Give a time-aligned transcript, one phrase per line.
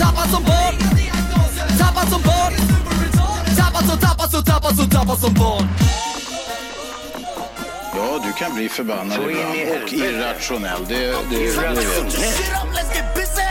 [0.00, 0.74] Tappad som barn.
[1.78, 2.52] Tappad som barn.
[3.56, 5.68] Tappad som, tappad som, tappad som, tappad som barn.
[7.96, 10.86] Ja, du kan bli förbannad ibland och irrationell.
[10.88, 12.04] Det, det, det vet Shut jag.
[12.04, 13.42] this shit up, let's get busy.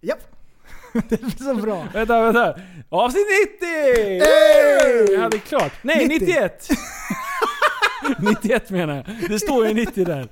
[0.02, 0.18] Japp.
[1.08, 1.86] det är så bra.
[1.94, 2.54] Vänta, vänta.
[2.88, 3.26] Avsnitt
[3.60, 3.66] 90!
[3.68, 5.14] Hey!
[5.14, 5.72] Jag hade klart.
[5.82, 6.26] Nej, 90.
[6.26, 6.68] 91!
[8.18, 9.30] 91 menar jag.
[9.30, 10.28] Det står ju 90 där.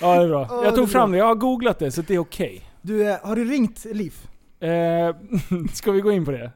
[0.00, 0.46] Ja, det är bra.
[0.50, 1.14] Ja, Jag det är tog fram bra.
[1.14, 1.18] det.
[1.18, 2.64] Jag har googlat det, så det är okej.
[2.82, 4.14] Du, eh, har du ringt Liv?
[4.60, 5.16] Eh,
[5.72, 6.50] ska vi gå in på det?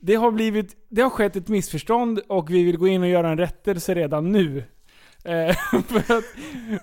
[0.00, 3.28] Det har, blivit, det har skett ett missförstånd och vi vill gå in och göra
[3.30, 4.64] en rättelse redan nu.
[5.24, 5.56] Eh,
[5.88, 6.24] för att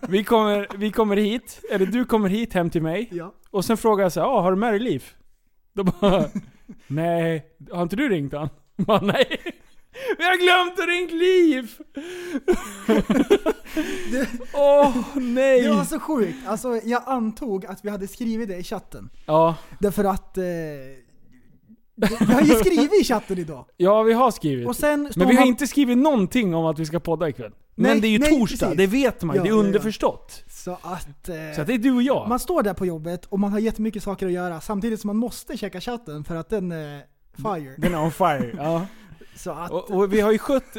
[0.10, 3.34] vi, kommer, vi kommer hit, eller du kommer hit hem till mig, Ja.
[3.52, 5.04] och sen frågar jag så här, ah, har du med dig Liv?
[5.74, 6.30] Då bara,
[6.88, 8.50] nej, har inte du ringt han?
[8.78, 9.38] Bara, nej.
[10.18, 11.72] Vi har glömt att ringa Liv!
[14.54, 15.62] Åh, nej!
[15.62, 16.38] Det var så sjukt.
[16.48, 19.10] Alltså, jag antog att vi hade skrivit det i chatten.
[19.26, 20.38] Ja, Därför att...
[20.38, 20.44] Eh,
[22.20, 23.66] vi har ju skrivit i chatten idag.
[23.78, 24.68] ja, vi har skrivit.
[24.68, 27.52] Och sen Men vi har man- inte skrivit någonting om att vi ska podda ikväll.
[27.76, 28.78] Nej, Men det är ju nej, torsdag, precis.
[28.78, 29.40] det vet man ju.
[29.40, 29.64] Ja, det är ja, ja.
[29.68, 30.44] underförstått.
[30.50, 31.30] Så att...
[31.30, 32.30] Eh, Så att det är du och jag.
[32.30, 35.18] Man står där på jobbet och man har jättemycket saker att göra samtidigt som man
[35.18, 37.02] måste checka chatten för att den är
[37.36, 37.74] fire.
[37.78, 38.52] Den är on fire.
[38.58, 38.86] Ja.
[39.36, 39.72] Så att...
[39.72, 40.78] Och, och vi har ju skött...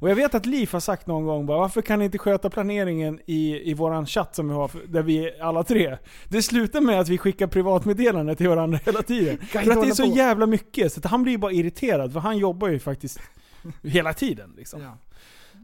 [0.00, 2.50] Och jag vet att Liv har sagt någon gång bara, varför kan ni inte sköta
[2.50, 5.98] planeringen i, i våran chatt som vi har, där vi är alla tre?
[6.28, 9.38] Det slutar med att vi skickar privatmeddelanden till varandra hela tiden.
[9.38, 10.16] För att det är så på.
[10.16, 13.20] jävla mycket, så att han blir ju bara irriterad, för han jobbar ju faktiskt
[13.82, 14.54] hela tiden.
[14.56, 14.82] Liksom.
[14.82, 14.98] Ja.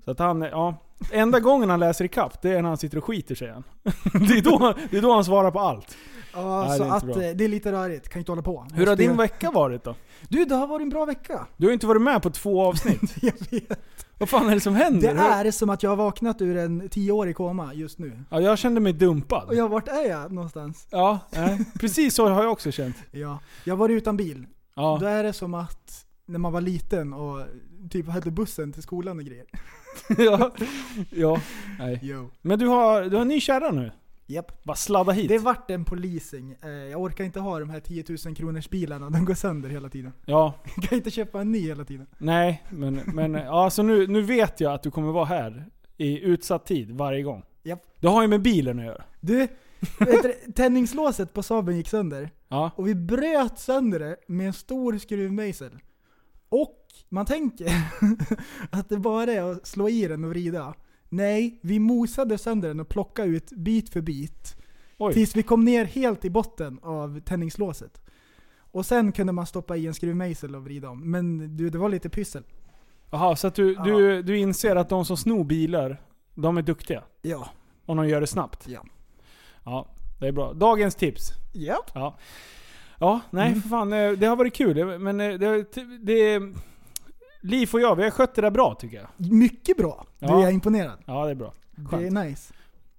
[0.05, 0.75] Så att han, ja.
[1.13, 3.65] Enda gången han läser ikapp, det är när han sitter och skiter säger han.
[4.29, 5.97] Det är då, det är då han svarar på allt.
[6.35, 7.23] Ja, Nej, så det är att bra.
[7.23, 8.09] eh, det är lite rörigt.
[8.09, 8.67] Kan inte hålla på.
[8.75, 9.95] Hur har Måste- din vecka varit då?
[10.29, 11.47] Du, det har varit en bra vecka.
[11.57, 13.01] Du har ju inte varit med på två avsnitt.
[13.23, 13.79] Jag vet.
[14.19, 15.15] Vad fan är det som händer?
[15.15, 18.21] Det är som att jag har vaknat ur en tioårig koma just nu.
[18.31, 19.49] Ja, jag kände mig dumpad.
[19.49, 20.87] Och jag, vart är jag någonstans?
[20.91, 21.65] Ja, nej.
[21.81, 22.97] precis så har jag också känt.
[23.11, 24.47] Ja, jag var utan bil.
[24.75, 24.99] Ja.
[25.01, 27.41] Då är det som att när man var liten och
[27.91, 29.47] typ hade bussen till skolan och grejer.
[30.19, 30.51] ja.
[31.11, 31.41] ja.
[31.79, 31.99] Nej.
[32.03, 32.31] Jo.
[32.43, 33.93] Men du har, du har en ny kärra nu.
[34.27, 34.65] Japp.
[34.65, 35.29] Bara sladda hit.
[35.29, 36.57] Det vart en policing.
[36.63, 39.89] Eh, Jag orkar inte ha de här 10 000 kronors bilarna, de går sönder hela
[39.89, 40.13] tiden.
[40.27, 42.07] Ja, Jag kan inte köpa en ny hela tiden.
[42.19, 46.21] nej, men, men ja, så nu, nu vet jag att du kommer vara här i
[46.21, 47.43] utsatt tid varje gång.
[47.63, 47.83] Japp.
[48.01, 49.05] Det har ju med bilen att göra.
[49.21, 49.49] Du,
[49.99, 52.31] du, tändningslåset på Saaben gick sönder.
[52.49, 52.71] Ja.
[52.77, 55.79] Och vi bröt sönder det med en stor skruvmejsel.
[56.49, 57.67] Och man tänker
[58.71, 60.75] att det bara är att slå i den och vrida.
[61.17, 64.57] Nej, vi mosade sönder den och plockade ut bit för bit.
[64.99, 65.15] Oj.
[65.15, 68.01] Tills vi kom ner helt i botten av tändningslåset.
[68.57, 71.11] Och sen kunde man stoppa i en skruvmejsel och vrida om.
[71.11, 72.43] Men du, det var lite pyssel.
[73.11, 76.01] Jaha, så att du, du, du inser att de som snor bilar,
[76.35, 77.03] de är duktiga.
[77.23, 77.49] Ja.
[77.87, 78.69] Om de gör det snabbt.
[78.69, 78.85] Ja.
[79.65, 79.89] Ja,
[80.21, 80.53] det är bra.
[80.53, 81.31] Dagens tips.
[81.53, 81.85] Ja.
[81.95, 82.17] Ja.
[82.99, 83.63] Ja, nej Mm.
[83.63, 83.93] för fan.
[83.93, 84.99] eh, Det har varit kul.
[84.99, 85.65] Men eh, det,
[86.03, 86.41] det,
[87.45, 89.33] Liv och jag, vi har skött det där bra tycker jag.
[89.33, 90.07] Mycket bra.
[90.19, 90.47] Du Ja.
[90.49, 90.99] är imponerad.
[91.07, 91.53] Ja, det är bra.
[91.91, 92.53] Det är nice.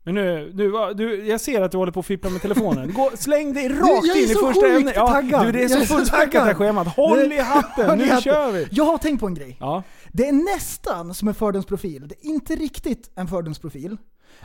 [0.03, 2.93] Men nu, du, du, jag ser att du håller på att fippla med telefonen.
[2.93, 4.93] Gå, släng dig rakt jag är in i så första sjukt ämnet.
[4.95, 5.45] Ja, taggad.
[5.45, 6.57] du, det är Jag så är så fullspäckat det här taggad.
[6.57, 6.87] schemat.
[6.87, 8.21] Håll Det- i hatten, Håll i nu hatten.
[8.21, 8.67] kör vi!
[8.71, 9.57] Jag har tänkt på en grej.
[9.59, 12.07] Ja, Det är nästan som en fördomsprofil.
[12.07, 13.97] Det är inte riktigt en fördomsprofil.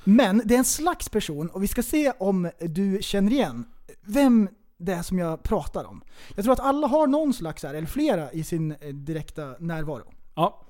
[0.04, 3.64] Men det är en slags person och vi ska se om du känner igen
[4.06, 4.48] vem
[4.80, 6.02] det som jag pratar om.
[6.34, 10.12] Jag tror att alla har någon slags, här, eller flera, i sin eh, direkta närvaro.
[10.34, 10.66] ja.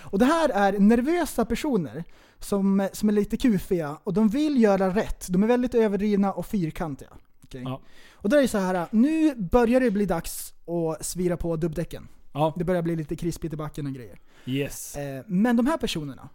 [0.00, 2.04] Och det här är nervösa personer
[2.38, 5.26] som, som är lite kufiga och de vill göra rätt.
[5.28, 7.08] De är väldigt överdrivna och fyrkantiga.
[7.44, 7.62] Okej.
[7.64, 7.80] Ja.
[8.12, 12.08] Och då är det så här, nu börjar det bli dags att svira på dubbdäcken.
[12.32, 12.54] Ja.
[12.56, 14.18] Det börjar bli lite krispigt i backen och grejer.
[14.46, 14.96] Yes.
[14.96, 16.28] Eh, men de här personerna,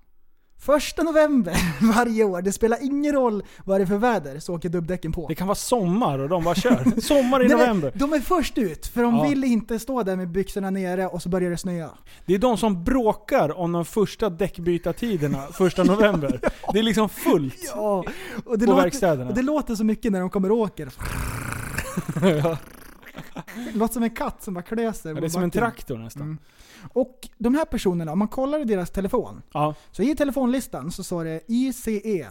[0.65, 1.55] första november
[1.95, 5.27] varje år, det spelar ingen roll vad det är för väder, så åker dubbdäcken på.
[5.27, 7.01] Det kan vara sommar och de bara kör.
[7.01, 7.91] Sommar i Nej, november.
[7.95, 9.23] De är först ut, för de Ja.
[9.23, 11.89] vill inte stå där med byxorna nere och så börjar det snöa.
[12.25, 16.39] Det är de som bråkar om de första däckbytartiderna första november.
[16.73, 17.55] Det är liksom fullt.
[17.75, 18.03] Ja,
[18.45, 19.29] och det, På låter, verkstäderna.
[19.29, 20.89] och det låter så mycket när de kommer och åker.
[22.21, 22.57] Ja.
[23.55, 26.21] Det låter som en katt som bara klöser Ja, det är som en traktor nästan.
[26.21, 26.37] Mm.
[26.93, 29.73] Och de här personerna, om man kollar i deras telefon, Ja.
[29.91, 32.27] så i telefonlistan så står det ICE,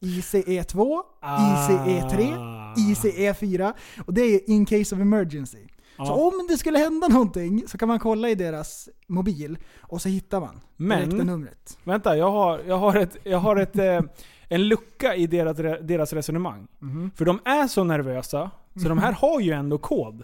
[0.00, 1.38] ICE2, Ah.
[1.68, 2.34] ICE3,
[2.76, 3.72] ICE4
[4.06, 5.58] och det är in case of emergency.
[5.98, 6.06] Ja.
[6.06, 10.08] Så om det skulle hända någonting så kan man kolla i deras mobil och så
[10.08, 11.78] hittar man Men- direkta numret.
[11.84, 14.00] Vänta, jag har, jag har, ett, jag har ett, eh,
[14.48, 15.56] en lucka i deras,
[15.86, 16.66] deras resonemang.
[16.78, 17.10] Mhm.
[17.16, 18.50] För de är så nervösa,
[18.82, 20.22] så de här har ju ändå kod.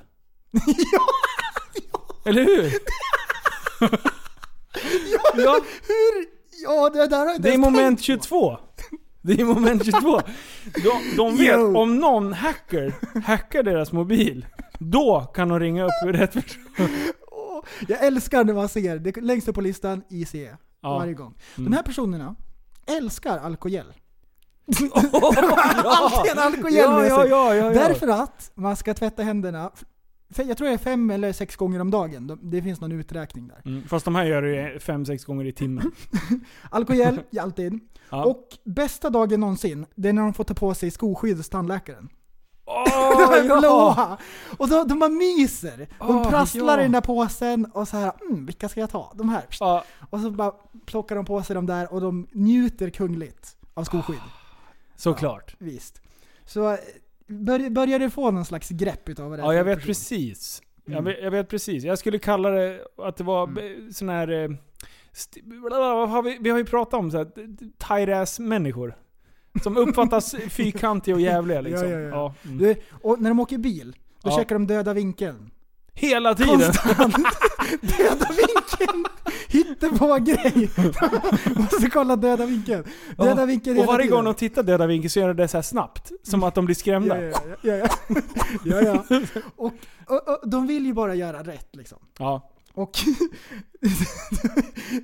[2.24, 2.72] Eller hur?
[5.36, 6.40] ja, Hur?
[6.62, 8.58] Ja, det där har jag det är moment tänkt 22.
[9.22, 10.20] Det är moment 22.
[10.74, 11.78] De, de vet, Yo.
[11.78, 12.94] om någon hacker,
[13.24, 14.46] hackar deras mobil,
[14.78, 16.64] då kan de ringa upp rätt person.
[17.88, 20.56] Jag älskar när man ser, det längst upp på listan, ICE.
[20.82, 20.98] Ja.
[20.98, 21.34] Varje gång.
[21.58, 21.70] Mm.
[21.70, 22.36] De här personerna
[22.86, 23.86] älskar alkogel.
[25.12, 25.32] ja,
[25.84, 27.30] Alltid en alkogel ja, med ja, sig.
[27.30, 27.70] ja, ja, ja.
[27.70, 29.70] Därför att man ska tvätta händerna,
[30.36, 32.26] jag tror det är fem eller sex gånger om dagen.
[32.26, 33.62] De- Det finns någon uträkning där.
[33.64, 35.92] Mm, fast de här gör det fem sex gånger i timmen.
[36.70, 37.80] Alkogel, ja, alltid.
[38.10, 38.24] Ja.
[38.24, 42.08] Och bästa dagen någonsin, det är när de får ta på sig skoskydd hos tandläkaren.
[42.86, 43.58] Är ja.
[43.60, 44.18] blåa!
[44.58, 45.76] Och de, de bara myser.
[45.78, 45.86] De
[46.16, 46.80] Åh, prasslar ja.
[46.80, 49.12] i den där påsen och så här, mm, vilka ska jag ta?
[49.14, 49.44] De här.
[49.60, 50.52] Ja, Och så bara
[50.86, 54.20] plockar de på sig de där och de njuter kungligt av skoskydd.
[54.96, 55.56] såklart.
[55.58, 56.02] Visst.
[56.44, 56.78] Så eh,
[57.30, 59.86] bör, börjar du få någon slags grepp utav vad det är Ja, jag vet person?
[59.86, 60.62] precis.
[60.84, 61.04] Jag, Mm.
[61.04, 61.84] vet, jag vet precis.
[61.84, 63.92] Jag skulle kalla det att det var mm.
[63.92, 64.28] sån här...
[64.30, 64.50] eh,
[66.08, 67.26] har vi, vi har ju pratat om så här,
[67.78, 68.94] tight människor.
[69.62, 71.90] Som uppfattas fyrkantiga och jävliga liksom.
[71.90, 72.34] Ja, ja, ja.
[72.44, 72.58] mm.
[72.58, 74.36] Du, och när de åker bil, då Ja.
[74.38, 75.50] checkar de döda vinkeln.
[75.92, 76.58] Hela tiden!
[76.60, 77.14] Konstant!
[77.80, 79.04] döda vinkeln!
[79.68, 80.70] Hittepå-grej!
[81.56, 82.84] Måste kolla döda vinkeln.
[83.16, 85.62] Döda vinkeln Och varje gång de tittar döda vinkel så gör de det så här
[85.62, 86.12] snabbt.
[86.22, 87.22] Som att de blir skrämda.
[87.22, 87.88] Ja, ja, ja.
[88.64, 89.04] ja, ja.
[89.08, 89.18] ja.
[89.56, 89.72] Och,
[90.06, 91.98] och, och de vill ju bara göra rätt liksom.
[92.18, 92.50] Ja.
[92.74, 92.90] Och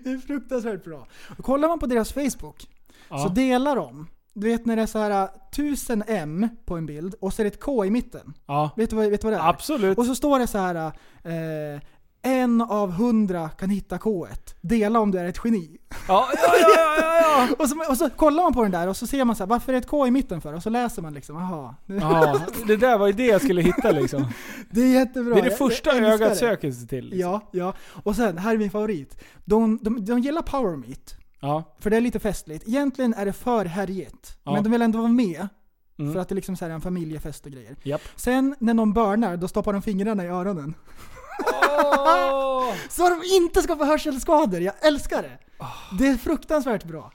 [0.04, 1.06] det är fruktansvärt bra.
[1.38, 2.68] Och kollar man på deras Facebook
[3.08, 3.18] Ja.
[3.18, 4.06] så delar de.
[4.34, 7.44] Du vet när det är så här 1000 M på en bild och så är
[7.44, 8.34] det ett K i mitten.
[8.46, 8.70] ja.
[8.76, 9.48] Vet du vad, vet du vad det är?
[9.48, 9.98] Absolut.
[9.98, 10.74] Och så står det så här
[11.24, 11.80] eh,
[12.26, 14.28] en av hundra kan hitta K1.
[14.60, 15.76] Dela om du är ett geni.
[16.08, 17.48] Ja, ja, ja, ja, ja.
[17.58, 19.48] Och så, och så kollar man på den där och så ser man så här,
[19.48, 20.52] varför är det ett K i mitten för?
[20.52, 21.74] Och så läser man liksom, aha.
[21.86, 22.40] Ja.
[22.66, 24.24] Det där var ju det jag skulle hitta liksom.
[24.70, 25.34] det är jättebra.
[25.34, 27.04] Det är det Jag- första jag ögat söker sig till.
[27.04, 27.20] Liksom.
[27.20, 27.74] Ja, ja.
[28.02, 29.22] Och sen, här är min favorit.
[29.44, 31.16] De, de, de gillar Power Meet.
[31.40, 31.76] Ja.
[31.80, 32.68] För det är lite festligt.
[32.68, 34.38] Egentligen är det för härjigt.
[34.44, 34.52] Ja.
[34.52, 35.48] Men de vill ändå vara med.
[35.98, 36.12] Mm.
[36.12, 37.76] För att det liksom så här är en familjefest och grejer.
[37.82, 38.00] Japp.
[38.16, 40.74] Sen när någon burnar, då stoppar de fingrarna i öronen.
[42.88, 44.60] Så de inte ska få hörselskador.
[44.60, 45.38] Jag älskar det.
[45.58, 45.96] Ah.
[45.98, 47.12] Det är fruktansvärt bra.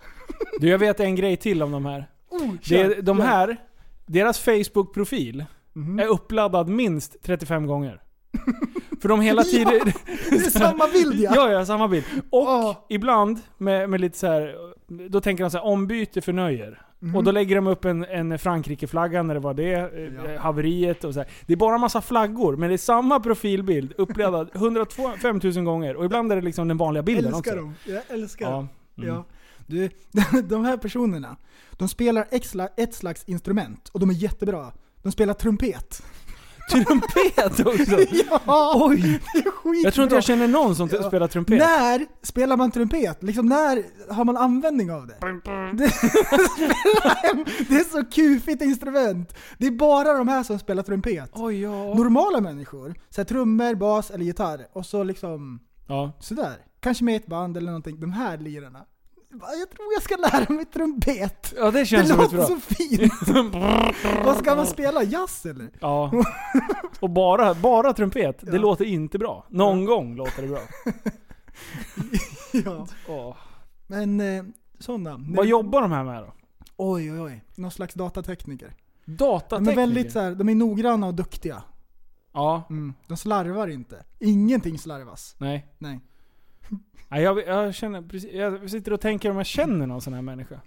[0.59, 2.09] Du, jag vet en grej till om de här.
[2.29, 3.57] Oh, Det de här,
[4.06, 5.99] deras Facebook-profil Mhm.
[5.99, 8.01] är uppladdad minst 35 gånger.
[9.01, 9.80] För de hela tiden...
[10.30, 11.31] Det är samma bild ja.
[11.35, 12.06] ja, ja, samma bild.
[12.30, 12.75] Och Åh.
[12.90, 14.56] ibland med, med lite så här,
[15.09, 16.81] då tänker de så här, ombyte förnöjer.
[17.04, 17.16] Mhm.
[17.16, 20.40] Och då lägger de upp en, en Frankrike-flagga när det var det, eh, Ja.
[20.40, 21.30] haveriet och så här.
[21.46, 25.96] Det är bara massa flaggor, men det är samma profilbild uppladdad 105 000 gånger.
[25.96, 27.56] Och ibland är det liksom den vanliga bilden älskar också.
[27.62, 27.74] dem.
[27.86, 28.70] Jag älskar dem.
[28.96, 29.04] Ja.
[29.04, 29.16] Mm.
[29.16, 29.26] Ja.
[29.68, 29.90] Du,
[30.44, 31.38] de här personerna,
[31.72, 32.28] de spelar
[32.78, 34.72] ett slags instrument och de är jättebra.
[35.04, 36.04] De spelar trumpet.
[36.69, 37.97] Trumpet också!
[38.45, 38.73] Ja!
[38.75, 39.21] Oj!
[39.33, 39.81] Det är skitbra.
[39.83, 41.03] Jag tror inte jag känner någon som Ja.
[41.03, 41.57] spelar trumpet.
[41.59, 43.23] När spelar man trumpet?
[43.23, 45.15] Liksom när har man användning av det?
[45.73, 45.83] Det,
[47.69, 49.33] det är så kufigt instrument.
[49.57, 51.30] Det är bara de här som spelar trumpet.
[51.33, 51.69] Oj, ja.
[51.95, 56.11] Normala människor, så här, trummor, bas eller gitarr och så liksom ja.
[56.19, 56.56] sådär.
[56.80, 57.99] Kanske med ett band eller någonting.
[57.99, 58.85] De här lirarna.
[59.31, 61.54] Jag tror jag ska lära mig trumpet.
[61.57, 62.45] Ja, det Det känns ett låter bra.
[62.45, 63.14] så fint.
[64.26, 65.04] Vad ska man spela?
[65.04, 65.69] Jazz eller?
[65.81, 66.11] Ja.
[67.00, 68.57] Och bara, bara trumpet, det Ja.
[68.61, 69.45] låter inte bra.
[69.50, 70.61] Någon gång låter det bra.
[72.66, 72.88] Ja.
[73.07, 73.35] Åh.
[73.88, 74.44] Men eh,
[74.80, 75.26] sådana.
[75.35, 76.33] Vad jobbar de här med då?
[76.78, 77.44] Oj oj oj.
[77.56, 78.73] Någon slags datatekniker.
[79.06, 79.71] De Datatekniker?
[79.71, 81.64] är väldigt så här, de är noggranna och duktiga.
[82.33, 82.94] Ja, Mm.
[83.07, 84.04] De slarvar inte.
[84.19, 85.35] Ingenting slarvas.
[85.38, 85.68] nej.
[85.78, 86.00] Nej.
[87.09, 90.21] Nej jag, jag känner precis, jag sitter och tänker om jag känner någon sån här
[90.21, 90.59] människa.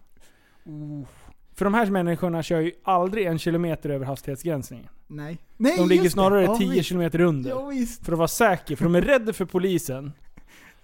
[1.54, 4.88] För de här människorna kör ju aldrig en kilometer över hastighetsgränsen.
[5.06, 5.38] Nej.
[5.56, 6.20] Nej De ligger just det.
[6.20, 6.88] snarare Ja, 10 visst.
[6.88, 7.50] kilometer under.
[7.50, 8.04] Ja, visst.
[8.04, 10.12] För att vara säker, för de är rädda för polisen.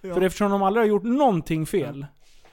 [0.03, 0.13] Ja.
[0.13, 2.05] För eftersom de aldrig har gjort någonting fel,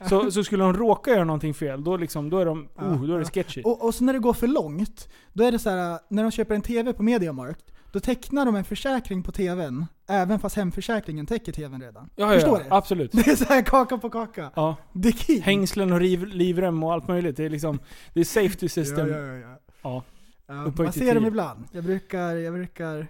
[0.08, 3.04] så, så skulle de råka göra någonting fel, då, liksom, då, är, de, Ja, oh,
[3.06, 3.30] då är det ja.
[3.42, 3.62] sketchy.
[3.62, 6.30] Och, och så när det går för långt, då är det så här när de
[6.32, 11.26] köper en TV på Mediamarkt, då tecknar de en försäkring på TVn, även fast hemförsäkringen
[11.26, 12.10] täcker TVn redan.
[12.16, 12.74] Ja, Förstår ja, du?
[12.74, 13.12] absolut.
[13.12, 14.50] Det är så här kaka på kaka.
[14.54, 14.76] Ja.
[14.92, 15.42] Det är king.
[15.42, 17.36] Hängslen och riv, livrem och allt möjligt.
[17.36, 17.78] Det är liksom,
[18.14, 19.08] det är safety system.
[19.08, 20.02] Ja, ja, ja, ja.
[20.46, 20.72] Ja.
[20.76, 21.64] Man ser dem ibland.
[21.72, 23.06] Jag brukar, jag brukar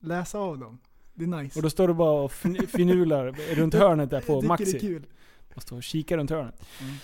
[0.00, 0.78] läsa av dem.
[1.14, 1.58] Det är nice.
[1.58, 4.64] Och då står du bara och fin- finular runt hörnet där jag på tycker Maxi.
[4.72, 5.06] det är kul.
[5.54, 6.62] Och står och kikar runt hörnet.
[6.80, 6.94] Mm.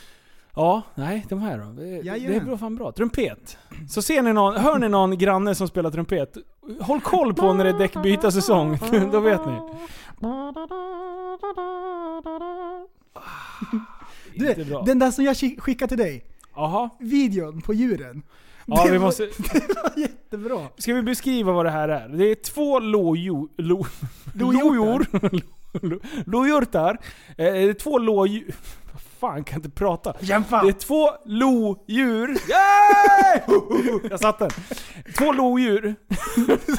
[0.54, 1.64] Ja, nej, de här då.
[1.64, 2.92] Det, det är bra, fan bra.
[2.92, 3.58] Trumpet.
[3.88, 6.36] Så ser ni någon, hör ni någon granne som spelar trumpet,
[6.80, 8.78] håll koll på när det är däckbytarsäsong.
[9.12, 9.58] då vet ni.
[14.34, 14.82] Du, Inte bra.
[14.82, 16.90] den där som jag skick- skickade till dig, Jaha.
[16.98, 18.22] videon på djuren.
[18.66, 19.22] Ja, det vi var- måste...
[19.52, 20.66] Det var jättebra.
[20.76, 22.08] Ska vi beskriva vad det här är?
[22.08, 23.48] Det är två lodjur...
[23.56, 23.86] Lo,
[24.34, 25.20] Lodjortar.
[25.82, 26.00] lodjur.
[26.26, 26.90] Lodjurtar.
[27.28, 28.54] Eh, Det är två lodjur...
[29.20, 30.14] Fan, kan inte prata.
[30.20, 30.62] Jämför.
[30.62, 32.28] Det är två lodjur.
[32.28, 33.40] Yay!
[34.10, 34.50] Jag satt den.
[35.18, 35.94] Två lodjur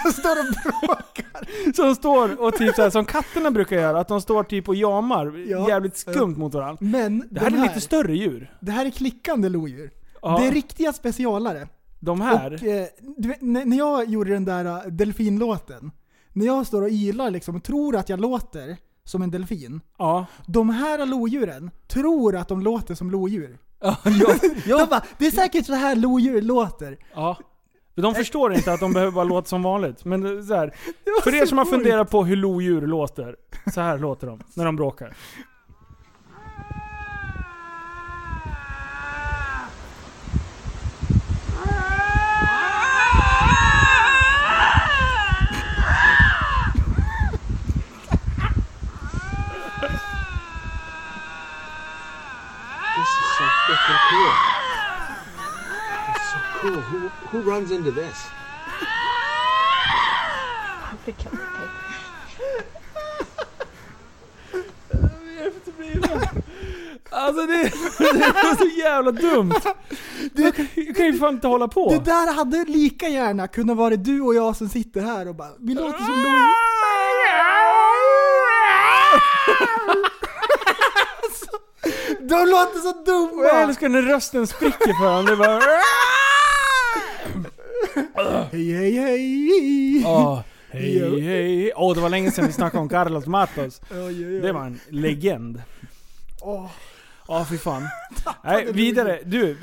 [0.03, 1.74] Så står och bråkar.
[1.75, 4.75] som står och typ så här, som katterna brukar göra, att de står typ och
[4.75, 5.69] jamar Ja.
[5.69, 6.77] jävligt skumt mot varandra.
[6.81, 8.53] Men Det här de är lite större djur.
[8.60, 9.91] Det här är klickande lodjur.
[10.22, 11.67] Ja, Det är riktiga specialare.
[12.00, 12.53] de här.
[12.53, 12.86] Och, eh,
[13.17, 15.91] vet, när när jag gjorde den där eh, delfinlåten,
[16.34, 18.77] när jag står och ylar liksom och tror att jag låter
[19.09, 19.81] som en delfin.
[19.97, 20.25] Ja.
[20.45, 23.57] De här lodjuren tror att de låter som lodjur.
[23.81, 23.97] Ja,
[24.65, 26.97] ja, De bara, det är säkert så här lodjur låter.
[27.13, 27.37] ja.
[27.95, 30.05] De förstår inte att de behöver bara låta som vanligt.
[30.05, 30.73] Men så här,
[31.23, 33.35] för er som har funderat på hur lodjur låter.
[33.73, 35.15] Så här låter de när de bråkar.
[52.95, 54.31] This is so freaking cool.
[56.09, 56.81] It's so cool.
[56.81, 58.27] Who, who runs into this?
[67.11, 67.63] Alltså det,
[67.99, 69.53] det är så jävla dumt.
[70.33, 71.89] Jag kan, jag kan ju fan inte hålla på.
[71.89, 75.49] Det där hade lika gärna kunnat vara du och jag som sitter här och bara,
[75.59, 76.49] vi låter som lodjur.
[82.19, 83.50] De låter så Och jag dumma!
[83.50, 85.25] älskar när rösten spricker för honom.
[85.25, 85.59] Det bara...
[88.51, 90.03] Hej hej hej!
[90.71, 91.74] Hej hej.
[91.75, 93.81] Åh, det var länge sedan vi snackade om Carlos Matos.
[94.41, 95.62] Det var en legend.
[96.41, 96.65] Åh.
[97.27, 97.83] Ja, fy fan.
[98.43, 99.19] Nej, vidare.
[99.25, 99.57] Du,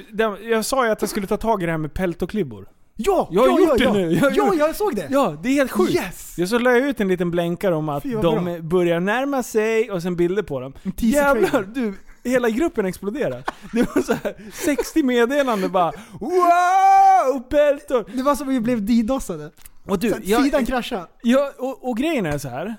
[0.50, 2.68] jag sa ju att jag skulle ta tag i det här med peltoklibbor.
[2.96, 3.28] Ja!
[3.30, 3.92] Jag har ja, gjort ja, det ja.
[3.92, 4.12] nu.
[4.12, 5.08] Jag ja, jag såg det!
[5.10, 5.94] Ja, det är helt sjukt.
[5.94, 6.34] Yes!
[6.38, 8.58] Jag så la jag ut en liten blänkare om att Fy, de bra.
[8.58, 10.72] börjar närma sig och sen bilder på dem.
[10.96, 11.94] Jävlar, du.
[12.30, 13.44] Hela gruppen exploderade.
[13.72, 17.40] Det var så här 60 meddelanden bara Wow!
[17.50, 18.16] Peltor!
[18.16, 19.50] Det var som att vi blev didosade.
[19.86, 21.06] Och du, jag, Sidan kraschade.
[21.22, 22.76] Ja, och, och grejen är så här.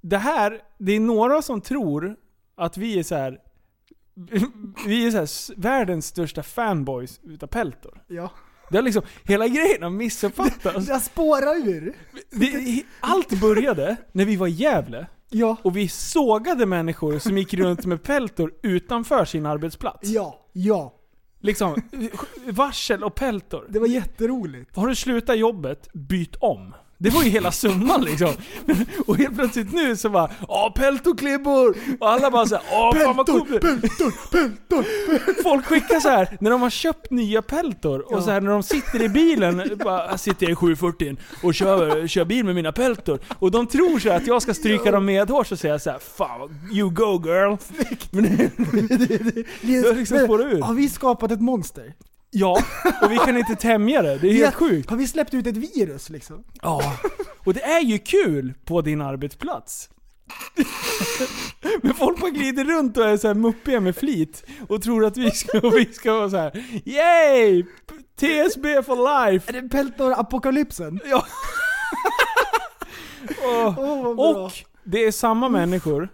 [0.00, 2.16] Det här, det är några som tror
[2.56, 3.38] att vi är så här.
[4.86, 8.02] Vi är så här, världens största fanboys utav Peltor.
[8.06, 8.30] Ja.
[8.70, 10.88] Det har liksom, hela grejen har missuppfattats.
[10.88, 11.94] Jag spårar ur.
[12.30, 15.06] Det, allt började när vi var i Gävle.
[15.34, 15.56] Ja.
[15.62, 20.08] Och vi sågade människor som gick runt med Peltor utanför sin arbetsplats.
[20.08, 20.40] Ja.
[20.52, 20.94] Ja.
[21.40, 21.74] Liksom,
[22.48, 23.66] varsel och Peltor.
[23.68, 24.76] Det var jätteroligt.
[24.76, 26.74] Har du slutat jobbet, byt om.
[26.98, 28.32] Det var ju hela summan liksom.
[29.06, 31.76] Och helt plötsligt nu så bara Åh, peltoklibbor!
[32.00, 33.48] Och alla bara såhär Åh fan vad coolt!
[33.60, 35.42] peltor, peltor!
[35.42, 38.62] Folk skickar så här när de har köpt nya peltor och så här när de
[38.62, 43.18] sitter i bilen, bara, sitter jag i 740 och kör, kör bil med mina peltor.
[43.38, 45.98] Och de tror så här att jag ska stryka dem medhårs och säga så här,
[45.98, 47.56] Fan, you go girl!
[48.10, 48.50] Men det,
[49.62, 50.60] det har liksom spårat ur.
[50.60, 51.94] Har vi skapat ett monster?
[52.36, 52.62] Ja,
[53.02, 54.18] och vi kan inte tämja det.
[54.18, 54.90] Det är helt sjukt.
[54.90, 56.44] Har vi släppt ut ett virus liksom?
[56.62, 56.96] Ja,
[57.44, 59.90] och det är ju kul på din arbetsplats.
[61.82, 65.16] Men folk bara glider runt och är så här muppiga med flit och tror att
[65.16, 67.64] vi ska, och vi ska vara så här: Yay!
[68.16, 69.52] TSB for life!
[69.52, 71.00] Är det peltor-apokalypsen?
[71.06, 71.26] Ja.
[73.76, 74.52] Och, och
[74.84, 76.08] det är samma människor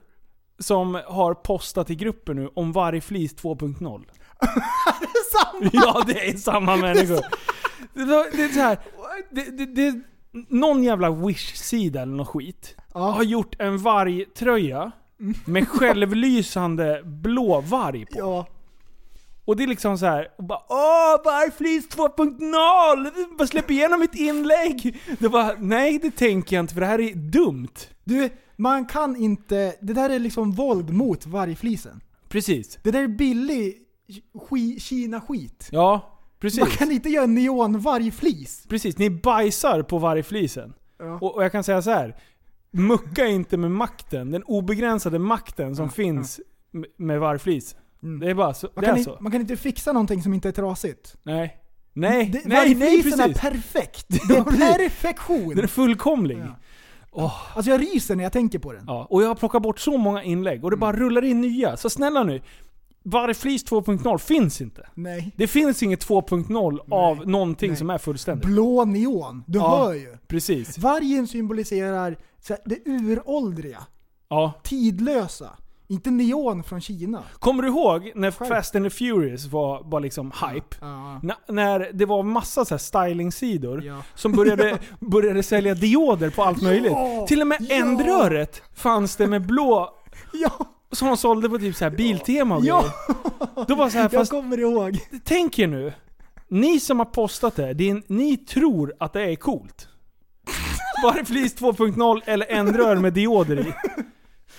[0.58, 4.04] som har postat i gruppen nu om vargflis 2.0.
[5.32, 5.70] Samma!
[5.72, 7.20] Ja, det är samma människor.
[7.94, 8.78] Det, var- det är så här,
[9.30, 10.00] det, det, det,
[10.48, 13.22] någon jävla wish-sida eller något skit har Ja.
[13.22, 14.92] gjort en vargtröja
[15.44, 15.68] med
[16.14, 18.18] självlysande blå varg på.
[18.18, 18.46] ja.
[19.44, 23.36] Och det är liksom så här, och bara åh, Vargflis 2.0!
[23.38, 25.00] Bara släpp igenom mitt inlägg!
[25.18, 27.68] Det var nej det tänker jag inte för det här är dumt.
[28.04, 29.74] Du, man kan inte...
[29.80, 32.00] Det där är liksom våld mot vargflisen.
[32.28, 32.78] Precis.
[32.82, 33.79] Det där är billig
[34.78, 35.68] Kina-skit.
[35.72, 36.60] Ja, precis.
[36.60, 38.66] Man kan inte göra neonvargflis.
[38.68, 40.72] Precis, ni bajsar på vargflisen.
[40.98, 41.14] Ja.
[41.20, 42.16] Och, och jag kan säga så här.
[42.70, 46.40] Mucka inte med makten, den obegränsade makten som finns
[46.74, 47.76] m- med vargflis.
[48.02, 48.20] Mm.
[48.20, 48.68] Det är bara så.
[48.74, 49.16] Man kan, så.
[49.20, 51.16] man kan inte fixa någonting som inte är trasigt.
[51.22, 51.56] Nej.
[51.92, 53.40] Nej, Det, nej, nej vargflisen är precis.
[53.40, 54.06] perfekt.
[54.28, 54.60] Det är precis.
[54.76, 55.48] perfektion.
[55.48, 56.38] Den är fullkomlig.
[56.38, 56.56] Ja.
[57.12, 57.56] Åh.
[57.56, 58.84] Alltså jag ryser när jag tänker på den.
[58.86, 61.76] Ja, och jag har plockat bort så många inlägg och det bara rullar in nya.
[61.76, 62.40] Så snälla nu.
[63.04, 64.88] Vargflis 2.0 finns inte.
[64.94, 65.32] Nej.
[65.36, 67.78] Det finns inget 2.0 av någonting Nej.
[67.78, 68.46] som är fullständigt.
[68.46, 69.44] Blå neon.
[69.46, 69.78] Du Ja.
[69.78, 70.16] hör ju.
[70.28, 70.78] Precis.
[70.78, 72.16] Vargen symboliserar
[72.64, 73.78] det uråldriga,
[74.28, 74.52] Ja.
[74.64, 75.50] tidlösa.
[75.88, 77.22] Inte neon från Kina.
[77.38, 78.48] Kommer du ihåg när Skärp.
[78.48, 80.76] Fast and the Furious var, var liksom hype?
[80.80, 81.20] Ja.
[81.22, 84.02] N- när det var massa så stylingsidor Ja.
[84.14, 86.92] som började, började sälja dioder på allt möjligt.
[87.26, 87.74] Till och med Ja!
[87.76, 89.90] ändröret fanns det med blå
[90.32, 90.50] Ja,
[90.92, 92.80] som de sålde på typ så här Biltema och Ja.
[92.80, 93.66] grejer.
[93.68, 94.98] Då var så här, jag fast kommer ihåg.
[95.24, 95.92] tänk er nu.
[96.48, 99.88] Ni som har postat det, det är, ni tror att det är coolt.
[101.02, 103.74] Vargflis 2.0 eller ändrör med dioder i.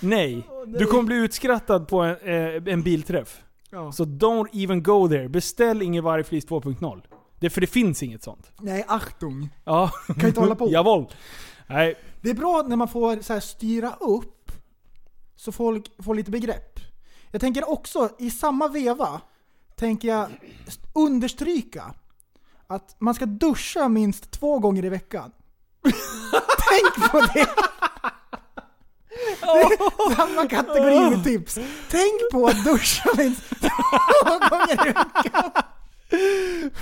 [0.00, 0.48] Nej.
[0.66, 3.42] Du kommer bli utskrattad på en, eh, en bilträff.
[3.70, 3.92] Ja.
[3.92, 5.28] Så don't even go there.
[5.28, 7.02] Beställ ingen Vargflis 2.0.
[7.40, 8.50] Det, för det finns inget sånt.
[8.60, 9.48] Nej, Achtung.
[9.64, 9.90] Ja.
[10.18, 10.68] Kan inte hålla på.
[10.72, 11.06] Jawohl.
[11.66, 11.94] Nej.
[12.20, 14.41] Det är bra när man får så här styra upp
[15.42, 16.80] så folk får lite begrepp.
[17.30, 19.20] Jag tänker också, i samma veva,
[19.76, 20.28] tänker jag
[20.94, 21.94] understryka
[22.66, 25.32] att man ska duscha minst två gånger i veckan.
[26.68, 27.48] Tänk på det!
[29.40, 31.58] Det är samma kategori med tips.
[31.90, 35.52] Tänk på att duscha minst två gånger i veckan.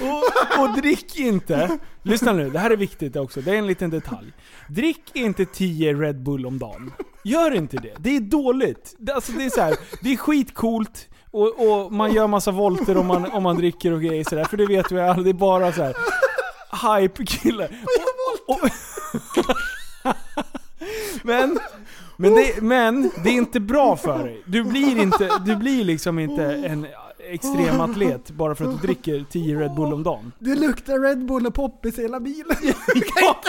[0.01, 3.91] Och, och drick inte, lyssna nu, det här är viktigt också, det är en liten
[3.91, 4.33] detalj.
[4.69, 6.93] Drick inte 10 Red Bull om dagen.
[7.25, 7.95] Gör inte det.
[7.99, 8.95] Det är dåligt.
[8.99, 12.97] Det, alltså det är så här, det är skitcoolt och, och man gör massa volter
[12.97, 15.35] om man, om man dricker och grejer sådär, för det vet vi alla, det är
[15.35, 15.95] bara så här
[17.01, 17.69] hype-killar.
[21.23, 21.59] Men,
[22.17, 24.43] men det, men det är inte bra för dig.
[24.45, 26.87] Du blir, inte, du blir liksom inte en
[27.35, 30.33] extrem atlet bara för att du dricker 10 Red Bull om dagen.
[30.39, 32.57] Det luktar Red Bull och poppis i hela bilen.
[33.17, 33.41] Ja,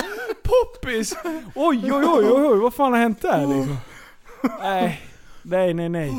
[0.44, 1.16] poppis!
[1.56, 3.78] Oj, oj, oj, oj, oj, vad fan har hänt där liksom?
[4.62, 5.02] Nej,
[5.44, 6.14] nej, nej, nej.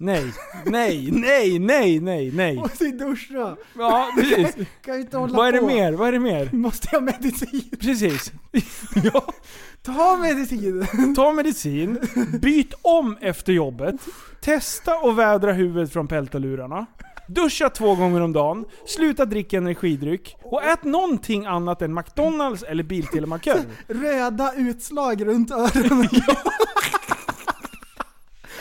[0.00, 0.32] Nej,
[0.66, 2.56] nej, nej, nej, nej, nej.
[2.56, 3.56] Måste duscha.
[3.78, 4.66] Ja, precis.
[4.84, 5.66] Kan ju inte hålla Vad är det på.
[5.66, 5.92] mer?
[5.92, 6.50] Vad är det mer?
[6.52, 7.70] Måste jag medicin?
[7.80, 8.32] Precis.
[9.12, 9.32] Ja,
[9.82, 10.86] Ta medicin!
[11.16, 11.98] ta medicin,
[12.40, 13.94] byt om efter jobbet,
[14.40, 16.86] testa och vädra huvudet från peltalurarna.
[17.28, 22.82] Duscha två gånger om dagen, sluta dricka energidryck och ät någonting annat än McDonalds eller
[22.82, 23.60] Biltelemarkör.
[23.88, 26.08] Röda utslag runt öronen.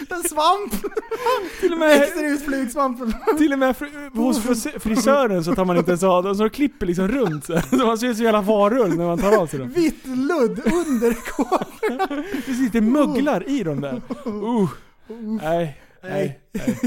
[0.10, 0.72] En svamp!
[1.60, 3.13] Till och med Växer ut flugsvampen.
[3.38, 6.43] Till och med fri- hos fris- frisören så tar man inte ens av den, så
[6.43, 7.54] de klipper liksom runt så,
[7.86, 9.70] man ser ut som en jävla varulv när man tar av sig dem.
[9.70, 11.65] Vitt ludd under kåpan.
[12.46, 14.02] Det sitter möglar i dem där.
[14.28, 14.70] Uh.
[15.41, 16.78] Nej, nej, nej,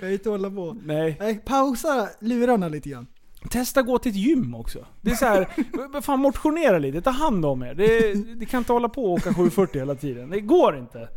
[0.00, 0.76] Kan ju inte hålla på.
[0.84, 1.16] nej.
[1.20, 3.06] Nej, pausa lurarna lite grann.
[3.50, 4.86] Testa gå till ett gym också.
[5.00, 7.74] Det är så här, fan motionera lite, ta hand om er.
[7.74, 10.30] Det, det kan inte hålla på och åka 740 hela tiden.
[10.30, 11.08] Det går inte.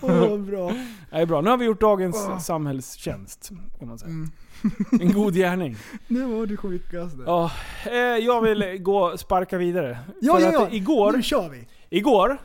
[0.00, 0.72] Vad bra.
[1.10, 1.40] Nej, bra.
[1.40, 4.10] Nu har vi gjort dagens samhällstjänst, kan man säga.
[4.10, 4.30] Mm.
[5.00, 5.76] En god gärning.
[6.08, 7.16] Nu var du sjukast.
[7.26, 7.50] Ja,
[7.86, 9.98] eh, jag vill gå och sparka vidare.
[10.20, 10.68] Ja, För ja, att ja.
[10.70, 11.66] igår, Nu kör vi.
[11.90, 12.38] Igår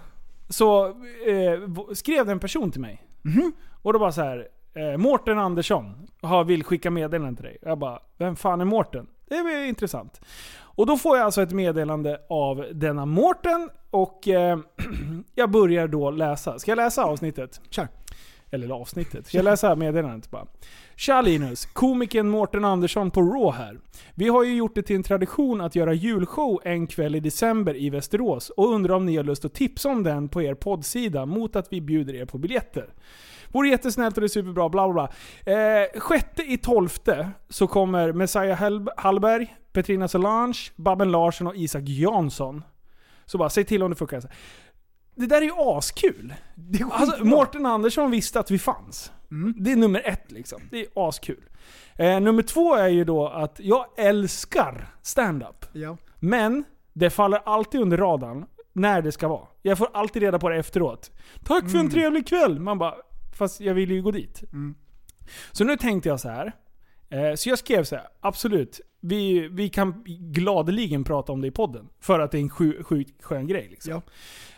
[0.50, 3.04] så eh, skrev en person till mig.
[3.22, 3.52] Mhm.
[3.82, 4.48] Och då bara så här.
[4.74, 7.58] Eh, Mårten Andersson har, vill skicka meddelande till dig.
[7.62, 9.08] Jag bara, vem fan är Mårten?
[9.30, 10.22] Det är intressant.
[10.76, 14.60] Och då får jag alltså ett meddelande av denna Mårten och eh,
[15.36, 16.60] jag börjar då läsa.
[16.60, 17.62] Ska jag läsa avsnittet?
[17.70, 17.88] Kör.
[18.52, 19.28] Eller avsnittet.
[19.28, 20.46] Ska jag läsa meddelandet bara?
[20.96, 21.66] Tja Linus!
[21.66, 23.80] Komikern Mårten Andersson på Raw här.
[24.16, 27.76] Vi har ju gjort det till en tradition att göra julshow en kväll i december
[27.76, 31.26] i Västerås och undrar om ni har lust att tipsa om den på er poddsida
[31.26, 32.94] mot att vi bjuder er på biljetter.
[33.52, 35.54] Vore jättesnällt och det är superbra, bla bla bla.
[35.54, 42.64] Eh, sjätte i tolfte så kommer Messiah Hallberg, Petrina Solange, Babben Larsson och Isak Jansson.
[43.26, 44.24] Så bara, säg till om det funkar.
[45.16, 46.34] Det där är ju askul.
[46.56, 47.26] Det Alltså.
[47.26, 49.12] Mårten Andersson visste att vi fanns.
[49.32, 49.54] Mm.
[49.58, 50.62] Det är nummer ett liksom.
[50.72, 51.50] Det är askul.
[51.96, 55.66] Eh, nummer två är ju då att jag älskar stand-up.
[55.74, 55.98] Ja.
[56.20, 59.48] Men det faller alltid under radarn när det ska vara.
[59.62, 61.12] Jag får alltid reda på det efteråt.
[61.46, 62.60] Tack för en trevlig kväll!
[62.60, 62.96] Man bara,
[63.38, 64.44] fast jag vill ju gå dit.
[64.54, 64.76] Mm.
[65.52, 66.52] Så nu tänkte jag så här.
[67.10, 68.82] Eh, så jag skrev så här, absolut.
[69.04, 71.90] Vi, vi kan gladeligen prata om det i podden.
[72.02, 73.68] För att det är en sju- sjukt skön grej.
[73.72, 74.02] Liksom.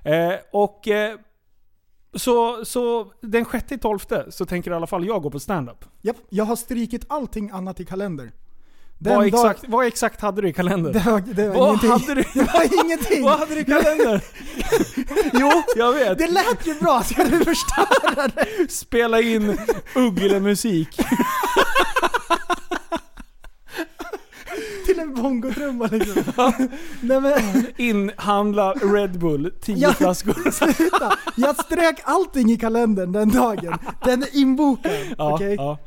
[0.03, 1.15] Eh, och eh,
[2.15, 5.85] så, så den 6-12 så tänker i alla fall jag gå på stand-up.
[6.01, 8.31] Japp, jag har strykit allting annat i kalender.
[8.97, 10.93] Den Vad dag- exakt, vad exakt hade du i kalendern?
[10.93, 11.89] Det var, det var Vad ingenting.
[11.91, 12.21] hade du?
[12.33, 13.23] Det var ingenting.
[13.23, 14.21] Vad hade du i kalendern?
[15.33, 16.17] jo, jag vet.
[16.17, 18.71] Det lät ju bra så jag förstöra det.
[18.71, 19.57] Spela in
[19.95, 20.99] ugglemusik.
[24.93, 26.23] Till en bongotrumma liksom.
[27.01, 29.93] Nej men, Inhandla Red Bull, 10 Ja.
[29.93, 30.51] flaskor.
[30.73, 31.13] sluta.
[31.35, 33.77] Jag strök allting i kalendern den dagen.
[34.05, 34.91] Den är inbokad.
[35.17, 35.55] Ja, Okej?
[35.55, 35.77] ja.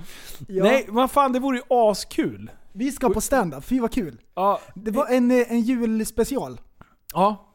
[0.49, 0.65] Ja.
[0.65, 2.51] Nej, vad fan det vore ju askul.
[2.73, 4.17] Vi ska på stand-up, fy vad kul.
[4.35, 6.61] Ja, Det var en, eh, en julspecial.
[7.15, 7.46] ja.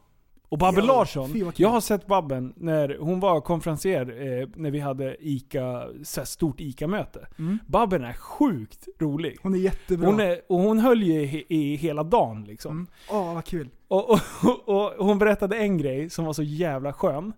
[0.52, 4.80] Och Babben Ja, Larsson, jag har sett Babben när hon var konferencier eh, när vi
[4.80, 7.28] hade Ica, så stort ICA-möte.
[7.68, 9.38] Babben är sjukt rolig.
[9.42, 10.10] Hon är jättebra.
[10.10, 12.72] Hon, är, och hon höll ju i, i hela dagen liksom.
[12.72, 12.88] Mm.
[13.10, 13.70] Åh vad kul.
[13.88, 17.34] Och, och, och, och hon berättade en grej som var så jävla skön.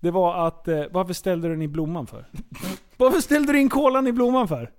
[0.00, 2.28] Det var att, eh, varför ställde du den i blomman för?
[2.96, 4.70] varför ställde du in kolan i blomman för?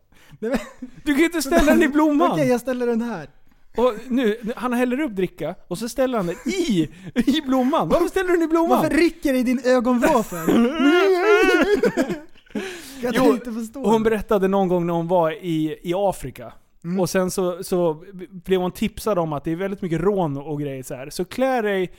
[1.03, 2.31] Du kan ju inte ställa den i blomman!
[2.31, 3.29] Okej, jag ställer den här.
[3.77, 7.89] Och nu, han häller upp dricka och så ställer han den i, i blomman.
[7.89, 8.77] Varför ställer du den i blomman?
[8.77, 10.45] Varför rycker det i din ögonvrå för?
[13.01, 13.81] Kan Jo, inte förstå?
[13.81, 16.53] Och hon berättade någon gång när hon var i, i Afrika.
[16.83, 16.99] Mm.
[16.99, 20.61] Och sen så, så blev hon tipsad om att det är väldigt mycket rån och
[20.61, 21.09] grejer så här.
[21.09, 21.91] Så klä dig,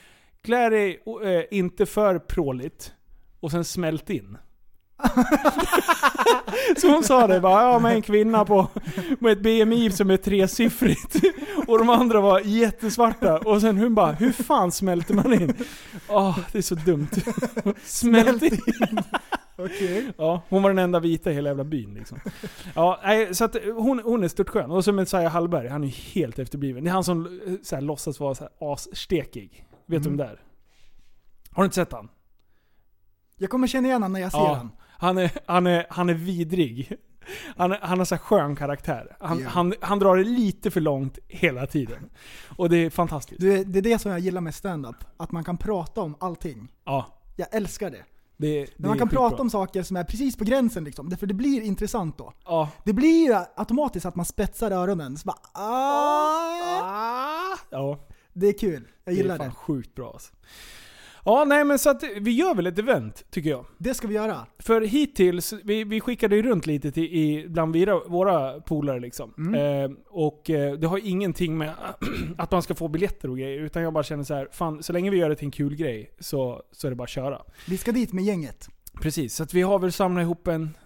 [0.42, 2.92] klä dig eh, inte för pråligt.
[3.40, 4.38] Och sen smält in.
[6.80, 8.68] så hon sa det bara, ja men en kvinna på,
[9.18, 11.16] med ett BMI som är tresiffrigt.
[11.66, 13.38] Och de andra var jättesvarta.
[13.38, 15.54] Och sen hon bara, hur fan smälter man in?
[16.08, 17.08] Åh, det är så dumt.
[17.84, 18.58] Smält in.
[19.58, 20.12] Okej.
[20.18, 22.18] Ja, hon var den enda vita i hela jävla byn liksom.
[22.74, 24.70] Ja, nej, så att hon, hon är stört skön.
[24.70, 26.84] Och så Messiah Hallberg, han är ju helt efterbliven.
[26.84, 29.66] Det är han som eh, så här, låtsas vara så här, asstekig.
[29.86, 30.18] Vet du Mm.
[30.18, 30.40] vem det är?
[31.52, 32.08] Har du inte sett han?
[33.36, 34.48] Jag kommer känna igen honom när jag ser Ja.
[34.48, 34.70] honom.
[35.00, 36.92] Han är, han är, han är vidrig.
[37.56, 39.16] Han, är, han har så här skön karaktär.
[39.20, 39.48] Han, Ja.
[39.48, 42.10] han, han drar det lite för långt hela tiden.
[42.56, 43.40] Och det är fantastiskt.
[43.40, 44.96] Du, det är det som jag gillar med stand-up.
[45.16, 46.68] Att man kan prata om allting.
[46.84, 48.04] Ja, Jag älskar det.
[48.36, 51.10] det, det man är kan prata om saker som är precis på gränsen liksom.
[51.10, 52.32] För det blir intressant då.
[52.44, 52.68] Ja.
[52.84, 55.16] Det blir ju automatiskt att man spetsar öronen.
[55.16, 57.98] Så bara, ah, Ja.
[58.32, 58.88] det är kul.
[59.04, 59.44] Jag gillar det.
[59.44, 59.54] är det.
[59.54, 60.32] fan sjukt bra alltså.
[61.24, 63.64] Ja, nej men så att vi gör väl ett event, tycker jag.
[63.78, 64.46] Det ska vi göra.
[64.58, 69.34] För hittills, vi, vi skickade ju runt lite till, i, bland våra, våra polare liksom.
[69.38, 69.54] Mm.
[69.84, 71.74] Eh, och eh, det har ingenting med
[72.38, 73.60] att man ska få biljetter och grejer.
[73.60, 75.76] Utan jag bara känner så här, fan så länge vi gör det till en kul
[75.76, 77.42] grej så, så är det bara att köra.
[77.68, 78.68] Vi ska dit med gänget.
[79.00, 80.76] Precis, så att vi har väl samlat ihop en,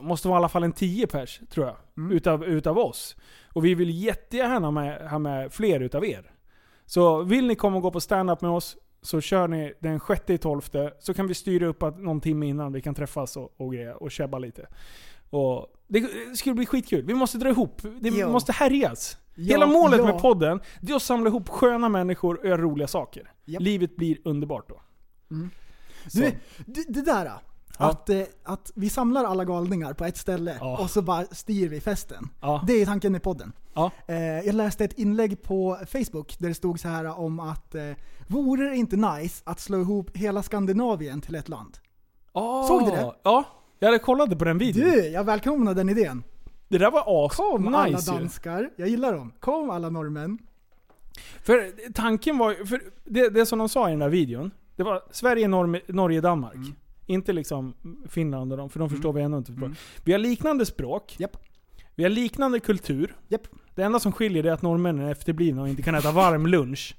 [0.00, 1.76] måste vara i alla fall en 10 pers tror jag.
[1.96, 2.16] Mm.
[2.16, 3.16] Utav, utav oss.
[3.52, 6.30] Och vi vill jättegärna ha med, ha med fler utav er.
[6.86, 10.30] Så vill ni komma och gå på stand-up med oss så kör ni den 6
[10.30, 10.60] i 12
[10.98, 14.02] så kan vi styra upp att någon timme innan vi kan träffas och, och grejer
[14.02, 14.66] och käbba lite.
[15.30, 17.04] Och det skulle bli skitkul.
[17.06, 17.82] Vi måste dra ihop.
[18.00, 18.28] Det Ja.
[18.28, 19.18] måste härjas.
[19.34, 20.04] Ja, Hela målet ja.
[20.06, 23.32] med podden, det är att samla ihop sköna människor och göra roliga saker.
[23.44, 23.62] Japp.
[23.62, 24.80] Livet blir underbart då.
[25.30, 25.50] Mm.
[26.12, 26.20] Du,
[26.66, 27.32] det, det där
[27.78, 27.90] Ja.
[27.90, 30.78] att, eh, att vi samlar alla galningar på ett ställe Ja.
[30.78, 32.28] och så bara styr vi festen.
[32.40, 32.64] Ja.
[32.66, 33.52] Det är tanken med podden.
[34.06, 37.82] Eh, jag läste ett inlägg på Facebook där det stod så här om att eh,
[38.26, 41.78] vore det inte nice att slå ihop hela Skandinavien till ett land?
[42.32, 43.12] Ah, Såg du det?
[43.22, 43.44] Ja.
[43.78, 44.90] Jag kollat på den videon.
[44.90, 46.22] Du, jag välkomnar den idén.
[46.68, 48.18] Det där var as Kom alla nice ju.
[48.18, 49.32] danskar, jag gillar dem.
[49.40, 50.38] Kom alla norrmän.
[51.42, 54.82] För tanken var ju- för det, det som de sa i den där videon, det
[54.82, 56.54] var Sverige, Norge, Norge Danmark.
[56.54, 56.74] Mm.
[57.06, 57.74] Inte liksom
[58.08, 59.74] Finland och dem, för de förstår vi ändå inte.
[60.04, 61.36] Vi har liknande språk, Japp.
[61.94, 63.16] vi har liknande kultur.
[63.28, 63.48] Japp.
[63.74, 66.96] Det enda som skiljer är att norrmännen är efterblivna och inte kan äta varm lunch.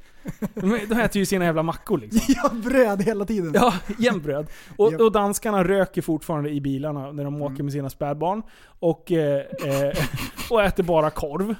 [0.53, 2.35] De, de äter ju sina jävla mackor liksom.
[2.37, 3.51] Har bröd hela tiden.
[3.53, 4.47] Ja, jämt bröd.
[4.77, 8.43] Och, och danskarna röker fortfarande i bilarna när de åker med sina spädbarn.
[8.79, 9.97] Och, eh, eh,
[10.49, 11.55] och äter bara korv.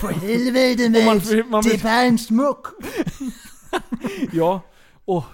[0.00, 2.66] På helvete Och man, man, Typ en smuck!
[4.32, 4.60] ja.
[5.04, 5.24] Och,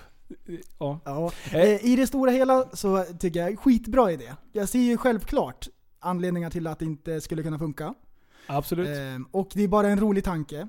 [0.78, 1.00] ja.
[1.04, 1.32] Ja.
[1.52, 4.34] Eh, I det stora hela så tycker jag skitbra idé.
[4.52, 5.68] Jag ser ju självklart
[6.00, 7.94] anledningar till att det inte skulle kunna funka.
[8.46, 8.98] Absolut.
[8.98, 10.68] Ehm, och det är bara en rolig tanke.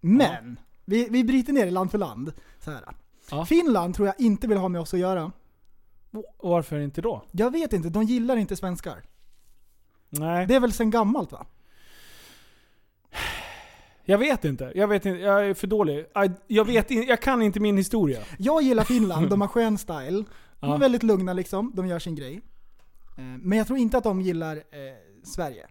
[0.00, 2.32] Men, vi, vi bryter ner det land för land.
[2.64, 2.84] Så här.
[3.30, 3.44] Ja.
[3.44, 5.32] Finland tror jag inte vill ha med oss att göra.
[6.36, 7.24] Och varför inte då?
[7.30, 9.02] Jag vet inte, de gillar inte svenskar.
[10.08, 11.46] Nej, Det är väl sen gammalt va?
[14.10, 14.72] Jag vet inte.
[14.74, 15.20] Jag vet inte.
[15.20, 16.04] Jag är för dålig.
[16.46, 18.20] Jag, vet, in- jag kan inte min historia.
[18.38, 20.24] Jag gillar Finland, de har skön style.
[20.60, 22.40] De är väldigt lugna liksom, de gör sin grej.
[23.18, 24.62] Eh, Men jag tror inte att de gillar eh,
[25.24, 25.66] Sverige.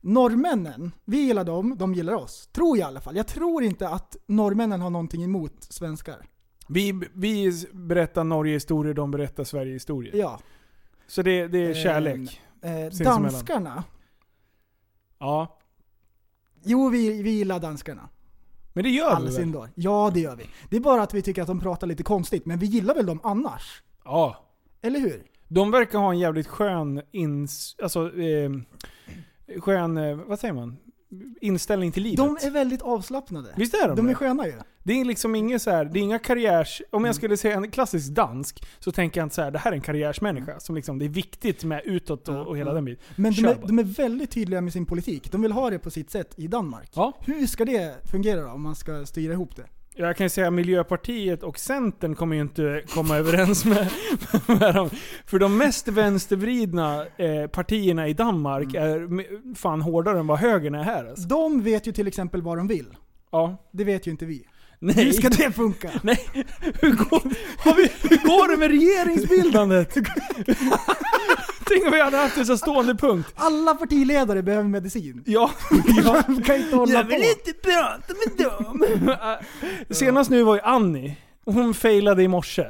[0.00, 2.48] Norrmännen, vi gillar dem, de gillar oss.
[2.52, 3.16] Tror jag i alla fall.
[3.16, 6.26] Jag tror inte att norrmännen har någonting emot svenskar.
[6.68, 10.16] Vi, vi berättar Norge-historier, de berättar Sverige-historier.
[10.16, 10.40] Ja.
[11.06, 12.40] Så det, det är kärlek.
[12.62, 13.22] Eh, Sinsemellan.
[13.22, 13.84] danskarna.
[15.18, 15.58] Ja.
[16.64, 18.08] Jo, vi, vi gillar danskarna.
[18.72, 19.68] Men det gör vi väl?
[19.74, 20.44] Ja, det gör vi.
[20.70, 23.06] Det är bara att vi tycker att de pratar lite konstigt, men vi gillar väl
[23.06, 23.82] dem annars?
[24.04, 24.36] Ja.
[24.82, 25.22] Eller hur?
[25.48, 27.76] De verkar ha en jävligt skön ins...
[27.82, 28.50] Alltså, eh,
[29.60, 29.96] skön...
[29.96, 30.76] Eh, vad säger man?
[31.40, 32.16] Inställning till livet.
[32.16, 33.48] De är väldigt avslappnade.
[33.56, 34.12] Visst är de, De det?
[34.12, 34.52] är sköna ju.
[34.82, 36.82] Det är liksom inget så här, det är inga karriärs...
[36.90, 37.06] Om Mm.
[37.06, 39.76] jag skulle säga en klassisk dansk, så tänker jag inte så här, det här är
[39.76, 40.60] en karriärsmänniska.
[40.60, 42.74] Som liksom, det är viktigt med utåt och, och hela Ja.
[42.74, 43.04] den biten.
[43.16, 43.66] Men de Kör är, bara.
[43.66, 45.32] de är väldigt tydliga med sin politik.
[45.32, 46.90] De vill ha det på sitt sätt i Danmark.
[46.94, 47.12] Ja.
[47.20, 49.66] Hur ska det fungera då, om man ska styra ihop det?
[49.96, 53.88] Jag kan ju säga att Miljöpartiet och Centern kommer ju inte komma överens med,
[54.46, 54.90] med dem.
[55.26, 59.18] För de mest vänstervridna eh, partierna i Danmark Mm.
[59.18, 61.28] är fan hårdare än vad högern är här alltså.
[61.28, 62.86] De vet ju till exempel vad de vill.
[63.32, 63.68] Ja.
[63.72, 64.46] Det vet ju inte vi.
[64.78, 65.04] Nej.
[65.04, 65.90] Hur ska det funka?
[66.02, 66.18] Nej,
[66.80, 67.22] hur går,
[67.76, 69.94] vi, hur går det med regeringsbildandet?
[71.66, 73.32] Tänk om vi hade haft en så stående punkt.
[73.34, 75.22] Alla partiledare behöver medicin.
[75.26, 75.50] Ja,
[76.04, 76.22] ja.
[76.44, 77.12] kan inte hålla på.
[77.12, 79.16] inte prata med dem.
[79.90, 81.16] Senast nu var ju Annie.
[81.44, 82.66] Hon failade i morse.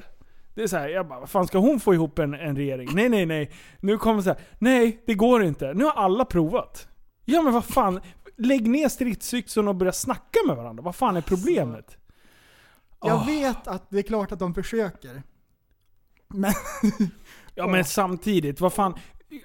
[0.55, 2.89] Det är så här, jag bara, vad fan ska hon få ihop en, en regering?
[2.95, 3.51] Nej, nej, nej.
[3.81, 5.75] Nu kommer så här, nej, det går inte.
[5.75, 6.89] Nu har alla provat.
[7.25, 8.01] Ja men vad fan,
[8.37, 10.83] lägg ner stridsyxan och börja snacka med varandra.
[10.83, 11.97] Vad fan är problemet?
[13.05, 13.27] Jag Åh.
[13.27, 15.23] vet att det är klart att de försöker.
[16.29, 16.53] Men
[17.55, 18.95] Ja men samtidigt, vad fan.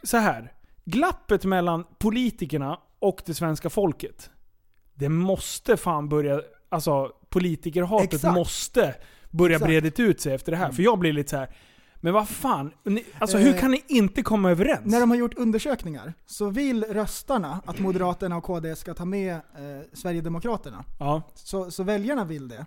[0.04, 0.54] Så här.
[0.86, 4.30] Glappet mellan politikerna och det svenska folket.
[4.94, 8.36] Det måste fan börja, alltså politikerhatet Exakt.
[8.36, 8.96] måste
[9.32, 9.68] börja Exakt.
[9.70, 10.72] bredet ut sig efter det här.
[10.72, 11.56] För jag blir lite så här.
[11.96, 14.82] Men vad fan, ni, alltså Eh, hur kan ni inte komma överens?
[14.86, 19.34] när de har gjort undersökningar så vill röstarna att Moderaterna och KD ska ta med
[19.36, 19.40] eh,
[19.94, 20.84] Sverigedemokraterna.
[21.00, 22.66] Ja, Så, så väljarna vill det.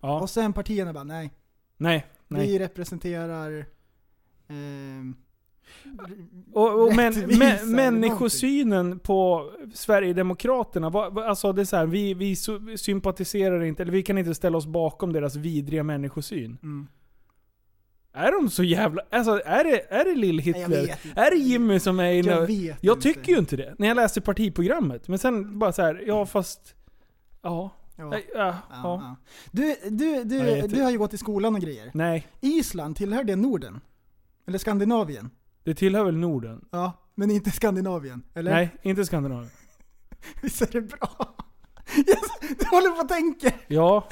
[0.00, 1.30] ja, Och sen partierna bara nej.
[1.76, 2.46] nej, nej.
[2.46, 3.66] Vi representerar
[6.52, 12.36] Och, och men, eller människosynen på Sverigedemokraterna, vad, alltså det är så här, vi, vi
[12.76, 16.58] sympatiserar inte, eller vi kan inte ställa oss bakom deras vidriga människosyn.
[16.62, 16.86] mm.
[18.14, 19.02] Är de så jävla...
[19.10, 20.96] Alltså är det, är det Lill-Hitler?
[21.16, 22.28] Är det Jimmy som är inne?
[22.30, 23.02] Jag Jag, vet jag inte.
[23.08, 23.74] tycker ju inte det.
[23.78, 25.08] När jag läste partiprogrammet.
[25.08, 26.74] Men sen bara så här, ja fast...
[27.42, 27.70] Ja.
[27.96, 28.18] Ja.
[28.34, 29.16] Ja, Ja.
[29.50, 31.90] Du, du, du, Jag vet du har ju gått i skolan och grejer.
[31.94, 33.80] Nej, Island, tillhör det Norden?
[34.46, 35.30] Eller Skandinavien?
[35.64, 36.64] det tillhör väl Norden?
[36.70, 38.22] Ja, men inte Skandinavien?
[38.34, 38.52] Eller?
[38.52, 39.50] Nej, inte Skandinavien.
[40.42, 41.34] Visst är det bra?
[41.96, 42.20] Yes,
[42.58, 43.52] du håller på att tänka.
[43.66, 44.08] Ja.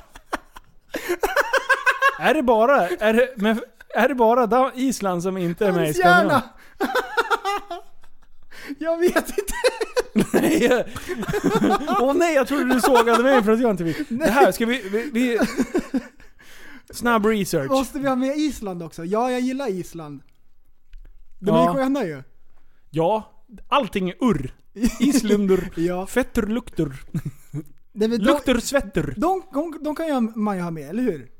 [2.21, 2.89] är det bara...
[2.89, 3.61] Är det, men,
[3.95, 6.43] är det bara Island som inte är med i Skandinavien?
[8.79, 9.55] jag vet inte.
[10.33, 10.85] Nej.
[12.01, 14.05] Åh nej, jag trodde du sågade mig för att jag inte vill.
[14.09, 14.89] Det här, ska vi...
[14.89, 15.39] vi, vi
[16.93, 17.71] snabb research.
[17.71, 19.05] Måste vi ha med Island också?
[19.05, 20.23] Ja, jag gillar Island.
[21.39, 21.71] De Ja.
[21.71, 22.23] är sköna ju.
[22.91, 23.33] Ja,
[23.69, 24.55] allting är urr.
[25.01, 25.73] Islundur.
[25.77, 26.07] Ja.
[26.07, 27.03] Fetter lukter.
[27.93, 29.15] Väl de, Lukter svetter.
[29.17, 31.31] de, de, de kan ju man ju ha med, eller hur?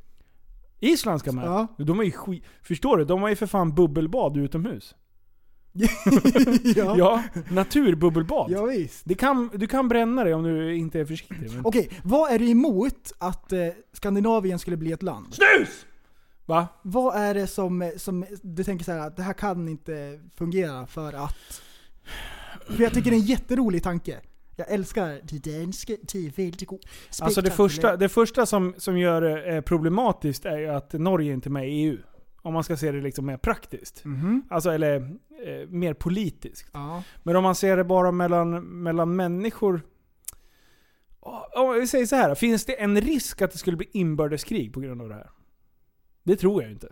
[0.81, 1.45] Island ska med.
[1.45, 1.67] Ja.
[1.79, 2.45] De är ju skit...
[2.63, 3.05] Förstår du?
[3.05, 4.95] De har ju för fan bubbelbad utomhus.
[6.77, 6.95] ja.
[6.99, 8.51] Ja, naturbubbelbad.
[8.51, 9.03] ja visst.
[9.05, 11.51] Det kan, du kan bränna dig om du inte är försiktig.
[11.55, 11.67] Men...
[11.67, 13.59] Okej, vad är du emot att eh,
[13.93, 15.35] Skandinavien skulle bli ett land?
[15.35, 15.87] Snus!
[16.47, 16.69] Va?
[16.83, 20.87] Vad är det som, som du tänker så här att det här kan inte fungera
[20.87, 21.63] för att...
[22.67, 24.21] För jag tycker det är en jätterolig tanke.
[24.57, 27.25] Jag älskar det danska, är.
[27.25, 31.33] Alltså det första, det första som, som gör det eh, problematiskt är ju att Norge
[31.33, 31.99] inte är med i EU.
[32.43, 34.05] Om man ska se det liksom mer praktiskt.
[34.05, 34.43] Mhm.
[34.51, 34.97] Alltså, eller
[35.47, 36.71] eh, mer politiskt.
[36.73, 37.03] Ja.
[37.23, 39.83] Men om man ser det bara mellan, mellan människor.
[41.57, 44.81] Om vi säger så här, finns det en risk att det skulle bli inbördeskrig på
[44.81, 45.31] grund av det här?
[46.23, 46.89] Det tror jag inte.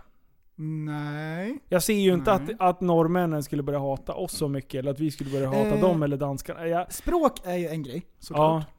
[0.86, 1.58] Nej.
[1.68, 5.00] Jag ser ju inte att, att norrmännen skulle börja hata oss så mycket, eller att
[5.00, 5.80] vi skulle börja hata Eh.
[5.80, 6.66] dem eller danskarna.
[6.66, 8.64] Jag, Språk är ju en grej, såklart.
[8.68, 8.72] ja.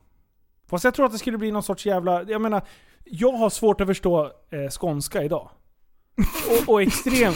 [0.68, 2.24] Fast jag tror att det skulle bli någon sorts jävla...
[2.24, 2.62] Jag menar,
[3.06, 5.50] jag har svårt att förstå eh, skånska idag.
[6.50, 7.34] Och, och extrem...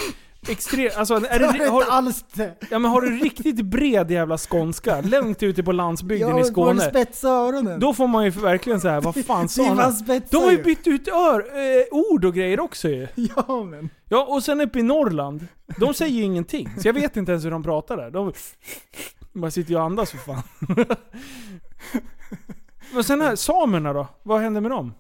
[0.48, 2.56] extrem alltså, är Det har, alls det.
[2.72, 6.52] ja, men har du riktigt bred jävla skånska, långt ute på landsbygden i Jag får
[6.52, 6.82] Skåne.
[6.82, 7.80] spetsa öronen.
[7.80, 9.94] Då får man ju verkligen säga vad fan sa han?
[10.30, 13.08] De har ju bytt ut ör, eh, ord och grejer också ju.
[13.16, 13.90] Ja men.
[14.10, 16.70] Ja, och sen uppe i Norrland, de säger ju ingenting.
[16.82, 18.12] Så jag vet inte ens hur de pratar där.
[18.12, 18.34] De
[19.34, 20.44] de bara sitter ju och andas för fan.
[22.94, 24.08] Men sen här, samerna då?
[24.24, 24.94] Vad händer med dem?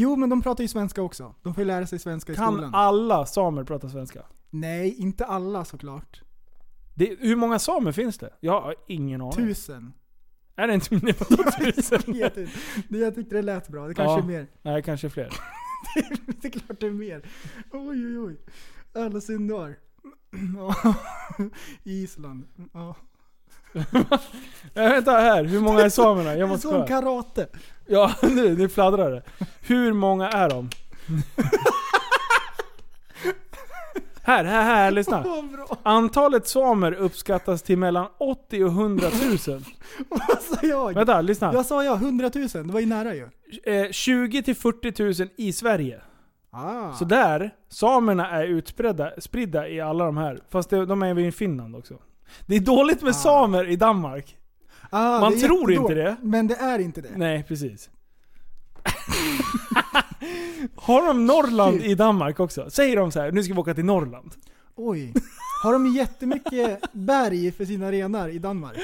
[0.00, 1.34] Jo men de pratar ju svenska också.
[1.42, 2.74] De får ju lära sig svenska i Kan skolan.
[2.74, 4.22] alla samer prata svenska?
[4.50, 6.22] Nej, inte alla såklart.
[6.94, 8.30] Det, hur många samer finns det?
[8.40, 9.32] Jag har ingen aning.
[9.32, 9.92] Tusen.
[10.56, 12.00] Är det inte det var tusen?
[12.06, 12.98] Jag vet inte.
[12.98, 13.88] Jag tyckte det lät bra.
[13.88, 14.18] Det kanske Ja.
[14.18, 14.46] är mer.
[14.62, 15.28] Nej, kanske fler.
[16.42, 17.22] Det är klart det är mer.
[17.72, 18.36] Oj oj oj.
[19.02, 19.76] Alla syndar.
[21.84, 22.44] Island.
[22.72, 22.96] Ja.
[24.74, 26.34] Äh, vänta här, hur många är samerna?
[26.34, 26.86] Jag måste Som kolla.
[26.86, 27.48] karate.
[27.86, 29.22] Ja, nu, nu fladdrar det.
[29.60, 30.70] Hur många är de?
[34.22, 35.22] här, här, här, lyssna.
[35.22, 35.66] Vad bra.
[35.82, 39.06] Antalet samer uppskattas till mellan 80 och 100
[39.48, 39.62] 000.
[40.08, 40.94] Vad sa jag?
[40.94, 41.52] Vänta, lyssna.
[41.52, 41.96] Vad sa jag?
[41.96, 42.48] 100 000?
[42.48, 43.28] Det var ju nära ju.
[43.64, 46.00] Eh, 20 till 40 000 i Sverige.
[46.50, 46.92] Ah.
[46.92, 50.38] Så där, samerna är utspridda spridda i alla de här.
[50.50, 51.94] Fast det, de är även i Finland också.
[52.46, 54.36] Det är dåligt med samer i Danmark.
[54.90, 56.16] ah, man tror inte det.
[56.22, 57.08] Men det är inte det.
[57.16, 57.90] Nej, precis.
[60.76, 62.70] Har de Norrland i Danmark också?
[62.70, 64.34] Säger de så här, nu ska vi åka till Norrland.
[64.76, 65.14] Oj.
[65.64, 68.76] Har de jättemycket berg för sina renar i Danmark?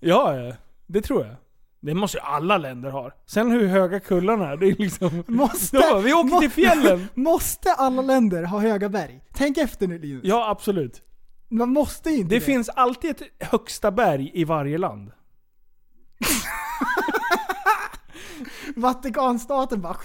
[0.00, 0.52] Ja,
[0.86, 1.34] det tror jag.
[1.80, 3.10] Det måste ju alla länder ha.
[3.26, 5.24] Sen hur höga kullarna är, det är liksom...
[5.26, 7.08] Måste, Ja, vi åker må- till fjällen!
[7.14, 9.20] Måste alla länder ha höga berg?
[9.34, 10.20] Tänk efter nu Linus.
[10.24, 11.02] Ja, absolut.
[11.48, 15.10] Man måste inte Det finns alltid ett högsta berg i varje land.
[18.76, 19.96] Vatikanstaten bara...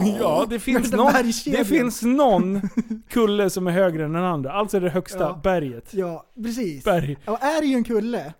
[0.20, 1.12] Ja, det finns, någon,
[1.46, 2.60] det finns någon
[3.08, 4.52] kulle som är högre än den andra.
[4.52, 5.40] Alltså är det högsta Ja.
[5.42, 5.94] berget.
[5.94, 6.84] Ja, precis.
[6.84, 7.16] Berg.
[7.26, 8.34] Och är det ju en kulle,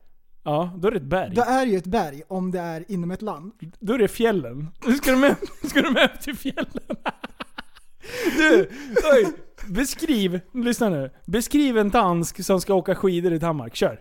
[0.45, 1.35] Ja, då är det ett berg.
[1.35, 3.53] då är det ju ett berg om det är inom ett land.
[3.81, 4.69] Då är det fjällen.
[4.87, 6.81] Nu ska du med, ska du med upp till fjällen.
[8.39, 8.69] Du,
[9.13, 9.27] oj,
[9.67, 11.11] beskriv, lyssna nu.
[11.27, 13.75] Beskriv en dansk som ska åka skidor i Danmark.
[13.75, 14.01] Kör.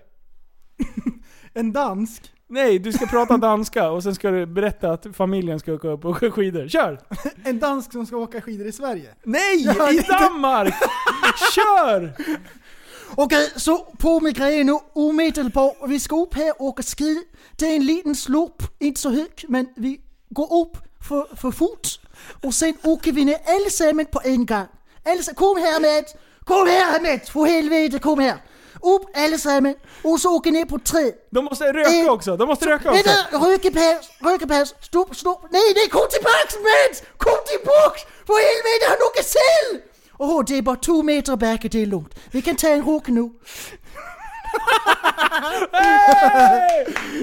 [1.57, 5.73] En dansk, Nej, du ska prata danska och sen ska du berätta att familjen ska
[5.73, 6.67] åka upp och åka skidor.
[6.67, 6.99] Kör!
[7.43, 9.15] en dansk som ska åka skidor i Sverige.
[9.23, 9.63] Nej!
[9.63, 10.73] Ja, I Danmark!
[11.55, 12.13] Kör!
[13.15, 15.75] Okej, så på med grejerna omedelbart.
[15.87, 17.17] Vi ska upp här och åka skid.
[17.55, 21.99] Det är en liten slop, inte så hög, men vi går upp för, för fort.
[22.43, 24.67] Och sen åker vi ner allesammans på en gång.
[25.05, 26.05] Allesammans, kom här med!
[26.43, 27.27] Kom här med!
[27.27, 28.37] För helvete, kom här!
[28.81, 31.11] Upp allesammans, och så åker ner på tre.
[31.31, 33.03] De måste röka också, de måste röka också.
[33.03, 35.41] Vänta, rökepaus, rökepaus, stopp, stopp.
[35.51, 37.03] Nej, nej, kom tillbaks Mats!
[37.17, 38.01] Kom tillbaks!
[38.27, 39.81] För helvete, han åker själv!
[40.17, 42.15] Åh, det är bara två meter back, det är lugnt.
[42.31, 43.29] Vi kan ta en rok nu.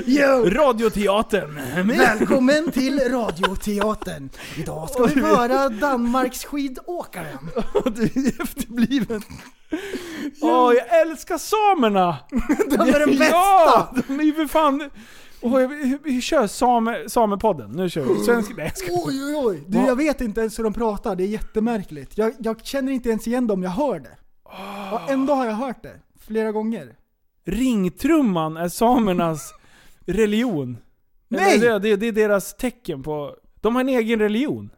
[0.06, 0.44] Jo!
[0.50, 1.60] Radioteatern.
[1.88, 4.30] Välkommen till Radioteatern.
[4.56, 7.50] Idag ska vi höra Danmarks skidåkaren.
[7.94, 9.22] Du är efterbliven.
[10.40, 12.16] Åh, jag älskar samerna!
[12.70, 13.34] De är de bästa!
[13.34, 13.94] Ja!
[14.08, 14.90] De är ju för fan...
[15.40, 17.70] Åh, vi, vi kör same, Samepodden.
[17.70, 18.24] Nu kör vi.
[18.24, 18.52] Svensk...
[18.56, 18.92] Nej, jag ska...
[18.92, 19.64] Oj, oj, oj.
[19.66, 21.16] Du, jag vet inte ens hur de pratar.
[21.16, 22.18] Det är jättemärkligt.
[22.18, 24.16] Jag, jag känner inte ens igen dem, jag hör det.
[24.92, 25.94] Och ändå har jag hört det.
[26.26, 26.96] Flera gånger.
[27.44, 29.54] Ringtrumman är samernas
[30.06, 30.78] religion.
[31.28, 31.58] Nej!
[31.58, 33.36] Det, det, det är deras tecken på...
[33.60, 34.70] De har en egen religion.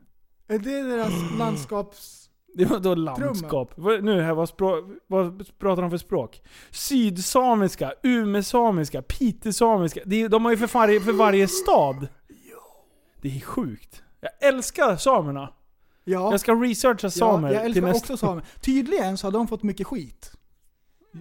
[0.48, 2.20] Är det deras landskaps...
[2.56, 3.76] Det var då landskap.
[3.76, 6.42] Nu här, vad, språk, vad pratar de för språk?
[6.70, 10.00] Sydsamiska, umesamiska, pitesamiska.
[10.04, 12.08] De har ju för, varje, för varje stad.
[13.22, 14.02] Det är sjukt.
[14.20, 15.52] Jag älskar samerna.
[16.04, 16.30] Ja.
[16.30, 18.12] Jag ska researcha samer ja, jag till älskar nästa...
[18.12, 18.44] också samer.
[18.60, 20.32] Tydligen så har de fått mycket skit.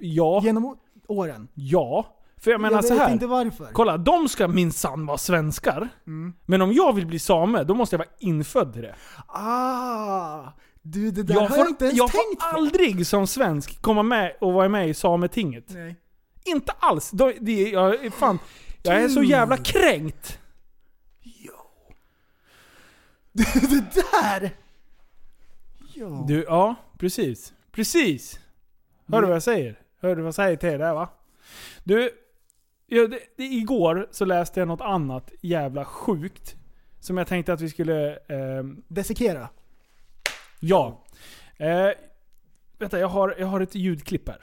[0.02, 1.48] Ja, Genom åren.
[1.54, 2.20] ja.
[2.38, 3.12] För jag menar jag så här.
[3.12, 3.70] inte varför.
[3.74, 5.90] Kolla, de ska minsann vara svenskar.
[6.08, 6.34] Mm.
[6.46, 8.96] Men om jag vill bli same, då måste jag vara infödd till det.
[9.28, 10.44] Ah!
[10.82, 12.58] Du, det där Jag har får, jag inte ens jag tänkt får på.
[12.58, 15.66] aldrig som svensk komma med och vara med i Sametinget.
[15.68, 15.96] Nej.
[16.46, 17.12] Inte alls.
[17.12, 18.40] Då, det, jag, fan,
[18.84, 20.40] jag är så jävla kränkt.
[23.34, 24.52] det där!
[25.94, 26.26] Ja.
[26.28, 27.54] Du, ja, precis.
[27.72, 28.40] Precis.
[29.08, 29.80] Hör du vad jag säger?
[30.04, 31.10] Hör du vad jag säger till där va?
[31.84, 32.10] Du,
[32.88, 36.56] ja, det, det, igår så läste jag något annat jävla sjukt.
[37.00, 38.16] Som jag tänkte att vi skulle...
[38.16, 39.50] ehm, Desekera.
[40.60, 41.04] Ja.
[41.58, 41.90] Eh,
[42.78, 44.42] vänta, jag har, jag har ett ljudklipp här.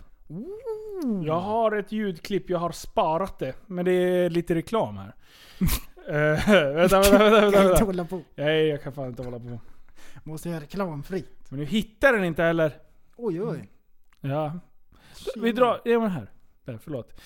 [1.25, 3.55] Jag har ett ljudklipp, jag har sparat det.
[3.67, 5.15] Men det är lite reklam här.
[6.09, 7.85] eh, vänta, vänta, vänta, vänta, vänta.
[7.85, 8.23] hålla på.
[8.35, 9.61] Nej, jag kan fan inte hålla på.
[10.25, 11.25] Måste göra reklamfri.
[11.49, 12.73] Men nu hittar den inte heller.
[13.17, 13.69] Oj, oj.
[14.21, 14.61] Ja.
[15.37, 16.31] Vi drar, ja men här.
[16.65, 17.21] Där, förlåt.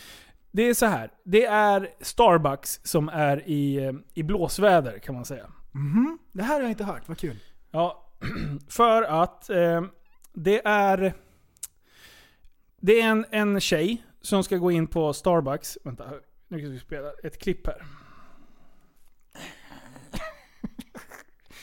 [0.51, 1.11] Det är så här.
[1.25, 5.51] Det är Starbucks som är i, eh, i blåsväder kan man säga.
[5.73, 6.19] Mhm.
[6.33, 7.39] Det här har jag inte hört, vad kul.
[7.71, 8.13] Ja,
[8.69, 9.85] för att eh,
[10.33, 11.15] det är...
[12.81, 15.79] Det är en, en tjej som ska gå in på Starbucks.
[15.85, 16.05] Vänta,
[16.49, 17.83] nu ska vi spela ett klipp här.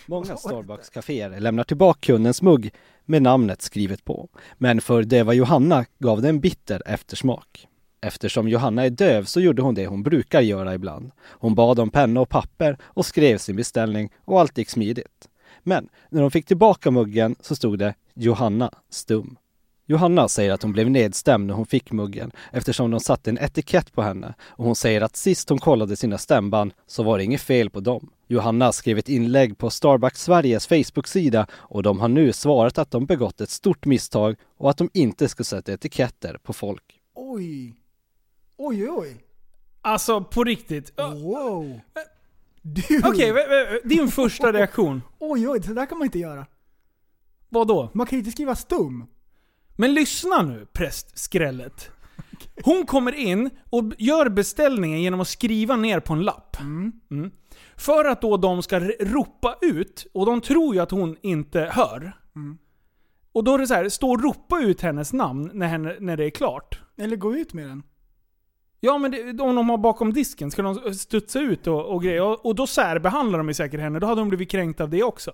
[0.07, 2.73] Många Starbucks-caféer lämnar tillbaka kundens mugg
[3.11, 4.29] med namnet skrivet på.
[4.57, 7.67] Men för Deva Johanna gav det en bitter eftersmak.
[8.01, 11.11] Eftersom Johanna är döv så gjorde hon det hon brukar göra ibland.
[11.21, 15.29] Hon bad om penna och papper och skrev sin beställning och allt gick smidigt.
[15.63, 19.37] Men när hon fick tillbaka muggen så stod det Johanna stum.
[19.91, 23.93] Johanna säger att hon blev nedstämd när hon fick muggen eftersom de satte en etikett
[23.93, 27.41] på henne och hon säger att sist hon kollade sina stämband så var det inget
[27.41, 28.09] fel på dem.
[28.27, 33.05] Johanna skrev ett inlägg på Starbucks Sveriges Facebook-sida och de har nu svarat att de
[33.05, 36.83] begått ett stort misstag och att de inte ska sätta etiketter på folk.
[37.15, 37.75] Oj.
[38.57, 39.17] Oj, oj.
[39.81, 40.93] Alltså på riktigt.
[40.97, 41.79] Wow.
[42.61, 43.01] Du.
[43.05, 45.01] Okej, vä- din första reaktion.
[45.19, 46.45] Oj, oj, så där kan man inte göra.
[47.49, 47.89] Vad då?
[47.93, 49.05] Man kan ju inte skriva stum.
[49.75, 51.91] Men lyssna nu, prästskrället.
[52.63, 56.57] Hon kommer in och gör beställningen genom att skriva ner på en lapp.
[56.59, 57.31] Mm.
[57.75, 62.17] För att då de ska ropa ut, och de tror ju att hon inte hör.
[63.31, 66.17] Och då är det så här, stå och ropa ut hennes namn när, henne, när
[66.17, 66.79] det är klart.
[66.97, 67.83] Eller gå ut med den.
[68.79, 72.21] Ja men det, om de har bakom disken ska de studsa ut och, och grejer.
[72.21, 73.99] Och, och då särbehandlar de säkert henne.
[73.99, 75.31] Då hade hon blivit kränkt av det också.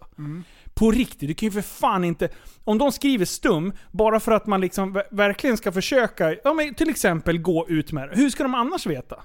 [0.77, 2.29] På riktigt, du kan ju för fan inte...
[2.63, 6.73] Om de skriver stum, bara för att man liksom ver- verkligen ska försöka, ja men
[6.73, 8.15] till exempel gå ut med det.
[8.15, 9.23] Hur ska de annars veta?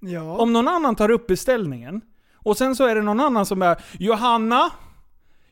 [0.00, 0.36] Ja.
[0.36, 2.00] Om någon annan tar upp beställningen,
[2.34, 4.70] och sen så är det någon annan som är Johanna?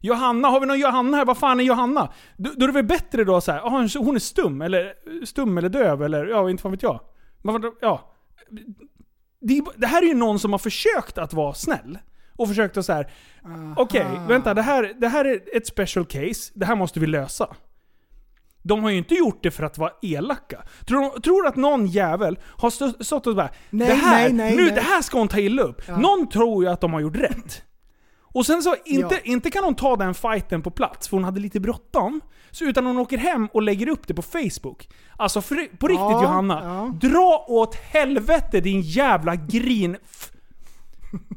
[0.01, 1.25] Johanna, har vi någon Johanna här?
[1.25, 2.13] Vad fan är Johanna?
[2.37, 3.61] Då, då är det väl bättre då så här,
[3.99, 4.95] hon är stum, eller
[5.25, 7.01] stum eller döv, eller ja, inte fan vet jag.
[7.81, 8.13] Ja.
[9.77, 11.99] Det här är ju någon som har försökt att vara snäll.
[12.41, 13.11] Och försökt att så här.
[13.77, 17.47] okej, vänta, det här, det här är ett special case, det här måste vi lösa.
[18.63, 20.63] De har ju inte gjort det för att vara elaka.
[20.87, 24.57] Tror, tror att någon jävel har stå- stått och bara Nej, det här, nej, nej,
[24.57, 24.73] nu, nej.
[24.75, 25.83] det här ska hon ta illa upp.
[25.89, 25.97] Ja.
[25.97, 27.63] Någon tror ju att de har gjort rätt.
[28.33, 29.21] Och sen så, inte, Ja.
[29.25, 32.21] inte kan hon ta den fighten på plats, för hon hade lite bråttom.
[32.51, 34.89] Så utan hon åker hem och lägger upp det på Facebook.
[35.17, 39.97] Alltså för, på riktigt Ja, Johanna, dra åt helvete din jävla grin...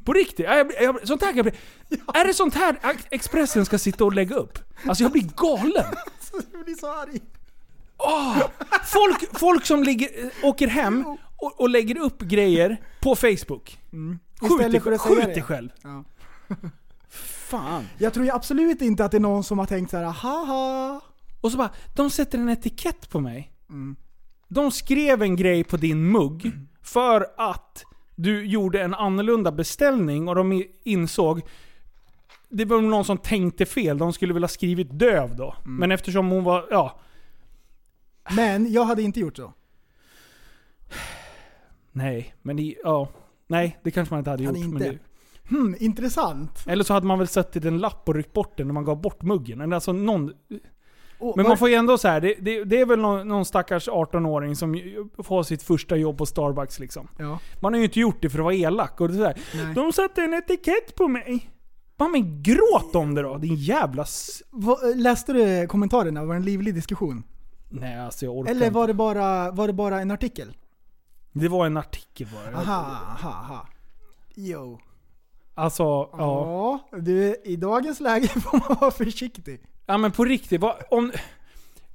[0.05, 1.53] På riktigt, jag, jag, jag, sånt här kan jag bli,
[2.13, 2.75] Är det sånt här
[3.11, 4.59] Expressen ska sitta och lägga upp?
[4.87, 5.85] Alltså jag blir galen.
[6.53, 7.21] Jag blir så arg.
[7.97, 8.37] Åh,
[8.85, 10.09] folk, folk som ligger,
[10.43, 11.05] åker hem
[11.37, 13.65] och, och lägger upp grejer på Facebook.
[13.69, 14.19] Skjut, Mm.
[14.41, 15.33] Istället dig, för att säga skjut det.
[15.33, 15.69] dig själv.
[15.83, 16.03] Ja.
[17.49, 17.87] Fan.
[17.97, 21.01] Jag tror ju absolut inte att det är någon som har tänkt så här, haha.
[21.41, 23.51] Och så bara, de sätter en etikett på mig.
[23.69, 23.95] Mm.
[24.47, 26.51] De skrev en grej på din mugg
[26.83, 27.83] för att
[28.15, 31.41] du gjorde en annorlunda beställning och de insåg
[32.49, 35.55] det var någon som tänkte fel, de skulle vilja skrivit döv då.
[35.65, 35.75] Mm.
[35.75, 36.99] Men eftersom hon var, ja,
[38.35, 39.53] Men jag hade inte gjort så.
[41.91, 43.09] nej, men i, ja,
[43.47, 44.55] nej det kanske man inte hade gjort.
[44.57, 44.91] Hade Men inte.
[44.91, 44.97] det,
[45.49, 46.63] Hmm, intressant.
[46.67, 49.01] eller så hade man väl suttit en lapp och ryckt bort den när man gav
[49.01, 49.61] bort muggen.
[49.61, 50.33] Eller alltså någon,
[51.29, 53.45] Och Men man får ju ändå så här, det, det, det är väl någon, någon
[53.45, 54.81] stackars 18-åring som
[55.23, 57.07] får sitt första jobb på Starbucks liksom.
[57.19, 57.39] Ja.
[57.61, 59.01] Man har ju inte gjort det för att vara elak.
[59.01, 59.75] Och det är så här, Nej.
[59.75, 61.49] de satte en etikett på mig.
[61.97, 64.03] Ja men gråt om det då, din jävla...
[64.03, 66.23] S- Vad- Läste du kommentarerna?
[66.25, 67.23] Var det en livlig diskussion?
[67.69, 70.57] Nej alltså jag orkar Eller var det bara, var det bara en artikel?
[71.31, 72.57] Det var en artikel bara.
[72.61, 73.67] Aha, aha, aha.
[74.35, 74.79] Jo.
[75.55, 76.09] Alltså, ja.
[76.91, 79.59] Ja, du, i dagens läge får man vara försiktig.
[79.85, 81.11] Ja men på riktigt, vad, om...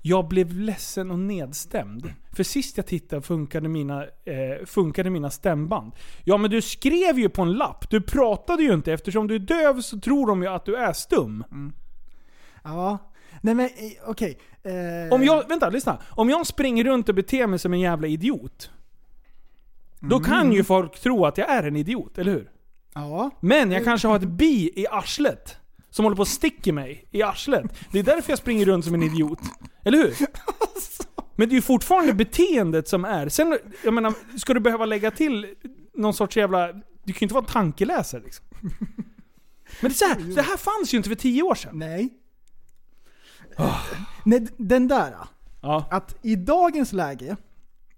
[0.03, 2.13] Jag blev ledsen och nedstämd.
[2.37, 5.93] För sist jag tittade funkade mina, eh, funkade mina stämband.
[6.25, 8.93] Ja men du skrev ju på en lapp, du pratade ju inte.
[8.93, 11.45] Eftersom du är döv så tror de ju att du är stum.
[12.65, 12.99] Ja.
[13.41, 13.71] Nej men eh,
[14.07, 14.39] okej.
[14.63, 15.99] Eh, Om jag, vänta, lyssna.
[16.11, 18.71] Om jag springer runt och beter mig som en jävla idiot.
[20.01, 22.51] Då kan ju folk tro att jag är en idiot, eller hur?
[22.95, 23.31] Ja.
[23.41, 25.57] Men jag kanske har ett bi i arslet.
[25.91, 27.65] Som håller på att sticka mig i arslet.
[27.93, 29.39] Det är därför jag springer runt som en idiot.
[29.85, 30.15] Eller hur?
[31.37, 33.29] Men det är ju fortfarande beteendet som är.
[33.29, 35.55] Sen, jag menar, ska du behöva lägga till
[35.95, 36.73] någon sorts jävla...
[36.73, 38.47] Du kan ju inte vara tankeläsare liksom.
[39.81, 41.79] Men det, är så här, det här fanns ju inte för tio år sedan.
[41.79, 42.09] Nej.
[44.25, 45.15] Nej, den där.
[45.61, 45.89] Ja.
[45.91, 47.37] Att i dagens läge,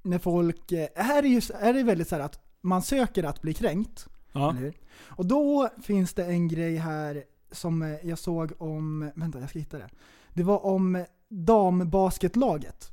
[0.02, 0.72] när folk...
[0.72, 4.06] eh, Här är, ju, är det väldigt så här att man söker att bli kränkt.
[4.32, 4.56] Ja.
[5.00, 7.22] Och då finns det en grej här
[7.52, 9.10] som eh, jag såg om...
[9.14, 9.88] Vänta, jag ska hitta det.
[10.34, 12.90] Det var om dambasketlaget.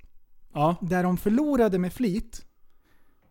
[0.53, 0.75] Ja.
[0.81, 2.45] Där de förlorade med flit.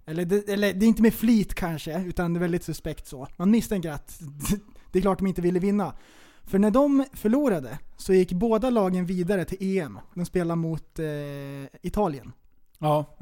[0.04, 3.28] Eller det, eller det är inte med flit kanske, utan det är väldigt suspekt så.
[3.36, 4.20] Man misstänker att
[4.92, 5.94] det är klart de inte ville vinna.
[6.42, 9.98] För när de förlorade så gick båda lagen vidare till EM.
[10.14, 11.06] De spelade mot eh,
[11.82, 12.32] Italien.
[12.78, 13.16] Ja.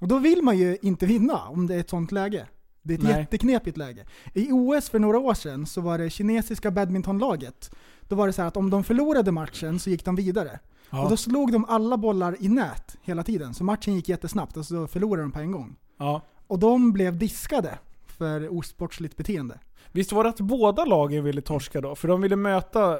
[0.00, 2.46] Och då vill man ju inte vinna om det är ett sånt läge.
[2.82, 3.18] Det är ett Nej.
[3.20, 4.06] jätteknepigt läge.
[4.34, 7.70] I OS för några år sedan så var det kinesiska badmintonlaget.
[8.08, 10.58] Då var det så här att om de förlorade matchen så gick de vidare.
[10.90, 11.04] Ja.
[11.04, 13.54] Och då slog de alla bollar i nät hela tiden.
[13.54, 15.76] Så matchen gick jättesnabbt och så förlorade de på en gång.
[15.98, 16.22] ja.
[16.46, 19.58] Och de blev diskade för osportsligt beteende.
[19.92, 21.94] Visst var det att båda lagen ville torska då?
[21.94, 22.98] För de ville möta eh,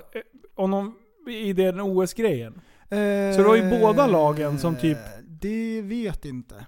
[0.57, 0.95] honom
[1.29, 2.61] i den OS-grejen.
[2.89, 2.95] Så
[3.43, 6.67] det var ju båda lagen som typ- Eh, Det vet inte.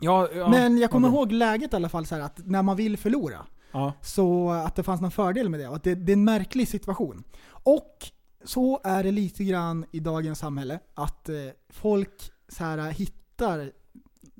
[0.00, 0.48] Ja, ja.
[0.48, 1.16] Men jag kommer okej.
[1.18, 3.92] ihåg läget i alla fall så här att när man vill förlora, Ja.
[4.02, 5.68] så att det fanns någon fördel med det.
[5.68, 7.24] Och att det, det är en märklig situation.
[7.48, 7.96] Och
[8.44, 11.34] så är det lite grann i dagens samhälle, att eh,
[11.70, 13.72] folk så här, hittar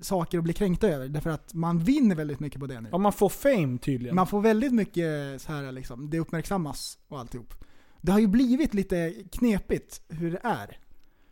[0.03, 1.09] saker att bli kränkta över.
[1.09, 2.89] Därför att man vinner väldigt mycket på det nu.
[2.93, 4.17] ja, man får fame tydligen.
[4.17, 7.55] Man får väldigt mycket så här liksom, det uppmärksammas och alltihop.
[8.01, 10.79] Det har ju blivit lite knepigt hur det är.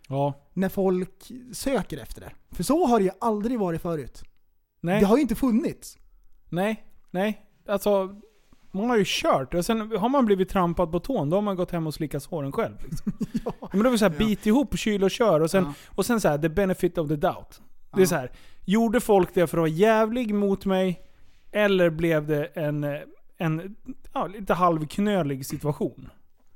[0.08, 0.34] Ja.
[0.52, 2.30] När folk söker efter det.
[2.50, 4.22] För så har det ju aldrig varit förut.
[4.80, 5.00] Nej.
[5.00, 5.98] Det har ju inte funnits.
[6.48, 6.84] Nej.
[7.10, 7.46] Nej.
[7.68, 8.20] Alltså,
[8.72, 11.56] man har ju kört och sen har man blivit trampad på tån, då har man
[11.56, 12.74] gått hem och slickat såren själv.
[12.84, 13.12] Liksom.
[13.44, 13.68] ja.
[13.72, 14.26] Men då är det så här, Ja.
[14.26, 15.72] bit ihop, kyl och kör och sen, Ja.
[15.94, 17.60] och sen så här, the benefit of the doubt.
[17.96, 18.30] Det är så här,
[18.64, 21.00] gjorde folk det för att vara jävlig mot mig?
[21.52, 22.84] Eller blev det en,
[23.36, 23.76] en
[24.12, 26.08] ja, lite halvknölig situation?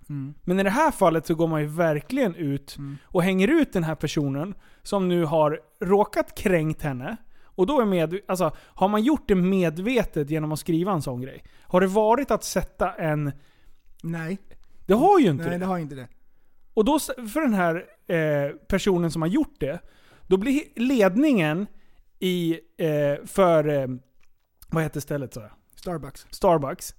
[0.09, 0.35] Mm.
[0.45, 2.97] Men i det här fallet så går man ju verkligen ut Mm.
[3.05, 7.17] och hänger ut den här personen som nu har råkat kränkt henne.
[7.45, 11.21] Och då är med, alltså, har man gjort det medvetet genom att skriva en sån
[11.21, 11.45] grej?
[11.63, 13.33] Har det varit att sätta en...
[14.03, 14.39] Nej.
[14.87, 15.59] Det har ju inte Nej, det.
[15.59, 16.09] det har inte det.
[16.75, 19.79] Och då, för den här eh, personen som har gjort det,
[20.27, 21.67] då blir ledningen
[22.19, 23.87] i, eh, för, eh,
[24.69, 25.43] vad heter stället så?
[25.75, 26.27] Starbucks.
[26.31, 26.95] Starbucks.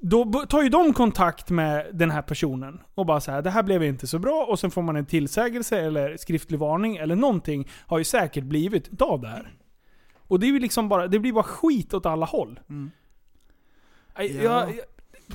[0.00, 3.62] Då tar ju de kontakt med den här personen och bara så här, det här
[3.62, 7.68] blev inte så bra och sen får man en tillsägelse eller skriftlig varning eller någonting
[7.86, 9.54] har ju säkert blivit av det här.
[10.16, 12.60] Och det är ju liksom bara, det blir bara skit åt alla håll.
[12.70, 12.90] Mm.
[14.18, 14.42] Nej, Ja.
[14.42, 14.84] Jag, jag,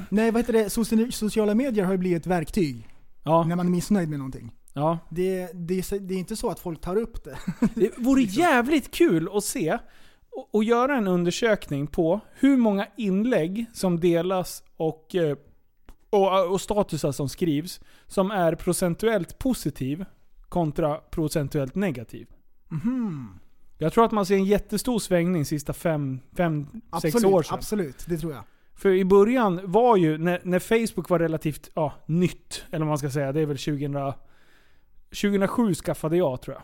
[0.10, 0.68] Nej, vad heter det?
[0.68, 2.88] Soci- Sociala medier har ju blivit ett verktyg.
[3.24, 4.52] ja, När man är missnöjd med någonting.
[4.74, 5.00] ja.
[5.10, 7.38] Det, det, är- det är inte så att folk tar upp det.
[7.76, 8.42] Det vore Liksom.
[8.42, 9.78] jävligt kul att se
[10.52, 15.38] och, göra en undersökning på hur många inlägg som delas och, eh,
[16.10, 20.06] och, och statusar som skrivs som är procentuellt positiv
[20.50, 22.28] kontra procentuellt negativ.
[22.70, 23.40] Mhm.
[23.78, 27.58] Jag tror att man ser en jättestor svängning sista fem sex Absolut, år sedan.
[27.58, 28.06] absolut.
[28.08, 28.44] Det tror jag.
[28.76, 32.98] För i början var ju, när, när Facebook var relativt ja, nytt, eller vad man
[32.98, 34.14] ska säga, det är väl 2000,
[35.10, 36.64] 2007 skaffade jag tror jag.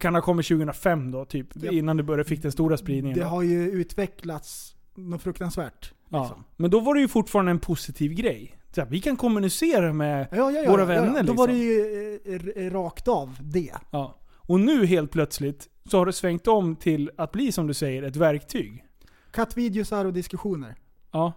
[0.00, 1.46] Kan ha kommit 2005 då, typ.
[1.54, 1.72] Ja.
[1.72, 3.18] Innan det började, fick den stora spridningen.
[3.18, 5.92] Det har ju utvecklats något fruktansvärt.
[6.08, 6.22] ja.
[6.22, 6.44] liksom.
[6.56, 8.54] Men då var det ju fortfarande en positiv grej.
[8.74, 10.28] Så här, vi kan kommunicera med...
[10.30, 11.12] Ja, ja, ja, Våra vänner, ja.
[11.12, 11.36] Då liksom.
[11.36, 12.18] var det ju
[12.56, 13.72] eh, rakt av det.
[13.90, 14.18] Ja.
[14.34, 18.02] Och nu helt plötsligt så har det svängt om till att bli, som du säger,
[18.02, 18.84] ett verktyg.
[19.30, 20.74] Kattvideosar och diskussioner.
[21.12, 21.32] Ja.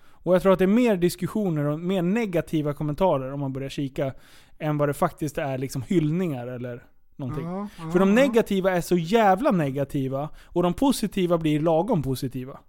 [0.00, 3.68] Och jag tror att det är mer diskussioner och mer negativa kommentarer om man börjar
[3.68, 4.14] kika
[4.58, 6.84] än vad det faktiskt är liksom hyllningar eller
[7.18, 7.44] någonting.
[7.46, 8.14] Ja, ja, För de ja.
[8.14, 12.60] negativa är så jävla negativa och de positiva blir lagom positiva.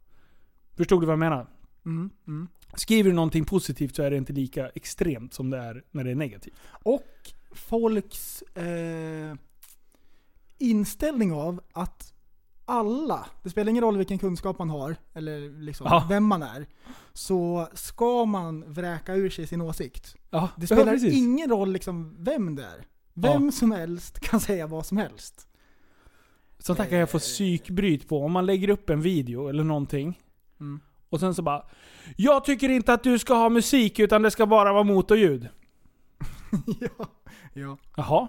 [0.77, 1.47] Förstod du vad jag menar?
[1.85, 2.47] Mm, mm.
[2.73, 6.11] Skriver du någonting positivt så är det inte lika extremt som det är när det
[6.11, 6.53] är negativt.
[6.71, 7.05] Och
[7.51, 9.35] folks eh,
[10.57, 12.13] inställning av att
[12.65, 16.05] alla, det spelar ingen roll vilken kunskap man har, eller liksom Ja.
[16.09, 16.67] vem man är,
[17.13, 20.15] så ska man vräka ur sig sin åsikt.
[20.29, 21.13] Ja, Det spelar precis.
[21.13, 22.85] ingen roll liksom vem det är.
[23.21, 25.47] Vem som helst kan säga vad som helst.
[26.59, 28.23] Sånt här kan jag få psykbryt på.
[28.25, 30.19] Om man lägger upp en video eller någonting.
[30.59, 30.79] Mm.
[31.09, 31.65] Och sen så bara
[32.17, 35.49] Jag tycker inte att du ska ha musik utan det ska bara vara motorljud.
[36.79, 37.05] ja.
[37.53, 37.77] ja.
[37.97, 38.27] Jaha.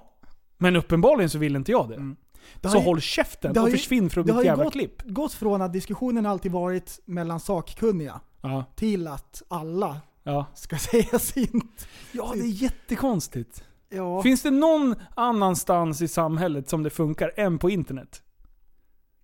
[0.58, 1.94] Men uppenbarligen så vill inte jag det.
[1.94, 2.16] Mm.
[2.60, 4.46] Det Så har ju- håll käften det har och ju- försvinn från det har mitt
[4.46, 5.02] jävla gått- klipp.
[5.02, 8.64] gått från att diskussionen alltid varit mellan sakkunniga Ja.
[8.76, 10.46] till att alla Ja.
[10.54, 11.68] ska säga sin.
[12.12, 13.64] ja, det är jättekonstigt.
[13.90, 14.22] Ja.
[14.22, 18.22] Finns det någon annanstans i samhället som det funkar än på internet?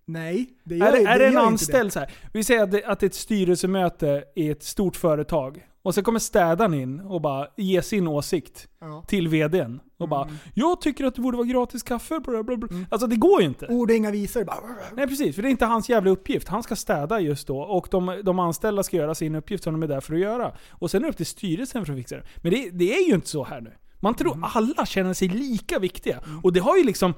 [0.05, 2.11] Nej, det Är, gör, det, är det en anställd så här?
[2.33, 5.63] Vi säger att det, att det är ett styrelsemöte i ett stort företag.
[5.81, 9.03] Och sen kommer städaren in och bara ger sin åsikt Ja.
[9.07, 9.79] till VDn.
[9.97, 12.19] Och bara Jag tycker att det borde vara gratis kaffe.
[12.19, 12.67] Bla bla bla.
[12.91, 13.67] Alltså det går ju inte.
[13.67, 14.43] Ord och inga visor.
[14.43, 14.57] Bara.
[14.93, 16.47] Nej precis, för det är inte hans jävla uppgift.
[16.47, 19.83] Han ska städa just då och de, de anställda ska göra sin uppgift som de
[19.83, 20.55] är där för att göra.
[20.69, 22.23] Och sen är det upp till styrelsen för att fixa det.
[22.41, 23.71] Men det, det är ju inte så här nu.
[23.99, 26.19] Man tror alla känner sig lika viktiga.
[26.43, 27.13] Och det har ju liksom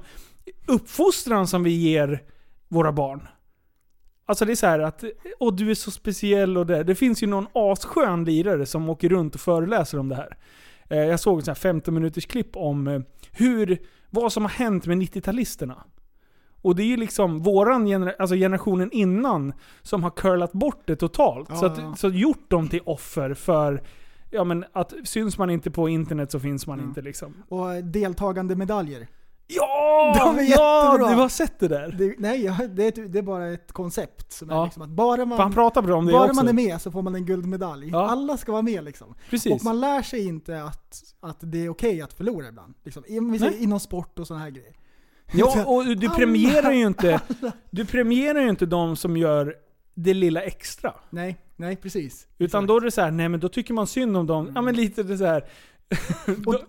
[0.66, 2.22] uppfostran som vi ger
[2.68, 3.28] våra barn.
[4.26, 5.04] Alltså det är så här att,
[5.38, 6.82] åh du är så speciell och det.
[6.84, 10.36] Det finns ju någon asskön lirare som åker runt och föreläser om det här.
[10.90, 13.00] Eh, Jag såg ett sånt här 15 minuters klipp om eh,
[13.32, 13.78] hur,
[14.10, 15.74] vad som har hänt med 90-talisterna.
[16.62, 19.52] Och det är ju liksom våran gener- alltså generationen innan
[19.82, 21.48] som har curlat bort det totalt.
[21.50, 21.94] Ja, så, att, ja.
[21.96, 23.82] så gjort dem till offer för,
[24.30, 26.88] ja men att syns man inte på internet så finns man Mm.
[26.88, 27.34] inte liksom.
[27.48, 29.08] Och deltagande medaljer.
[29.46, 30.14] Ja!
[30.18, 30.84] De är ja!
[30.92, 31.08] jättebra.
[31.14, 31.94] Du har sett det där?
[31.98, 32.42] Det, nej,
[32.74, 34.32] det är, det är bara ett koncept.
[34.32, 34.64] Som är Ja.
[34.64, 36.34] liksom att bara man, För han pratar bra om det bara också.
[36.34, 37.88] man är med så får man en guldmedalj.
[37.92, 38.08] Ja.
[38.10, 39.14] Alla ska vara med liksom.
[39.30, 39.52] Precis.
[39.52, 42.74] Och man lär sig inte att, att det är okej att förlora ibland.
[42.84, 43.04] Liksom.
[43.06, 43.62] I-.
[43.62, 44.72] Inom sport och sådana här grejer.
[45.32, 47.20] Ja, och du premierar ju inte,
[47.70, 49.54] du premierar ju inte de som gör
[49.94, 50.94] det lilla extra.
[51.10, 52.26] Nej, nej precis.
[52.38, 54.52] Utan då är det så här, nej men då tycker man synd om dem.
[54.54, 55.44] Ja men lite det så här.
[56.44, 56.60] Då-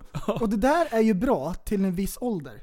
[0.41, 2.61] Och det där är ju bra till en viss ålder.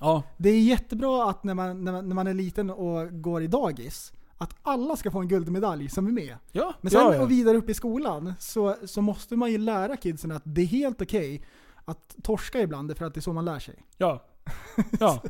[0.00, 0.22] ja.
[0.36, 3.46] Det är jättebra att när man, när man, när man är liten och går i
[3.46, 6.36] dagis, att alla ska få en guldmedalj som är med.
[6.52, 7.22] Ja, Men sen ja, ja.
[7.22, 10.66] och vidare upp i skolan så, så måste man ju lära kidsen att det är
[10.66, 11.42] helt okej
[11.84, 13.82] att torska ibland för att det är så man lär sig.
[13.96, 14.24] ja.
[15.00, 15.22] Ja.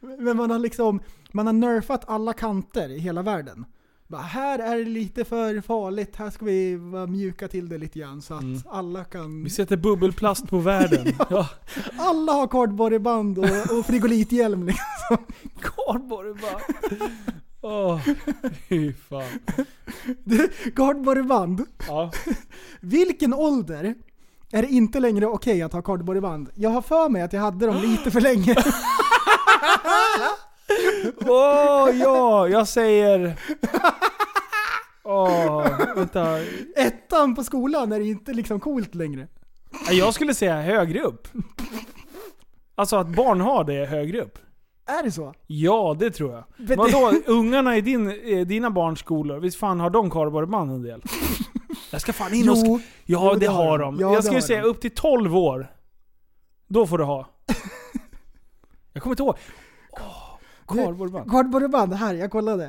[0.00, 1.00] Men man har liksom,
[1.32, 3.64] man har nerfat alla kanter i hela världen.
[4.08, 6.78] Bara, här är det lite för farligt, här ska vi
[7.08, 8.62] mjuka till det lite grann så att Mm.
[8.70, 9.44] alla kan...
[9.44, 11.06] Vi sätter bubbelplast på världen.
[11.30, 11.48] ja.
[11.98, 13.44] Alla har kardborreband och,
[13.78, 15.16] och frigolithjälm liksom.
[15.60, 16.60] Kardborre bara.
[17.60, 18.00] Åh,
[18.68, 19.38] fy fan.
[20.24, 21.64] Du, Kardborreband.
[21.86, 22.12] Ja.
[22.80, 23.94] Vilken ålder
[24.52, 26.50] är det inte längre okej att ha kardborreband?
[26.54, 28.54] Jag har för mig att jag hade dem lite för länge.
[31.26, 33.40] Åh, ja, jag säger...
[35.04, 36.38] Åh, vänta.
[36.76, 39.28] Ettan på skolan är inte liksom coolt längre.
[39.88, 41.28] Ja, Jag skulle säga högre upp.
[42.74, 44.38] Alltså att barn har det högre upp.
[44.86, 45.34] Är det så?
[45.46, 46.44] Ja, det tror jag.
[46.56, 50.82] Men Vadå, ungarna i din, eh, dina barns skolor, visst fan har de kardborreband en
[50.82, 51.02] del?
[51.92, 52.56] Jag ska fan in och...
[52.56, 53.96] Jo, ja, jo, det har de.
[54.00, 54.68] Ja, jag skulle säga de.
[54.68, 55.72] upp till 12 år.
[56.68, 57.28] Då får du ha.
[58.92, 59.36] Jag kommer inte ihåg.
[60.66, 61.30] Kardborreband.
[61.30, 62.64] Kardborreband, här, jag kollade.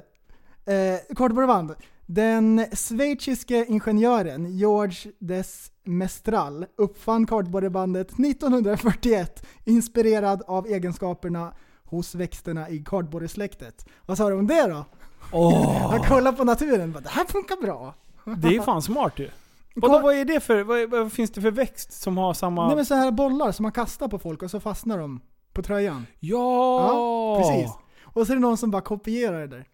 [0.66, 1.76] Eh, kardborreband.
[2.06, 11.54] Den schweiziske ingenjören George Des Mestral uppfann kardborrebandet 1941 inspirerad av egenskaperna
[11.86, 13.86] hos växterna i kardborresläktet.
[14.06, 14.86] Vad sa du om det då?
[15.32, 17.94] Åh, Jag kollade på naturen bara, det här funkar bra.
[18.38, 19.30] det är fan smart ju.
[19.76, 22.68] Vadå, vad är det för, vad, vad finns det för växt som har samma...
[22.68, 25.22] Nej men så här bollar som man kastar på folk och så fastnar de
[25.54, 26.06] på tröjan.
[26.20, 26.88] ja!
[26.88, 27.72] Ja, precis.
[28.18, 29.66] Och så är det någon som bara kopierar det där.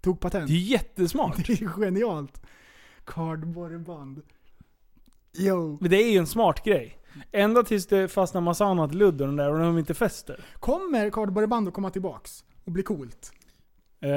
[0.00, 0.48] Tog patent.
[0.48, 1.36] Det är jättesmart.
[1.46, 2.42] Det är genialt.
[3.04, 4.22] Kardborreband.
[5.38, 5.78] Yo.
[5.80, 6.98] Men det är ju en smart grej.
[7.32, 10.40] Ända tills det fastnar massa annat ludd och den där och de inte fäster.
[10.60, 12.44] Kommer kardborreband att komma tillbaks?
[12.64, 13.32] Och bli coolt?
[14.00, 14.10] Eh,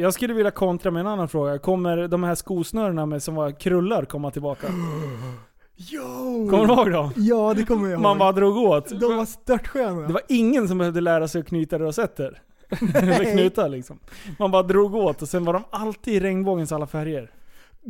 [0.00, 1.58] jag skulle vilja kontra med en annan fråga.
[1.58, 4.66] Kommer de här skosnörena med som var krullar komma tillbaka?
[5.92, 6.48] Yo!
[6.50, 7.12] Kommer du ihåg dem?
[7.16, 8.02] Ja, det kommer jag ihåg.
[8.02, 9.00] Man bara drog åt.
[9.00, 10.06] De var störtsköna.
[10.06, 12.42] Det var ingen som behövde lära sig att knyta rosetter.
[12.94, 13.98] Eller knuta liksom.
[14.38, 17.30] Man bara drog åt och sen var de alltid i regnbågens alla färger.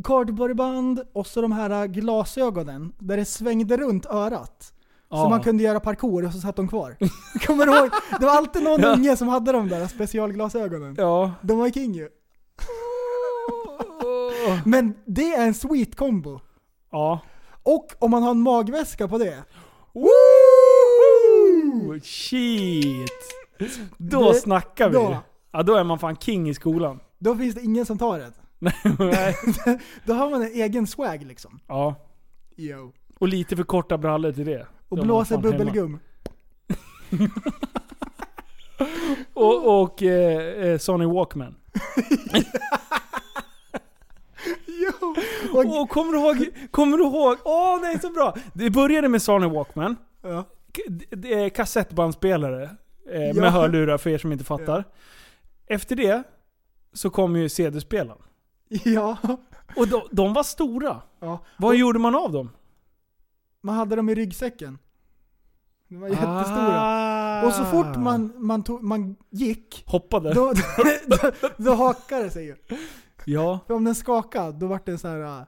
[0.05, 4.73] Kardborreband och så de här glasögonen där det svängde runt örat.
[5.11, 6.97] Så man kunde göra parkour och så satt de kvar.
[7.47, 7.91] Kommer du ihåg?
[8.21, 8.95] Det var alltid någon Ja.
[8.95, 10.95] unge som hade de där specialglasögonen.
[10.99, 11.33] Ja.
[11.43, 12.09] De var king ju.
[14.65, 16.41] Men det är en sweet combo.
[16.93, 17.21] Ja.
[17.63, 19.39] Och om man har en magväska på det.
[19.95, 22.01] Woo!
[22.03, 23.11] Shit!
[23.99, 24.95] Då Det- snackar vi.
[24.95, 25.17] då.
[25.53, 27.01] Ja, då är man fan king i skolan.
[27.19, 28.33] Då finns det ingen som tar det.
[28.59, 29.37] Nej.
[30.05, 31.61] Då har man en egen swag liksom.
[31.67, 31.95] Ja.
[32.57, 32.93] Yo.
[33.19, 34.67] Och lite för korta brallor till det.
[34.89, 35.99] Och Då blåser bubbelgum.
[39.35, 41.55] Och, och eh, eh, Sony Walkman.
[44.67, 45.15] Jo.
[45.53, 46.49] Och, Åh, kommer du ihåg?
[46.71, 47.37] Kommer du ihåg?
[47.45, 48.35] Åh, det är så bra!
[48.53, 49.97] Det började med Sony Walkman.
[50.23, 50.45] ja.
[50.77, 52.71] K- kassettbandspelare.
[53.11, 53.35] Eh, Ja.
[53.35, 54.85] Med hörlurar för er som inte fattar.
[55.67, 56.23] Efter det
[56.93, 58.23] så kom ju CD-spelaren.
[58.85, 59.17] ja.
[59.77, 61.03] Och de, de var stora.
[61.21, 61.45] ja.
[61.59, 62.51] Vad gjorde man av dem?
[63.63, 64.79] Man hade dem i ryggsäcken.
[65.89, 66.81] De var jättestora.
[66.81, 67.47] Ah.
[67.47, 70.35] Och så fort man, man, tog, man gick, Hoppade.
[70.35, 70.53] då,
[71.07, 72.57] då, då hakade det sig ju.
[73.25, 73.61] Ja.
[73.67, 75.19] För om den skakade, då vart det så här.
[75.19, 75.43] Uh,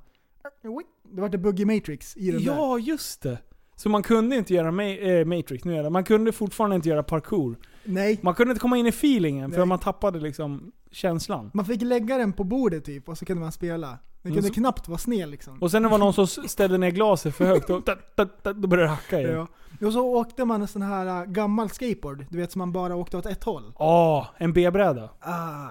[0.63, 2.53] då vart det Buggy Matrix i den där.
[2.53, 3.39] Ja, just det.
[3.83, 5.91] Så man kunde inte göra ma- eh, Matrix, nu är det.
[5.91, 7.57] Man kunde fortfarande inte göra parkour.
[7.85, 8.19] Nej.
[8.23, 9.67] Man kunde inte komma in i feelingen för Nej.
[9.67, 11.51] man tappade liksom känslan.
[11.55, 13.99] Man fick lägga den på bordet typ och så kunde man spela.
[14.23, 15.63] Den kunde så- knappt vara sned liksom.
[15.63, 18.29] Och sen när det var någon som ställde ner glaset för högt, då, da, da,
[18.43, 19.47] da, då började det hacka igen.
[19.81, 19.87] Ja.
[19.87, 22.97] Och så åkte man en sån här uh, gammal skateboard, du vet som man bara
[22.97, 23.73] åkte åt ett håll.
[23.77, 25.11] Åh, en B-bräda.
[25.21, 25.69] Ah,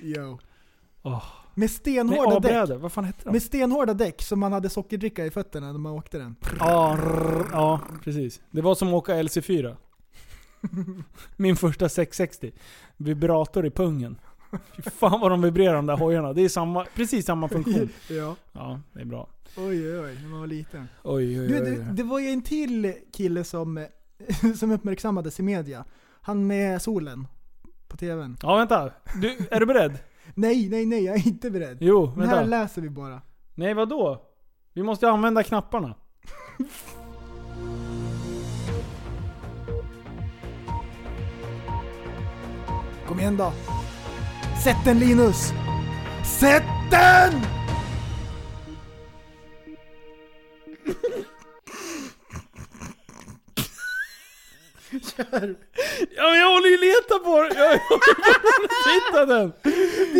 [0.00, 0.38] yo.
[1.02, 1.24] Åh.
[1.60, 2.52] Med Nej, stenhårda däck.
[2.52, 2.78] A-bräda.
[2.78, 3.30] Vad fan hette de?
[3.32, 6.36] Med stenhårda däck som man hade sockerdricka i fötterna när man åkte den.
[6.58, 8.40] Ja, rrr, ja, precis.
[8.50, 9.76] Det var som att åka LC4.
[11.36, 12.52] Min första 660.
[12.96, 14.20] Vibrator i pungen.
[14.76, 16.32] Fy fan vad de vibrerar de där hojarna.
[16.32, 17.88] Det är samma, precis samma funktion.
[18.08, 18.36] Ja.
[18.52, 19.28] Ja, det är bra.
[19.56, 20.88] Oj, oj, oj, när man var liten.
[21.04, 23.86] Oj, oj, Du, det, det var ju en till kille som,
[24.56, 25.84] som uppmärksammades i media.
[26.20, 27.26] Han med solen
[27.88, 28.36] på tvn.
[28.42, 28.92] Ja, vänta.
[29.20, 29.98] Du, är du beredd?
[30.34, 31.78] Nej, nej, nej, jag är inte beredd.
[31.80, 33.22] Jo, Det här läser vi bara.
[33.54, 34.22] Nej, vad då?
[34.74, 35.94] Vi måste använda knapparna.
[43.08, 43.52] Kom igen då.
[44.64, 45.52] Sätt den Linus!
[46.40, 47.40] Sätt den!
[54.90, 55.56] Kör.
[56.16, 57.52] Ja, men jag håller ju leta på den.
[57.56, 59.52] Jag håller på att hitta den.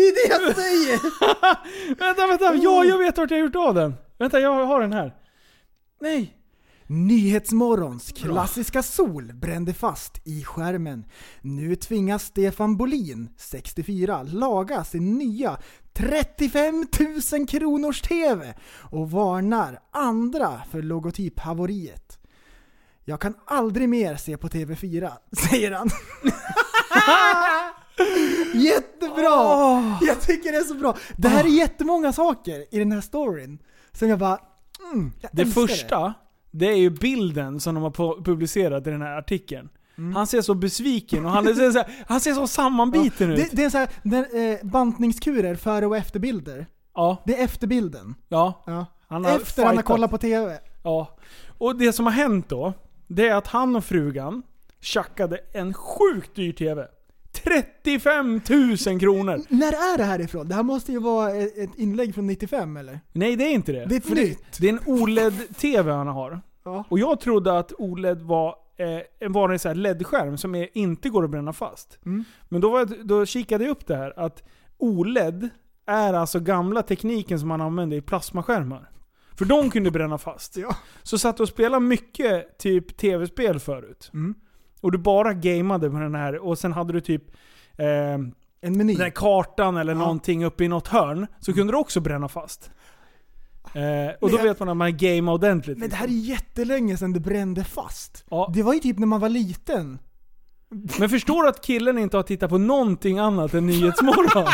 [0.01, 0.99] Det är det jag säger!
[1.99, 2.55] Vänta, vänta.
[2.55, 3.93] Ja, jag vet vart jag har gjort av den.
[4.19, 5.15] Vänta, jag har den här.
[6.01, 6.37] Nej.
[6.87, 11.05] Nyhetsmorgons klassiska sol brände fast i skärmen.
[11.41, 15.57] Nu tvingas Stefan Bolin, 64, laga sin nya
[15.93, 16.87] 35
[17.33, 18.53] 000 kronors TV
[18.91, 22.19] och varnar andra för logotyphaveriet.
[23.05, 25.11] Jag kan aldrig mer se på TV4,
[25.49, 25.89] säger han.
[28.53, 29.97] Jättebra!
[30.01, 30.97] Jag tycker det är så bra.
[31.17, 33.59] Det här är jättemånga saker i den här storyn
[33.91, 34.37] som jag bara...
[34.93, 36.13] Mm, jag Det första,
[36.51, 39.69] det är ju bilden som de har pu- publicerat i den här artikeln.
[39.97, 40.15] Mm.
[40.15, 43.37] Han ser så besviken och han, är så här, han ser så sammanbiten ut.
[43.37, 46.67] Det, det är så här, när, eh, bantningskurer före och efterbilder.
[46.95, 48.15] Ja, Det är efterbilden.
[48.27, 48.63] ja.
[48.65, 48.85] Ja.
[49.07, 49.85] Han Efter han har fightat.
[49.85, 50.57] kollat på TV.
[50.83, 51.17] Ja.
[51.57, 52.73] Och det som har hänt då,
[53.07, 54.43] det är att han och frugan
[54.81, 56.87] tjackade en sjukt dyr TV.
[57.31, 58.41] 35
[58.87, 59.41] 000 kronor!
[59.49, 60.47] När är det här ifrån?
[60.47, 62.99] Det här måste ju vara ett ett inlägg från 95 eller?
[63.11, 63.85] Nej det är inte det.
[63.85, 64.57] Det är ett nytt.
[64.59, 66.41] Det är en OLED-TV han har.
[66.63, 66.83] Ja.
[66.89, 71.23] Och jag trodde att OLED var eh, en vanlig här LED-skärm som är, inte går
[71.23, 71.99] att bränna fast.
[72.05, 72.23] Mm.
[72.49, 74.43] Men då, var jag, då kikade jag upp det här att
[74.77, 75.49] OLED
[75.85, 78.89] är alltså gamla tekniken som man använde i plasmaskärmar.
[79.37, 80.57] För de kunde bränna fast.
[80.57, 80.75] Ja.
[81.03, 84.09] Så satt och spelade mycket typ tv-spel förut.
[84.13, 84.35] Mm.
[84.81, 87.23] Och du bara gameade med den här och sen hade du typ
[87.77, 87.85] eh,
[88.63, 88.93] En meny.
[88.93, 89.99] den här kartan eller Ja.
[89.99, 91.27] någonting uppe i något hörn.
[91.39, 92.71] Så kunde du också bränna fast.
[93.73, 95.77] Eh, och då jag- vet man att man gamear ordentligt.
[95.77, 98.25] Men det här är jättelänge sedan det brände fast.
[98.29, 98.51] Ja.
[98.53, 99.99] Det var ju typ när man var liten.
[100.99, 104.45] Men förstår du att killen inte har tittat på någonting annat än Nyhetsmorgon?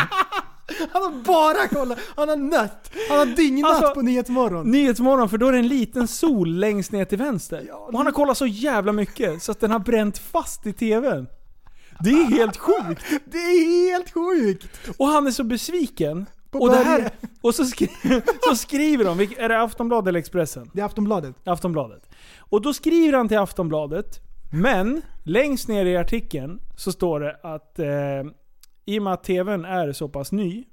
[0.92, 2.90] Han har bara kollat, han har nött.
[3.08, 4.70] Han har dygnat Alltså, på Nyhetsmorgon.
[4.70, 7.64] Nyhetsmorgon, för då är det en liten sol längst ner till vänster.
[7.68, 10.72] Ja, och han har kollat så jävla mycket så att den har bränt fast i
[10.72, 11.26] TVn.
[12.00, 13.04] Det är helt sjukt.
[13.24, 14.66] Det är helt sjukt!
[14.98, 16.26] Och han är så besviken.
[16.50, 17.10] På Och, det här,
[17.40, 17.88] och så, skri,
[18.48, 20.70] så skriver de, är det Aftonbladet eller Expressen?
[20.74, 21.36] Det är Aftonbladet.
[21.44, 22.10] Aftonbladet.
[22.38, 24.18] Och då skriver han till Aftonbladet,
[24.52, 27.86] men längst ner i artikeln så står det att eh,
[28.88, 30.64] i och med att TVn är så pass ny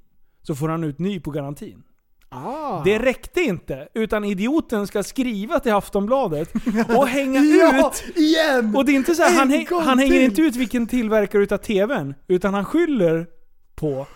[0.42, 1.82] så får han ut ny på garantin.
[2.28, 2.82] Ah.
[2.84, 6.52] Det räckte inte, utan idioten ska skriva till Aftonbladet
[6.96, 8.16] och hänga ja, ut.
[8.16, 8.76] igen!
[8.76, 11.58] Och det är inte så här, han, häng, han hänger inte ut vilken tillverkare utav
[11.58, 13.26] TVn, utan han skyller
[13.74, 14.06] på...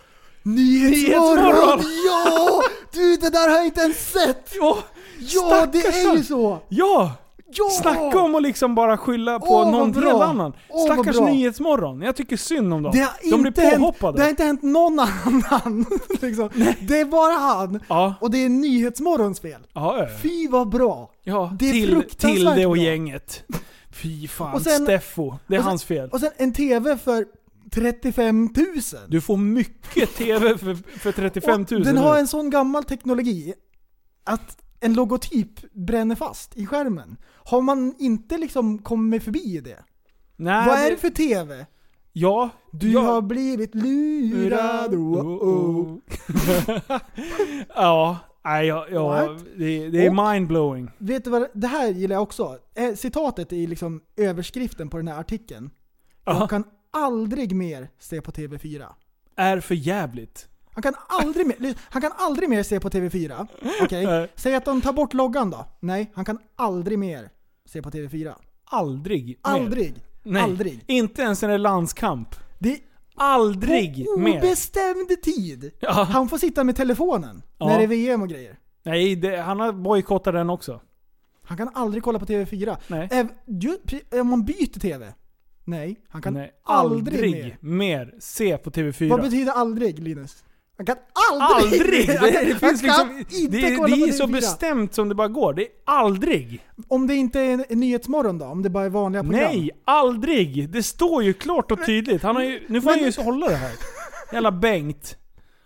[0.42, 1.36] Nyhetsmorgon!
[1.36, 1.80] Nyhetsmorgon!
[2.06, 2.62] Ja!
[2.92, 4.52] Du, det där har jag inte ens sett!
[4.60, 4.78] Ja,
[5.18, 6.58] Ja, det är ju så!
[6.68, 7.12] Ja!
[7.52, 7.68] Ja!
[7.82, 10.08] Snacka om att liksom bara skylla på Åh, vad bra.
[10.10, 10.52] helt annan.
[10.68, 11.26] Åh, vad Stackars bra.
[11.26, 12.00] Nyhetsmorgon.
[12.02, 12.92] Jag tycker synd om dem.
[12.92, 14.16] Det har, De inte blir hänt, påhoppade.
[14.18, 15.86] det har inte hänt någon annan.
[16.20, 16.50] liksom.
[16.80, 17.80] Det är bara han.
[17.88, 19.60] Ja, Och det är Nyhetsmorgons fel.
[19.72, 20.06] ja, ja.
[20.22, 21.10] Fy vad bra!
[21.24, 21.52] ja.
[21.58, 22.82] Det är till, fruktansvärt till det och bra.
[22.82, 23.42] gänget.
[23.92, 25.34] Fy fan, Och sen- Steffo.
[25.46, 26.10] Det är och sen- hans fel.
[26.10, 27.24] Och sen en TV för
[27.74, 28.66] 35 000.
[29.08, 32.20] Du får mycket TV för, för 35 000 Och Den har nu.
[32.20, 33.54] en sån gammal teknologi
[34.24, 37.16] att en logotyp bränner fast i skärmen.
[37.44, 39.84] Har man inte liksom kommit förbi det?
[40.36, 41.66] Nej, Vad är det för TV?
[42.12, 42.50] Ja.
[42.72, 43.00] Du ja.
[43.00, 44.94] har blivit lurad.
[44.94, 45.98] Oh, oh.
[47.74, 50.90] ja, nej, ja, ja det, det är mindblowing.
[50.98, 52.58] Vet du vad, det här gillar jag också.
[52.74, 55.70] Eh, Citatet i liksom överskriften på den här artikeln.
[56.24, 56.38] Ja.
[56.38, 58.86] Jag kan aldrig mer se på TV4.
[59.36, 60.49] Är för jävligt.
[60.72, 63.46] Han kan aldrig mer, han kan aldrig mer se på TV4.
[63.82, 64.06] Okej?
[64.06, 64.28] Nej.
[64.34, 65.66] Säg att de tar bort loggan då.
[65.80, 67.30] Nej, han kan aldrig mer
[67.68, 68.34] se på TV4.
[68.64, 69.36] Aldrig mer.
[69.42, 69.94] Aldrig.
[70.22, 70.42] Nej.
[70.42, 70.84] Aldrig.
[70.86, 72.28] Inte ens när det är landskamp.
[72.58, 72.78] Det är
[73.14, 74.38] Aldrig på mer.
[74.38, 75.70] obestämd tid.
[75.80, 75.90] Ja.
[76.02, 77.66] Han får sitta med telefonen Ja.
[77.66, 78.58] när det är VM och grejer.
[78.82, 80.80] Nej, det, han har bojkottat den också.
[81.42, 82.76] Han kan aldrig kolla på TV4.
[82.88, 83.08] Nej.
[83.12, 85.12] Äv, ju, pre- om man byter TV?
[85.64, 87.58] Nej, han kan Nej, aldrig, aldrig mer.
[87.60, 88.14] mer.
[88.20, 89.08] se på TV4.
[89.10, 90.44] Vad betyder aldrig Linus?
[90.80, 90.96] Han kan
[91.30, 91.80] aldrig!
[91.80, 92.06] Aldrig!
[92.20, 94.32] Det, det, finns liksom, inte det, kolla det på är så TV4.
[94.32, 95.54] bestämt som det bara går.
[95.54, 96.60] Det är aldrig.
[96.88, 98.46] Om det inte är en Nyhetsmorgon då?
[98.46, 99.42] Om det bara är vanliga program?
[99.42, 100.70] Nej, aldrig!
[100.70, 102.22] Det står ju klart och tydligt.
[102.22, 103.72] Han har ju, nu får han ju hålla det här.
[104.32, 105.16] Jävla Bengt.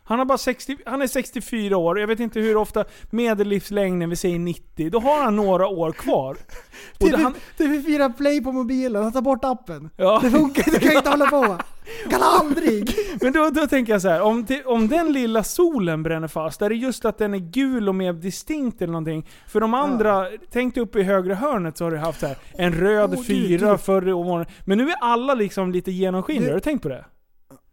[0.07, 4.17] Han, har bara 60, han är 64 år, jag vet inte hur ofta medellivslängden, vi
[4.17, 4.91] säger 90.
[4.91, 6.37] Då har han några år kvar.
[6.93, 9.91] Och TV, han, TV4 Play på mobilen, ta bort appen.
[9.97, 10.21] ja.
[10.23, 11.59] Det funkar det kan inte hålla på.
[12.11, 12.95] Kan aldrig!
[13.21, 16.63] Men då, då tänker jag så här, om, det, om den lilla solen bränner fast,
[16.63, 19.29] är det just att den är gul och mer distinkt eller någonting?
[19.49, 22.37] För de andra, tänk dig uppe i högra hörnet så har du haft så här,
[22.53, 24.47] en röd gud, fyra förr om morgonen.
[24.65, 27.05] Men nu är alla liksom lite genomskinliga, har du tänkt på det?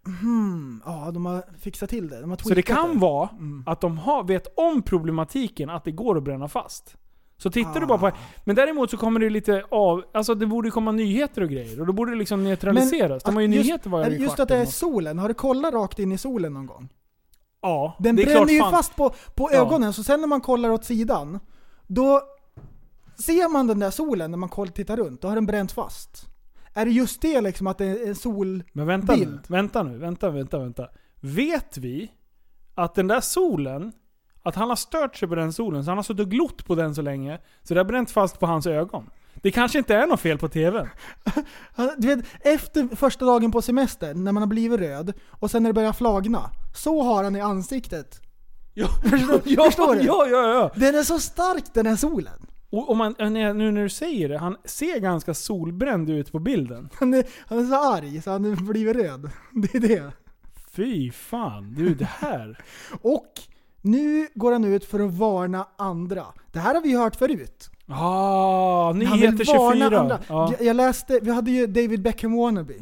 [0.06, 2.22] Hmm, ja, de har fixat till det.
[2.22, 3.64] De har Så det kan vara Mm.
[3.66, 6.96] att de har, vet om problematiken att det går att bränna fast.
[7.38, 8.12] Så tittar du bara på Ah.
[8.46, 11.80] Men däremot så kommer det lite av, alltså det borde komma nyheter och grejer.
[11.82, 13.24] Och då borde det liksom neutraliseras.
[13.24, 16.00] de har ju just- nyheter varje Just att det är solen, har du kollat rakt
[16.00, 16.90] in i solen någon gång?
[17.62, 18.72] Ja, Den det är bränner klart ju fan.
[18.72, 19.58] fast på, på Ja.
[19.58, 21.40] ögonen, så sen när man kollar åt sidan,
[21.88, 22.22] då
[23.26, 26.26] ser man den där solen när man tittar runt, då har den bränt fast.
[26.74, 28.64] Är det just det liksom att det är en sol...
[28.74, 30.88] Men vänta nu, vänta nu, vänta, vänta, vänta.
[31.20, 32.12] Vet vi
[32.76, 33.92] att den där solen,
[34.44, 36.76] att han har stört sig på den solen, så han har suttit och glott på
[36.76, 39.10] den så länge, så det har bränt fast på hans ögon.
[39.36, 40.88] Det kanske inte är något fel på TVn.
[41.76, 45.64] Han- Du vet, efter första dagen på semestern, när man har blivit röd, och sen
[45.64, 48.22] när det börjar flagna, så har han i ansiktet.
[48.74, 50.02] Ja, Förstår, ja, förstår du?
[50.02, 50.72] ja, ja, ja.
[50.76, 52.46] Den är så stark den här solen.
[52.72, 56.90] Och om man, nu när du säger det, han ser ganska solbränd ut på bilden.
[57.00, 59.30] Han är, han är så arg så han blivit röd.
[59.54, 60.12] Det är det.
[60.72, 62.58] Fy fan, du det här.
[63.02, 63.28] Och
[63.82, 66.26] nu går han ut för att varna andra.
[66.52, 67.70] Det här har vi hört förut.
[67.88, 70.00] Ah, Han nyheter varna 24.
[70.00, 70.20] andra.
[70.30, 70.54] Ja.
[70.60, 72.74] Jag, läste, vi hade ju David Beckham wannabe.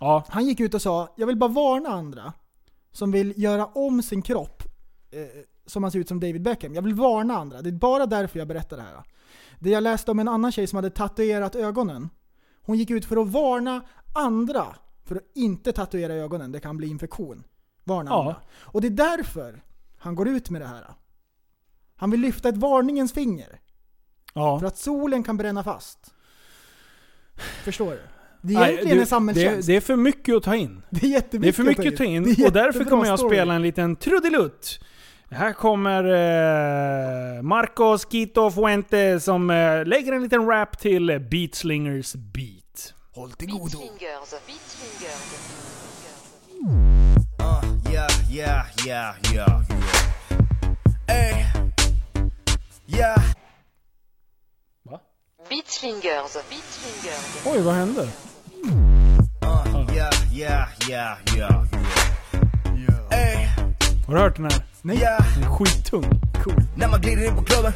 [0.00, 0.24] ja.
[0.28, 2.32] Han gick ut och sa, jag vill bara varna andra
[2.92, 4.62] som vill göra om sin kropp
[5.10, 5.18] eh,
[5.66, 6.74] som man ser ut som David Beckham.
[6.74, 7.62] Jag vill varna andra.
[7.62, 9.02] Det är bara därför jag berättar det här.
[9.58, 12.08] Det jag läste om en annan tjej som hade tatuerat ögonen.
[12.62, 13.82] Hon gick ut för att varna
[14.14, 14.66] andra
[15.04, 16.52] för att inte tatuera ögonen.
[16.52, 17.44] Det kan bli infektion.
[17.84, 18.20] Varna Ja.
[18.20, 18.36] andra.
[18.60, 19.62] Och det är därför
[19.98, 20.84] han går ut med det här.
[21.96, 23.60] Han vill lyfta ett varningens finger.
[24.34, 24.58] ja.
[24.60, 26.14] För att solen kan bränna fast.
[27.64, 28.00] Förstår du?
[28.42, 29.66] Det är Nej, egentligen du, en samhällstjänst.
[29.66, 30.82] det, det är för mycket att ta in.
[30.90, 33.36] Det är jättemycket Det är för mycket att ta in och därför kommer jag story.
[33.36, 34.80] spela en liten trudelutt.
[35.30, 42.94] Här kommer eh, Marcos Quito Fuente som eh, lägger en liten rap till Beatslingers beat.
[43.14, 43.78] Håll till godo.
[43.78, 44.30] Beatslingers.
[44.46, 45.64] Beatslingers.
[47.40, 49.62] Uh, yeah, yeah, yeah, yeah, yeah.
[51.06, 51.46] Hey,
[52.86, 53.22] yeah.
[55.48, 56.32] Beatslingers.
[56.50, 57.46] Beatslingers.
[57.46, 58.02] Oj, vad hände?
[58.02, 58.08] Uh,
[59.96, 61.64] yeah, yeah, yeah, yeah,
[62.76, 63.10] yeah.
[63.10, 63.48] Hey,
[64.06, 64.62] Har du hört den här?
[65.00, 65.24] yeah.
[65.34, 66.04] Den är skittung.
[66.44, 66.54] Cool.
[66.76, 67.72] När man glider in på klubben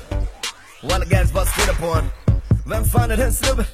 [0.82, 2.04] och alla guys bara stirrar på en.
[2.70, 3.64] Vem fan är den snubben?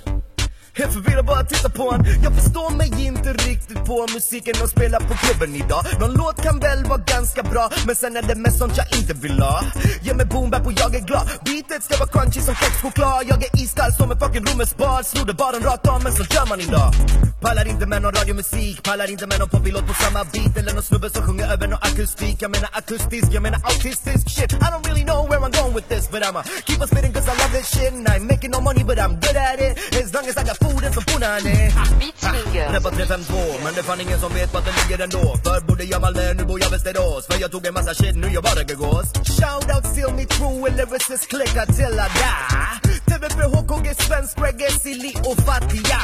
[0.77, 5.01] Helt förvirrad bara titta på han Jag förstår mig inte riktigt på musiken de spelar
[5.01, 5.85] på klubben idag.
[6.01, 9.15] Någon låt kan väl vara ganska bra, men sen är det mest sånt jag inte
[9.15, 9.65] vill ha.
[10.03, 11.27] Ge mig boom bap och jag är glad.
[11.45, 13.25] Beatet ska vara crunchy som kexchoklad.
[13.29, 16.61] Jag är iskall som en fucking romersk Snodde baren rakt av, men så gör man
[16.61, 16.93] idag.
[17.41, 20.57] Pallar inte med någon radiomusik, pallar inte med någon poppilåt på samma beat.
[20.59, 22.37] Eller någon snubbe som sjunger över någon akustik.
[22.45, 24.53] Jag menar akustisk, jag menar autistisk shit.
[24.53, 27.29] I don't really know where I'm going with this, but I'ma keep on spitting cause
[27.33, 27.93] I love this shit.
[27.93, 29.73] And I ain't making no money, but I'm good at it.
[30.05, 31.57] As long as I got and some punani.
[32.01, 32.73] Beatslingers.
[32.75, 35.37] Reppa 352, men det är fan ingen som vet vart det ligger ändå.
[35.45, 37.27] Förr bodde jag Malmö, nu bor jag Västerås.
[37.27, 39.07] För jag tog en massa shit, nu jag bara gås.
[39.39, 43.14] Shoutout till me true and lyricist klickar till I die.
[43.25, 45.99] TVP, HKG, svensk reggae, silly och fattiga.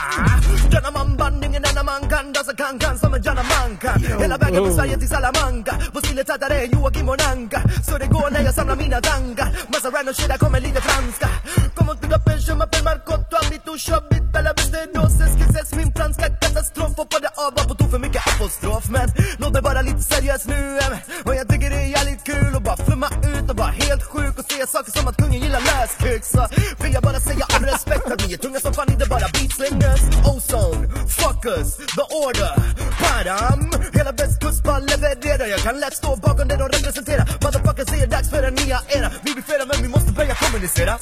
[0.70, 4.20] Denna man band, ingen annan man kan dansa kan kan som en Janna man kan.
[4.20, 5.74] Hela vägen från Sverige till Salamanca.
[5.92, 7.62] På stille tattare än Joakim och Nanka.
[7.86, 9.48] Så det går när jag samlar mina tankar.
[9.72, 11.28] Massa random shit, där kommer lite franska.
[11.76, 15.12] Como tu la je m'appelle Marcotto, habito, chabit, bella bestedos,
[15.50, 16.96] ses min franska katastrof.
[16.96, 18.84] Hoppade av, var på tok för mycket apostrof.
[18.90, 19.08] Men
[19.38, 20.78] låt mig vara lite seriös nu.
[21.24, 24.38] Och jag tycker det är jävligt kul att bara flumma ut och vara helt sjuk
[24.38, 26.24] och säga saker som att kungen gillar löskuk.
[26.24, 26.46] Så
[26.82, 29.28] vill jag bara bara säga av respekt att ni är tunga som fan, inte bara
[29.32, 30.02] beatslingers.
[30.32, 30.88] Ozone,
[31.18, 32.54] fuckers, the order,
[33.00, 33.72] padam.
[33.92, 35.46] Hela västkust bara levererar.
[35.46, 37.24] Jag kan lätt stå bakom det de representerar.
[37.44, 39.10] Motherfuckers, det är dags för en nya era.
[39.24, 40.98] Vi blir flera men vi måste börja kommunicera.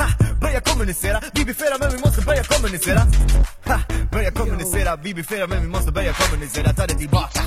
[0.00, 0.08] Ha,
[0.40, 1.18] börja kommunicera.
[1.34, 3.00] Vi blir flera men vi måste börja kommunicera.
[3.70, 3.78] Ha,
[4.12, 4.96] börja kommunicera.
[4.96, 6.72] Vi blir flera men vi måste börja kommunicera.
[6.72, 7.40] Ta det tillbaka.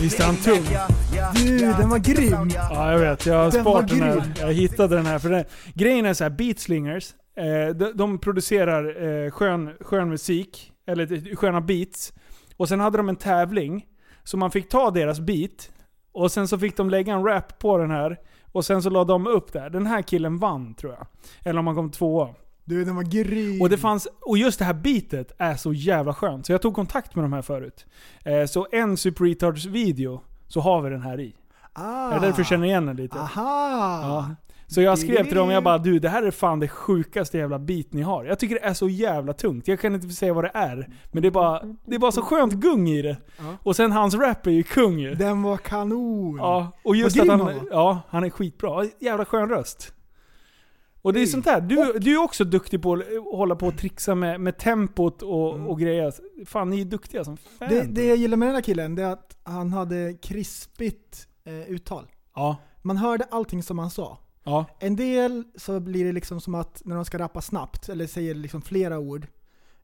[0.00, 0.64] Visst är han tung?
[1.34, 2.50] Du, den var grym.
[2.54, 3.26] Ja, jag vet.
[3.26, 4.32] Jag har Den sparat den här.
[4.40, 5.18] Jag hittade den här.
[5.18, 5.44] För den,
[5.74, 11.60] grejen är så här, Beatslingers, eh, de, de producerar eh, skön, skön musik, eller sköna
[11.60, 12.12] beats.
[12.56, 13.84] Och sen hade de en tävling,
[14.24, 15.70] så man fick ta deras beat
[16.12, 18.16] Och sen så fick de lägga en rap på den här.
[18.56, 19.60] Och sen så la de upp det.
[19.60, 19.70] här.
[19.70, 21.06] Den här killen vann tror jag.
[21.44, 22.34] Eller om han kom tvåa.
[22.64, 23.62] Du, den var grym.
[23.62, 26.46] Och, det fanns, och just det här beatet är så jävla skönt.
[26.46, 27.86] Så jag tog kontakt med de här förut.
[28.24, 31.34] Eh, så en Super Retards video så har vi den här i.
[31.72, 32.10] ah.
[32.10, 33.18] Det är därför jag känner igen den lite.
[33.18, 34.00] Aha!
[34.02, 34.34] Ja.
[34.68, 37.38] Så jag skrev till dem, Det- jag bara du det här är fan det sjukaste
[37.38, 38.24] jävla beat ni har.
[38.24, 39.68] Jag tycker det är så jävla tungt.
[39.68, 40.88] Jag kan inte säga vad det är.
[41.12, 43.16] Men det är bara, det är bara så skönt gung i det.
[43.38, 43.44] Ja.
[43.62, 45.14] Och sen hans rap är ju kung ju.
[45.14, 46.36] Den var kanon!
[46.36, 47.54] Ja, och just att han, var.
[47.70, 48.84] ja, han är skitbra.
[49.00, 49.92] Jävla skön röst.
[51.02, 51.30] Och det är Mm.
[51.30, 51.60] sånt där.
[51.60, 53.02] Du, du är också duktig på att
[53.32, 56.12] hålla på och trixa med, med tempot och, och grejer.
[56.46, 57.68] Fan, ni är duktiga som fan.
[57.68, 57.86] Mm.
[57.94, 61.54] Det, det jag gillar med den här killen, det är att han hade krispigt eh,
[61.70, 62.06] uttal.
[62.34, 64.18] Ja, Man hörde allting som han sa.
[64.46, 68.06] Ja, En del så blir det liksom som att när de ska rappa snabbt, eller
[68.06, 69.26] säger liksom flera ord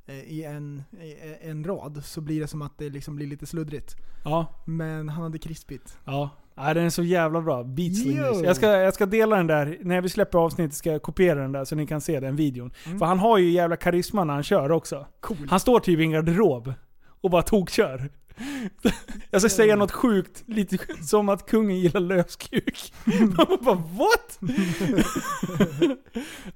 [0.06, 3.46] eh, i en, i en rad, så blir det som att det liksom blir lite
[3.46, 3.96] sluddrigt.
[4.24, 5.98] ja, Men han hade krispigt.
[6.04, 6.30] ja.
[6.54, 7.64] Nej, den är så jävla bra.
[7.64, 8.42] Beatslingers.
[8.44, 11.52] Jag ska, jag ska dela den där, när vi släpper avsnittet ska jag kopiera den
[11.52, 12.72] där så ni kan se den videon.
[12.86, 12.98] Mm.
[12.98, 15.06] För han har ju jävla karisma när han kör också.
[15.20, 15.46] Cool.
[15.50, 16.72] Han står typ i en garderob
[17.06, 18.10] och bara tokkör.
[19.30, 22.92] Jag ska säga något sjukt, lite som att kungen gillar löskuk.
[23.36, 24.38] Man bara what?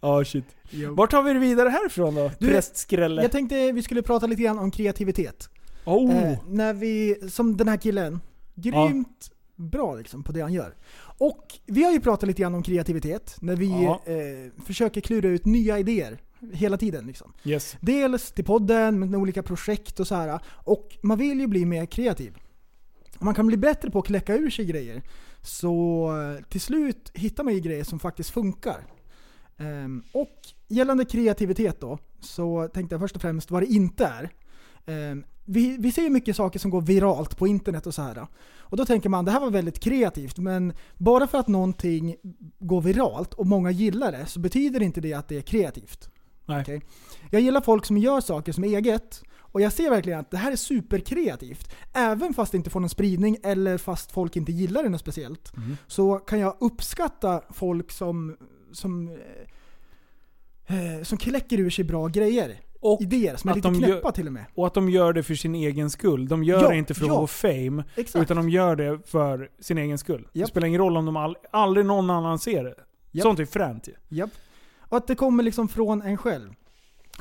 [0.00, 0.44] Ja shit.
[0.70, 0.94] Jo.
[0.94, 2.30] Vart tar vi det vidare härifrån då?
[2.38, 3.22] Du, Prästskrälle.
[3.22, 5.48] Jag tänkte vi skulle prata lite grann om kreativitet.
[5.84, 6.16] Oh.
[6.16, 8.20] Eh, när vi, som den här killen,
[8.54, 10.74] grymt bra liksom på det han gör.
[11.18, 14.00] Och vi har ju pratat lite grann om kreativitet, när vi Ja.
[14.06, 16.18] eh, försöker klura ut nya idéer
[16.52, 17.06] hela tiden.
[17.06, 17.32] Liksom.
[17.44, 17.76] Yes.
[17.80, 20.40] Dels till podden, med olika projekt och så här.
[20.46, 22.38] Och man vill ju bli mer kreativ.
[23.18, 25.02] Man kan bli bättre på att kläcka ur sig grejer,
[25.42, 28.86] så eh, till slut hittar man ju grejer som faktiskt funkar.
[29.58, 34.30] Ehm, och gällande kreativitet då, så tänkte jag först och främst vad det inte är.
[34.86, 38.26] Ehm, vi, vi ser ju mycket saker som går viralt på internet och så här.
[38.58, 42.16] Och då tänker man det här var väldigt kreativt, men bara för att någonting
[42.58, 46.10] går viralt och många gillar det så betyder inte det att det är kreativt.
[46.46, 46.60] Nej.
[46.62, 46.82] Okej?
[47.30, 50.36] Jag gillar folk som gör saker som är eget och jag ser verkligen att det
[50.36, 51.72] här är superkreativt.
[51.94, 55.52] Även fast det inte får någon spridning eller fast folk inte gillar det något speciellt.
[55.86, 58.36] Så kan jag uppskatta folk som,
[58.72, 59.08] som,
[60.66, 62.60] eh, eh, som kläcker ur sig bra grejer.
[62.80, 64.44] Och Idéer som är lite de gör- knäppa till och med.
[64.54, 66.28] Och att de gör det för sin egen skull.
[66.28, 67.14] De gör Ja, det inte för att ja.
[67.20, 68.22] få fame, Exakt.
[68.22, 70.28] utan de gör det för sin egen skull.
[70.32, 70.48] Det Japp.
[70.48, 72.74] spelar ingen roll om de all, aldrig någon annan ser det.
[73.12, 73.22] Japp.
[73.22, 73.92] Sånt är fränt ju.
[74.16, 74.30] Japp.
[74.88, 76.54] Och att det kommer liksom från en själv.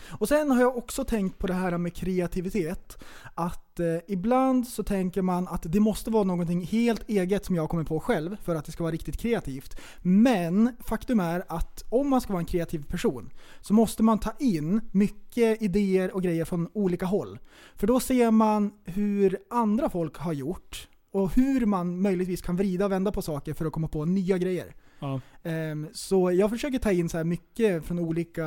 [0.07, 3.03] Och sen har jag också tänkt på det här med kreativitet.
[3.35, 7.69] Att eh, ibland så tänker man att det måste vara någonting helt eget som jag
[7.69, 9.79] kommer på själv för att det ska vara riktigt kreativt.
[10.01, 13.29] Men faktum är att om man ska vara en kreativ person
[13.61, 17.39] så måste man ta in mycket idéer och grejer från olika håll.
[17.75, 22.85] För då ser man hur andra folk har gjort och hur man möjligtvis kan vrida
[22.85, 24.75] och vända på saker för att komma på nya grejer.
[25.05, 25.21] Ja.
[25.49, 28.43] Ehm, Så jag försöker ta in så här mycket från olika,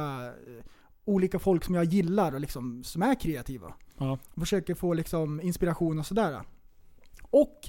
[0.46, 0.64] eh,
[1.04, 3.74] olika folk som jag gillar och liksom, som är kreativa.
[3.98, 4.18] Ja.
[4.34, 6.42] Och försöker få liksom inspiration och sådär.
[7.30, 7.68] Och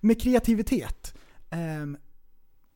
[0.00, 1.14] med kreativitet.
[1.50, 1.96] ehm,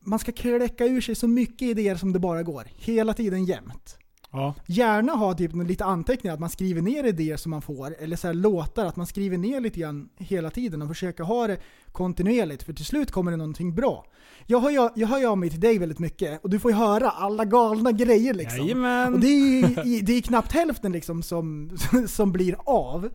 [0.07, 2.63] man ska kläcka ur sig så mycket idéer som det bara går.
[2.75, 3.97] Hela tiden jämt.
[4.35, 4.53] Ja.
[4.67, 7.95] Gärna ha typ lite anteckningar, att man skriver ner idéer som man får.
[7.99, 11.47] Eller så här låtar, att man skriver ner lite grann hela tiden och försöker ha
[11.47, 11.57] det
[11.91, 12.63] kontinuerligt.
[12.63, 14.05] För till slut kommer det någonting bra.
[14.47, 16.77] Jag hör ju, jag hör av mig till dig väldigt mycket och du får ju
[16.77, 18.59] höra alla galna grejer liksom.
[18.65, 19.13] Jajamän.
[19.13, 21.71] Och det är, ju- det är knappt hälften liksom som,
[22.07, 23.09] som blir av.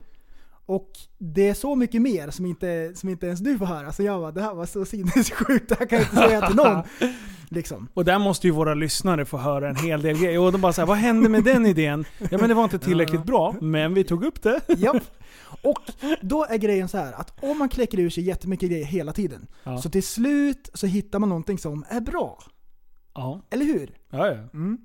[0.70, 3.92] Och det är så mycket mer som inte, som inte ens du får höra.
[3.92, 6.56] Så jag bara, det här var så sinnessjukt, det här kan jag inte säga till
[6.56, 6.82] någon.
[7.48, 7.88] Liksom.
[7.94, 10.38] Och där måste ju våra lyssnare få höra en hel del grejer.
[10.40, 12.04] Och de bara såhär, vad hände med den idén?
[12.30, 14.60] Ja men det var inte tillräckligt bra, men vi tog upp det.
[14.68, 15.02] Japp.
[15.62, 15.80] Och
[16.22, 19.46] då är grejen så här att om man kläcker ur sig jättemycket grejer hela tiden,
[19.64, 19.78] Ja.
[19.78, 22.38] så till slut så hittar man någonting som är bra.
[23.14, 23.42] Ja.
[23.50, 23.90] Eller hur?
[24.10, 24.32] Ja, ja.
[24.54, 24.78] Mm.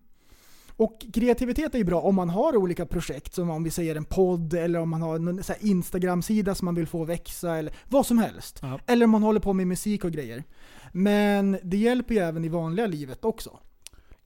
[0.77, 4.05] Och kreativitet är ju bra om man har olika projekt, som om vi säger en
[4.05, 8.17] podd, eller om man har en Instagram-sida som man vill få växa, eller vad som
[8.17, 8.59] helst.
[8.61, 8.79] Ja.
[8.85, 10.43] Eller om man håller på med musik och grejer.
[10.91, 13.59] Men det hjälper ju även i vanliga livet också.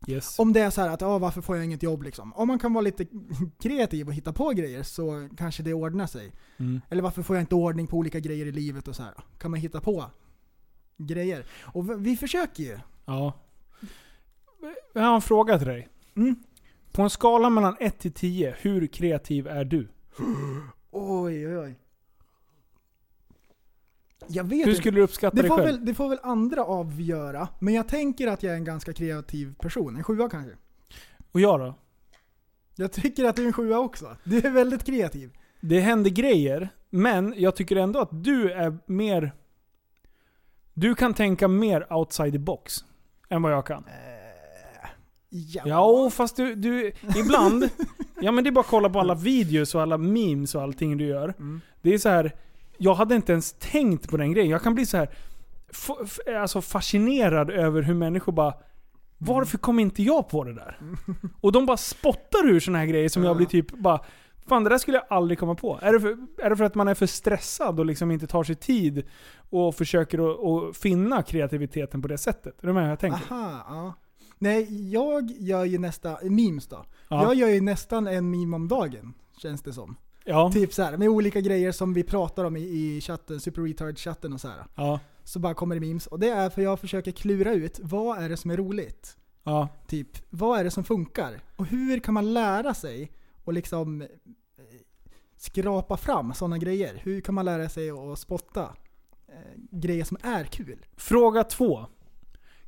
[0.07, 0.39] Yes.
[0.39, 2.33] Om det är så här att ja, varför får jag inget jobb liksom?
[2.33, 3.05] Om man kan vara lite
[3.61, 6.31] kreativ och hitta på grejer så kanske det ordnar sig.
[6.57, 6.81] Mm.
[6.89, 9.13] Eller varför får jag inte ordning på olika grejer i livet och så här?
[9.37, 10.05] Kan man hitta på
[10.97, 11.45] grejer?
[11.61, 12.79] Och vi, vi försöker ju.
[13.05, 13.33] Ja.
[14.93, 15.87] Jag har en fråga till dig.
[16.15, 16.35] Mm.
[16.91, 19.87] På en skala mellan 1 till 10, hur kreativ är du?
[20.91, 21.75] Oj, oj, oj.
[24.27, 25.67] Jag vet Hur skulle du uppskatta Det dig får, själv?
[25.67, 29.53] väl, det får väl andra avgöra, men jag tänker att jag är en ganska kreativ
[29.55, 29.95] person.
[29.95, 30.51] En sjua kanske.
[31.31, 31.75] Och jag då?
[32.75, 34.17] Jag tycker att du är en sjua också.
[34.23, 35.37] Du är väldigt kreativ.
[35.61, 39.33] Det händer grejer, men jag tycker ändå att du är mer...
[40.73, 42.85] Du kan tänka mer outside the box
[43.29, 43.83] än vad jag kan.
[45.29, 45.63] Ja.
[45.65, 47.69] Ja, fast du, du ibland...
[48.21, 50.97] ja men det är bara att kolla på alla videos och alla memes och allting
[50.97, 51.33] du gör.
[51.39, 51.61] Mm.
[51.81, 52.35] Det är så här.
[52.77, 54.49] Jag hade inte ens tänkt på den grejen.
[54.49, 55.09] Jag kan bli så här
[56.41, 58.53] alltså fascinerad över hur människor bara
[59.17, 60.77] Varför kom inte jag på det där?
[61.41, 63.99] Och de bara spottar ur såna här grejer som jag blir typ bara
[64.47, 65.79] Fan det där skulle jag aldrig komma på.
[65.81, 68.43] Är det för, är det för att man är för stressad och liksom inte tar
[68.43, 69.03] sig tid
[69.49, 72.63] och försöker att, att finna kreativiteten på det sättet?
[72.63, 73.33] Är du med hur jag tänker?
[73.33, 73.93] Aha, ja.
[74.41, 76.85] Nej, jag gör ju nästan, memes då.
[77.09, 77.23] Ja.
[77.23, 79.95] Jag gör ju nästan en meme om dagen, känns det som.
[80.25, 80.51] Ja.
[80.51, 84.33] Typ så här, med olika grejer som vi pratar om i, i chatten, Super Retard-chatten
[84.33, 84.65] och så här.
[84.75, 84.99] Ja.
[85.23, 86.07] Så bara kommer det memes.
[86.07, 89.17] Och det är för jag försöker klura ut, vad är det som är roligt?
[89.43, 89.67] Ja.
[89.87, 91.41] Typ, vad är det som funkar?
[91.55, 93.11] Och hur kan man lära sig
[93.43, 94.07] och liksom eh,
[95.37, 97.01] skrapa fram sådana grejer?
[97.03, 98.75] Hur kan man lära sig att spotta
[99.27, 100.85] eh, grejer som är kul?
[100.97, 101.85] Fråga två.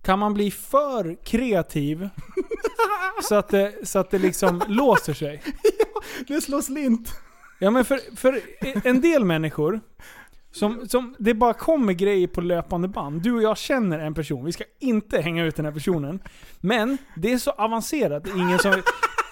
[0.02, 2.10] Kan man bli för kreativ
[3.30, 5.42] så att det, så att det liksom låser sig?
[6.28, 7.14] Det slår slint!
[7.60, 8.42] Ja men för, för
[8.84, 9.80] en del människor,
[10.52, 13.22] som, som det bara kommer grejer på löpande band.
[13.22, 16.20] Du och jag känner en person, vi ska inte hänga ut den här personen.
[16.60, 18.72] Men det är så avancerat, det är ingen som,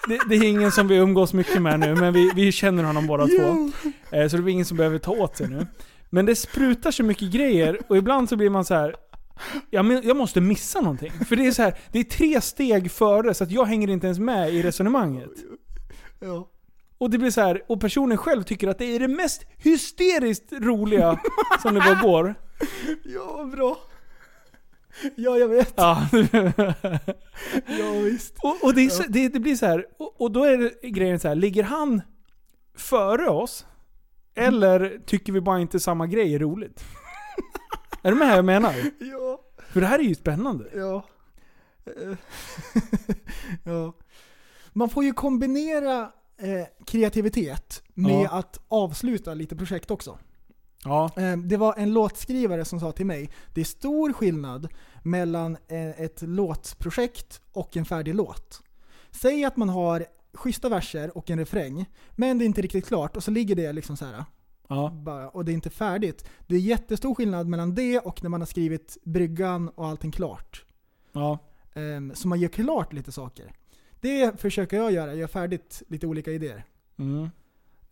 [0.08, 3.06] det, det är ingen som vi umgås mycket med nu, men vi, vi känner honom
[3.06, 3.70] båda två.
[4.16, 5.66] Eh, Så det blir ingen som behöver ta åt sig nu.
[6.10, 8.96] Men det sprutar så mycket grejer och ibland så blir man så här.
[9.70, 11.12] Ja, men jag måste missa någonting.
[11.28, 14.06] För det är så här, det är tre steg före så att jag hänger inte
[14.06, 15.30] ens med i resonemanget.
[16.20, 16.50] Ja.
[16.98, 20.52] Och det blir så här, och personen själv tycker att det är det mest hysteriskt
[20.52, 21.20] roliga
[21.62, 22.34] som det bara går.
[23.04, 23.78] Ja, bra.
[25.16, 25.74] Ja, jag vet.
[25.76, 26.08] Ja.
[27.66, 28.34] Ja, visst.
[28.42, 30.88] Och, och det, är så, det, det blir så här, och, och då är det
[30.88, 32.02] grejen så här, ligger han
[32.76, 33.66] före oss?
[34.34, 36.84] Eller tycker vi bara inte samma grej är roligt?
[38.02, 38.74] Är du med vad jag menar?
[39.00, 39.40] Ja.
[39.72, 40.64] För det här är ju spännande.
[40.74, 41.04] Ja.
[41.86, 42.16] Eh,
[43.64, 43.92] ja.
[44.72, 46.00] Man får ju kombinera
[46.38, 48.30] eh, kreativitet med Ja.
[48.30, 50.18] att avsluta lite projekt också.
[50.84, 51.10] Ja.
[51.16, 54.68] Eh, det var en låtskrivare som sa till mig, det är stor skillnad
[55.02, 58.62] mellan eh, ett låtprojekt och en färdig låt.
[59.10, 63.16] Säg att man har schyssta verser och en refräng, men det är inte riktigt klart
[63.16, 64.24] och så ligger det liksom så här.
[64.70, 64.90] Ja.
[64.90, 66.24] Bara, och det är inte färdigt.
[66.46, 70.64] Det är jättestor skillnad mellan det och när man har skrivit bryggan och allting klart.
[71.12, 71.38] Ja.
[71.74, 73.52] Um, så man gör klart lite saker.
[74.00, 76.64] Det försöker jag göra, göra färdigt lite olika idéer.
[76.98, 77.30] Mm.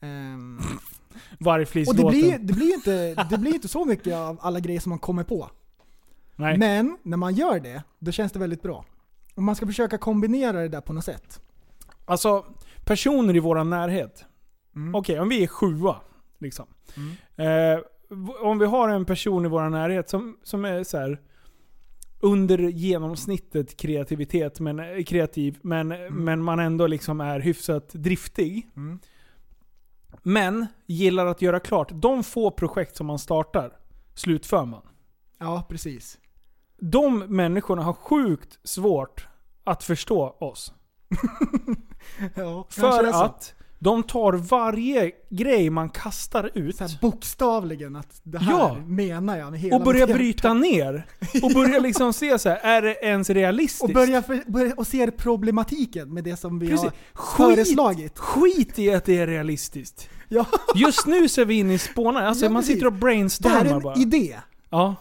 [0.00, 0.58] Ehm,
[1.38, 2.04] och Vargflislåten.
[2.04, 4.98] det blir, det, blir inte, det blir inte så mycket av alla grejer som man
[4.98, 5.50] kommer på.
[6.36, 6.58] Nej.
[6.58, 8.84] Men när man gör det, då känns det väldigt bra.
[9.34, 11.40] Och man ska försöka kombinera det där på något sätt.
[12.04, 12.44] Alltså,
[12.84, 14.24] personer i våran närhet.
[14.76, 14.94] Mm.
[14.94, 15.96] Okej, om vi är sjua.
[16.38, 16.66] Liksom.
[17.36, 17.78] Eh,
[18.10, 21.20] v- om vi har en person i vår närhet som, som är så här
[22.20, 28.70] under genomsnittet kreativitet, men, eh, kreativ, men, men man ändå liksom är hyfsat driftig.
[28.76, 28.98] Mm.
[30.22, 31.88] Men gillar att göra klart.
[31.94, 33.72] De få projekt som man startar,
[34.14, 34.82] slutför man.
[35.38, 36.18] Ja, precis.
[36.80, 39.28] De människorna har sjukt svårt
[39.64, 40.72] att förstå oss.
[42.34, 48.38] Ja, För att de tar varje grej man kastar ut Så här bokstavligen att det
[48.38, 48.76] här Ja.
[48.86, 51.06] menar jag med hela och börjar bryta ner.
[51.42, 53.82] Och börjar liksom se så här, är det ens realistiskt?
[53.82, 56.84] Och börja, för, börja och ser problematiken med det som vi Precis.
[56.84, 58.18] har Skit, föreslagit.
[58.18, 60.08] skit i att det är realistiskt.
[60.28, 60.46] Ja.
[60.74, 62.22] Just nu så är vi inne i spånar.
[62.22, 63.94] Alltså Ja, man sitter och Det brainstormar här är en bara.
[63.96, 64.36] idé.
[64.70, 64.94] Ja.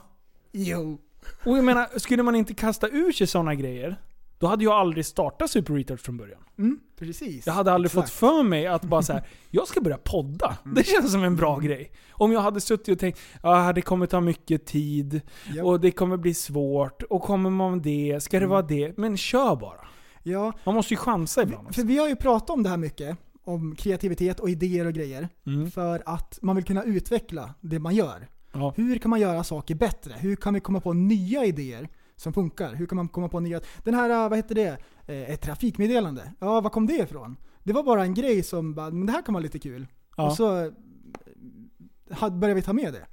[0.51, 0.97] Jo.
[1.45, 3.95] Och jag menar, skulle man inte kasta ur sig sådana grejer,
[4.39, 6.39] då hade jag aldrig startat Super Retard från början.
[6.57, 7.45] Mm, precis.
[7.45, 8.09] Jag hade aldrig Exakt.
[8.09, 10.57] fått för mig att bara så här, jag ska börja podda.
[10.75, 11.91] Det känns som en bra grej.
[12.11, 15.21] Om jag hade suttit och tänkt, ja det kommer ta mycket tid,
[15.55, 15.63] Ja.
[15.63, 18.97] och det kommer bli svårt, och kommer man det, ska det vara det?
[18.97, 19.87] Men kör bara.
[20.23, 21.75] Ja, Man måste ju chansa ibland.
[21.75, 23.17] för vi har ju pratat om det här mycket.
[23.43, 25.29] Om kreativitet och idéer och grejer.
[25.45, 25.71] Mm.
[25.71, 28.27] För att man vill kunna utveckla det man gör.
[28.53, 28.73] Ja.
[28.77, 30.13] Hur kan man göra saker bättre?
[30.17, 32.73] Hur kan vi komma på nya idéer som funkar?
[32.75, 33.61] Hur kan man komma på nya...
[33.83, 34.77] Den här, äh, vad heter det?
[35.05, 36.33] Eh, Ett trafikmeddelande.
[36.39, 37.37] Ja, var kom det ifrån?
[37.63, 39.87] Det var bara en grej som bara, men det här kan vara lite kul.
[40.17, 40.27] Ja.
[40.27, 43.05] Och så eh, började vi ta med det.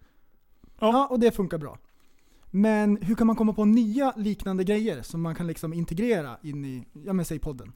[0.79, 1.07] Ja.
[1.11, 1.79] och det funkar bra.
[2.51, 6.65] Men hur kan man komma på nya liknande grejer som man kan liksom integrera in
[6.65, 7.73] i, ja men säg podden?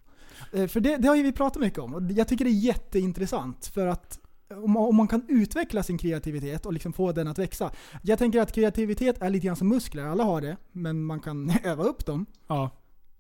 [0.53, 2.53] Eh, För det, det har ju vi pratat mycket om och jag tycker det är
[2.53, 7.29] jätteintressant för att om man, om man kan utveckla sin kreativitet och liksom få den
[7.29, 7.71] att växa.
[8.03, 11.53] Jag tänker att kreativitet är lite grann som muskler, alla har det, men man kan
[11.65, 12.27] öva upp dem.
[12.47, 12.71] Ja.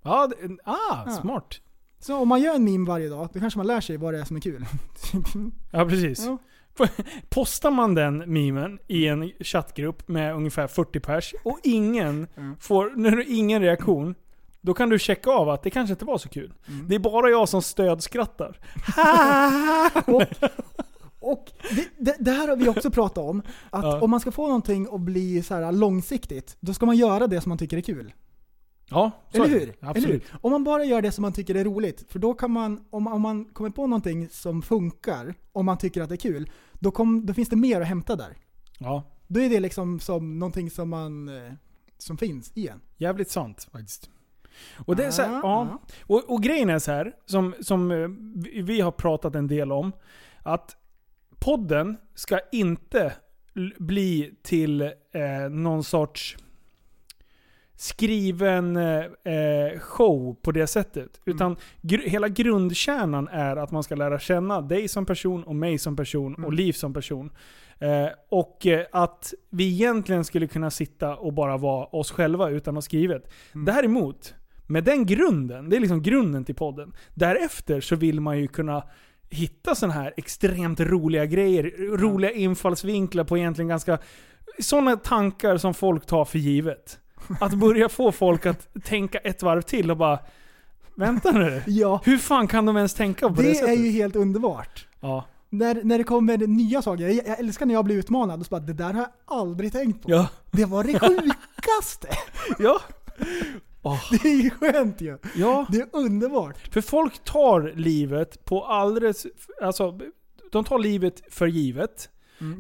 [0.03, 1.13] Ja, det, ah, Ja.
[1.23, 1.61] smart.
[2.01, 4.21] Så om man gör en meme varje dag, då kanske man lär sig vad det
[4.21, 4.65] är som är kul.
[5.71, 6.25] Ja, precis.
[6.27, 6.39] Ja.
[7.29, 12.27] Postar man den memen i en chattgrupp med ungefär 40 pers och ingen
[12.61, 14.15] får, när det är ingen reaktion.
[14.61, 16.53] Då kan du checka av att det kanske inte var så kul.
[16.89, 18.59] Det är bara jag som stödskrattar.
[20.07, 20.23] och
[21.33, 23.43] och det, det, det här har vi också pratat om.
[23.71, 24.01] Att Ja.
[24.01, 27.41] om man ska få någonting att bli så här långsiktigt, då ska man göra det
[27.41, 28.15] som man tycker är kul.
[28.91, 29.75] Ja, så Eller hur?
[29.81, 29.97] Absolut.
[30.09, 30.23] Eller hur?
[30.41, 33.07] Om man bara gör det som man tycker är roligt, för då kan man, om,
[33.07, 36.91] om man kommer på någonting som funkar, om man tycker att det är kul, då,
[36.91, 38.37] kom, då finns det mer att hämta där.
[38.79, 41.53] Ja, Då är det liksom som någonting som man, eh,
[41.99, 42.81] som finns i en.
[42.97, 44.11] jävligt sant faktiskt.
[44.87, 45.79] Och det är så här, Ah, ja.
[46.03, 48.09] Och, och grejen är så här, som, som eh,
[48.63, 49.93] vi har pratat en del om,
[50.43, 50.77] att
[51.39, 53.13] podden ska inte
[53.79, 56.37] bli till eh, någon sorts
[57.77, 59.05] skriven eh,
[59.35, 61.21] eh, show på det sättet.
[61.25, 65.79] Utan gr- hela grundkärnan är att man ska lära känna dig som person och mig
[65.79, 67.31] som person och Liv som person.
[67.79, 72.73] Eh, och eh, att vi egentligen skulle kunna sitta och bara vara oss själva utan
[72.75, 73.33] att ha skrivet.
[73.53, 74.35] Däremot,
[74.67, 76.93] med den grunden, det är liksom grunden till podden.
[77.15, 78.83] Därefter så vill man ju kunna
[79.31, 83.99] hitta sådana här extremt roliga grejer, roliga infallsvinklar på egentligen ganska
[84.59, 86.99] sådana tankar som folk tar för givet.
[87.41, 90.19] Att börja få folk att tänka ett varv till och bara
[90.95, 91.63] Vänta nu.
[91.67, 93.79] Ja, Hur fan kan de ens tänka på det, det sättet?
[93.79, 94.87] är ju helt underbart.
[95.01, 95.25] Ja.
[95.51, 98.51] När, när det kommer nya saker, jag, jag älskar när jag blir utmanad och så
[98.51, 100.11] bara det där har jag aldrig tänkt på.
[100.11, 100.29] Ja.
[100.51, 102.09] Det var det sjukaste!
[102.59, 102.81] Ja.
[104.11, 105.19] Det är ju skönt ju.
[105.37, 105.67] Ja.
[105.73, 106.73] Det är underbart.
[106.73, 109.27] För folk tar livet på alldeles...
[109.63, 109.99] Alltså,
[110.53, 112.09] de tar livet för givet.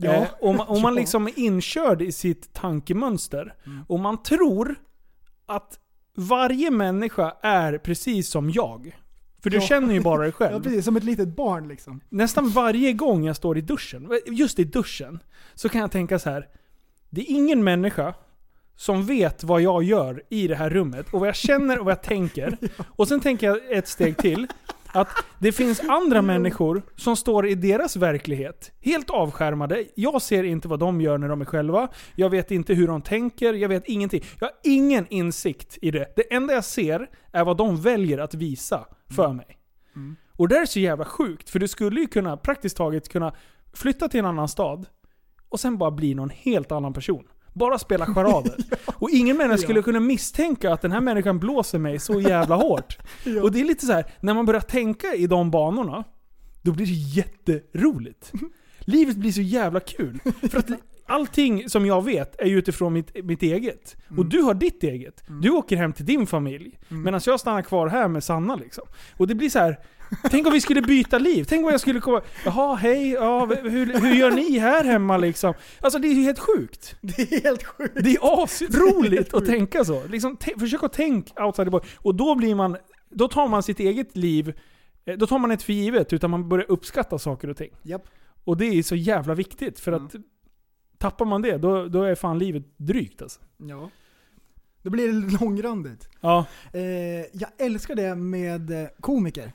[0.02, 0.12] Ja.
[0.12, 1.00] Eh, och man, och man Ja.
[1.00, 3.54] liksom är inkörd i sitt tankemönster.
[3.88, 4.74] Och man tror
[5.46, 5.78] att
[6.16, 8.96] varje människa är precis som jag.
[9.42, 9.62] För du Ja.
[9.62, 10.52] känner ju bara dig själv.
[10.54, 12.00] Ja precis, som ett litet barn liksom.
[12.08, 15.18] Nästan varje gång jag står i duschen, just i duschen,
[15.54, 16.48] så kan jag tänka så här.
[17.10, 18.14] Det är ingen människa
[18.78, 21.92] som vet vad jag gör i det här rummet och vad jag känner och vad
[21.92, 22.58] jag tänker.
[22.96, 24.46] Och sen tänker jag ett steg till.
[24.92, 28.72] Att det finns andra människor som står i deras verklighet.
[28.80, 29.84] Helt avskärmade.
[29.94, 31.88] Jag ser inte vad de gör när de är själva.
[32.14, 33.54] Jag vet inte hur de tänker.
[33.54, 34.24] Jag vet ingenting.
[34.40, 36.12] Jag har ingen insikt i det.
[36.16, 39.58] Det enda jag ser är vad de väljer att visa för mig.
[40.36, 43.34] Och det där är så jävla sjukt, för du skulle ju kunna praktiskt taget kunna
[43.72, 44.86] flytta till en annan stad
[45.48, 47.24] och sen bara bli någon helt annan person.
[47.58, 48.56] Bara spela charader.
[48.86, 52.98] Och ingen människa skulle kunna misstänka att den här människan blåser mig så jävla hårt.
[53.42, 56.04] Och det är lite så här, när man börjar tänka i de banorna,
[56.62, 58.32] då blir det jätteroligt.
[58.80, 60.20] Livet blir så jävla kul.
[60.50, 60.68] För att
[61.06, 63.96] allting som jag vet är ju utifrån mitt, mitt eget.
[64.16, 65.22] Och du har ditt eget.
[65.40, 66.78] Du åker hem till din familj.
[66.88, 68.84] Medan jag stannar kvar här med Sanna liksom.
[69.16, 69.78] Och det blir så här.
[70.30, 71.44] Tänk om vi skulle byta liv.
[71.48, 72.20] Tänk om jag skulle komma...
[72.44, 75.54] Jaha, hej, ja, hur, hur gör ni här hemma liksom?
[75.80, 76.96] Alltså det är ju helt sjukt.
[77.00, 77.94] Det är helt sjukt.
[78.04, 80.06] Det är asroligt att tänka så.
[80.06, 81.88] Liksom, försök att tänka outside the box.
[81.96, 82.76] Och då blir man...
[83.10, 84.54] Då tar man sitt eget liv...
[85.04, 87.70] eh, Då tar man inte för givet, utan man börjar uppskatta saker och ting.
[87.82, 88.08] Japp.
[88.44, 90.14] Och det är så jävla viktigt, för att
[90.98, 93.40] tappar man det, då, då är fan livet drygt alltså.
[93.56, 93.90] Ja.
[94.82, 96.08] Då blir det långrandigt.
[96.20, 96.46] Ja.
[96.72, 96.82] Eh,
[97.32, 99.52] jag älskar det med eh, komiker.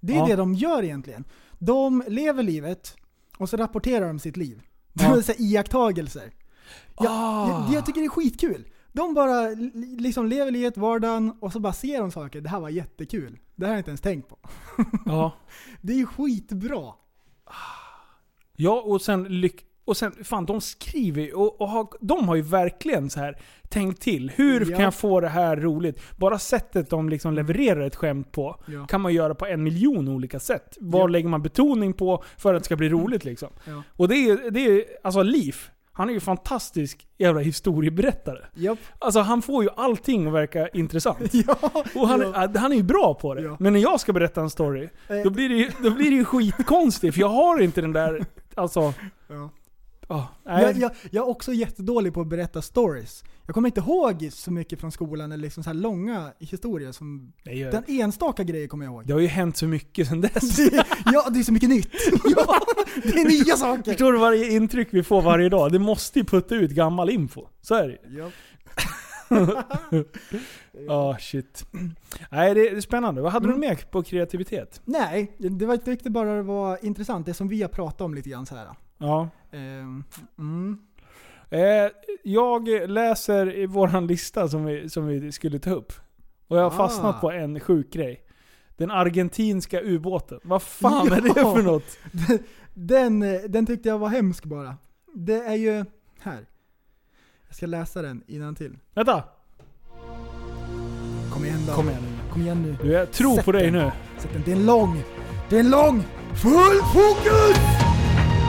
[0.00, 0.26] Det är Ja.
[0.26, 1.24] det de gör egentligen.
[1.58, 2.96] De lever livet
[3.38, 4.62] och så rapporterar de sitt liv.
[4.92, 5.16] Det Ja.
[5.16, 6.32] är så här iakttagelser.
[6.98, 7.48] Jag, Ah.
[7.66, 8.68] jag, jag tycker det är skitkul.
[8.92, 12.40] De bara li- liksom lever livet, vardagen och så bara ser de saker.
[12.40, 13.38] Det här var jättekul.
[13.56, 14.38] Det här har jag inte ens tänkt på.
[15.06, 15.32] Ja.
[15.80, 16.92] Det är skitbra.
[18.56, 19.64] Ja, och sen lyck...
[19.88, 23.38] Och sen, fan de skriver ju och, och har, de har ju verkligen så här
[23.68, 24.32] tänkt till.
[24.36, 24.76] Hur Ja.
[24.76, 26.02] kan jag få det här roligt?
[26.16, 28.86] Bara sättet de liksom levererar ett skämt på Ja.
[28.86, 30.76] kan man göra på en miljon olika sätt.
[30.80, 31.06] Vad Ja.
[31.06, 33.48] lägger man betoning på för att det ska bli roligt liksom?
[33.96, 35.56] Och det är, det är alltså Liv,
[35.92, 38.38] han är ju fantastisk jävla historieberättare.
[38.54, 38.78] Japp.
[38.98, 41.18] Alltså han får ju allting att verka intressant.
[41.46, 41.56] Ja.
[41.94, 42.48] Och han, Ja.
[42.56, 43.42] han är ju bra på det.
[43.42, 43.56] Ja.
[43.60, 45.16] Men när jag ska berätta en story, Eh.
[45.24, 47.14] då blir det ju, då blir det ju skitkonstigt.
[47.14, 48.24] För jag har inte den där,
[48.54, 48.94] alltså...
[49.28, 49.50] Ja.
[50.08, 50.62] Nej.
[50.62, 53.24] Jag, jag, jag är också jättedålig på att berätta stories.
[53.46, 57.32] Jag kommer inte ihåg så mycket från skolan eller liksom så här långa historier som...
[57.42, 59.06] Jag- Den enstaka grejer kommer jag ihåg.
[59.06, 60.56] Det har ju hänt så mycket sen dess.
[60.70, 61.90] Det, ja, det är så mycket nytt.
[62.36, 62.60] Ja,
[63.02, 63.82] det är nya saker.
[63.82, 65.72] Förstår du varje intryck vi får varje dag?
[65.72, 67.46] Det måste ju putta ut gammal info.
[67.62, 68.18] Så är det ju.
[68.18, 68.32] Japp.
[70.88, 71.64] Ah shit.
[72.30, 73.20] Nej det är spännande.
[73.22, 74.80] Vad hade du mer på kreativitet?
[74.84, 77.26] Nej, det var, jag tyckte bara det var intressant.
[77.26, 78.68] Det som vi har pratat om lite grann så här.
[78.98, 79.28] Ja.
[79.52, 80.04] Ehm,
[80.38, 80.78] mm.
[81.50, 81.90] Eh,
[82.22, 85.92] jag läser i våran lista som vi, som vi skulle ta upp.
[86.48, 86.88] Och jag har Ah.
[86.88, 88.24] fastnat på en sjuk grej.
[88.76, 90.40] Den argentinska ubåten.
[90.42, 91.54] Vad fan är det Ja.
[91.54, 91.98] för något?
[92.74, 94.76] Den, den tyckte jag var hemsk bara.
[95.14, 95.84] Det är ju...
[96.20, 96.46] Här.
[97.46, 98.22] Jag ska läsa den
[98.54, 98.78] till.
[98.94, 99.24] Vänta!
[101.32, 101.72] Kom igen då.
[101.72, 102.32] Kom igen nu.
[102.32, 102.76] Kom igen nu.
[102.82, 103.72] Du, jag tror Sätt på dig den.
[103.72, 103.90] nu.
[104.18, 104.42] Sätt den.
[104.44, 105.02] Det är en lång.
[105.48, 106.02] Det är en lång.
[106.42, 107.87] Full fokus!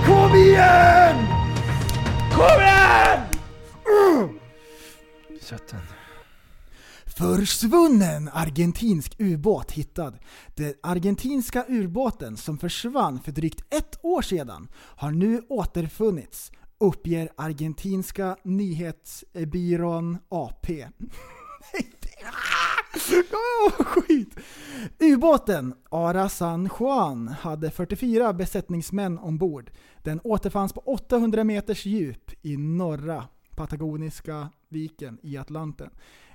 [0.09, 1.15] Kom igen!
[2.31, 3.21] Kom igen!
[5.41, 5.81] Sätt den.
[7.05, 10.13] Försvunnen argentinsk ubåt hittad.
[10.55, 18.35] Den argentinska ubåten som försvann för drygt ett år sedan har nu återfunnits, uppger argentinska
[18.43, 20.67] nyhetsbyrån AP.
[23.67, 24.39] Åh, skit!
[24.99, 29.71] Ubåten Ara San Juan hade 44 besättningsmän ombord.
[30.03, 33.23] Den återfanns på 800 meters djup i norra
[33.55, 35.89] Patagoniska viken i Atlanten.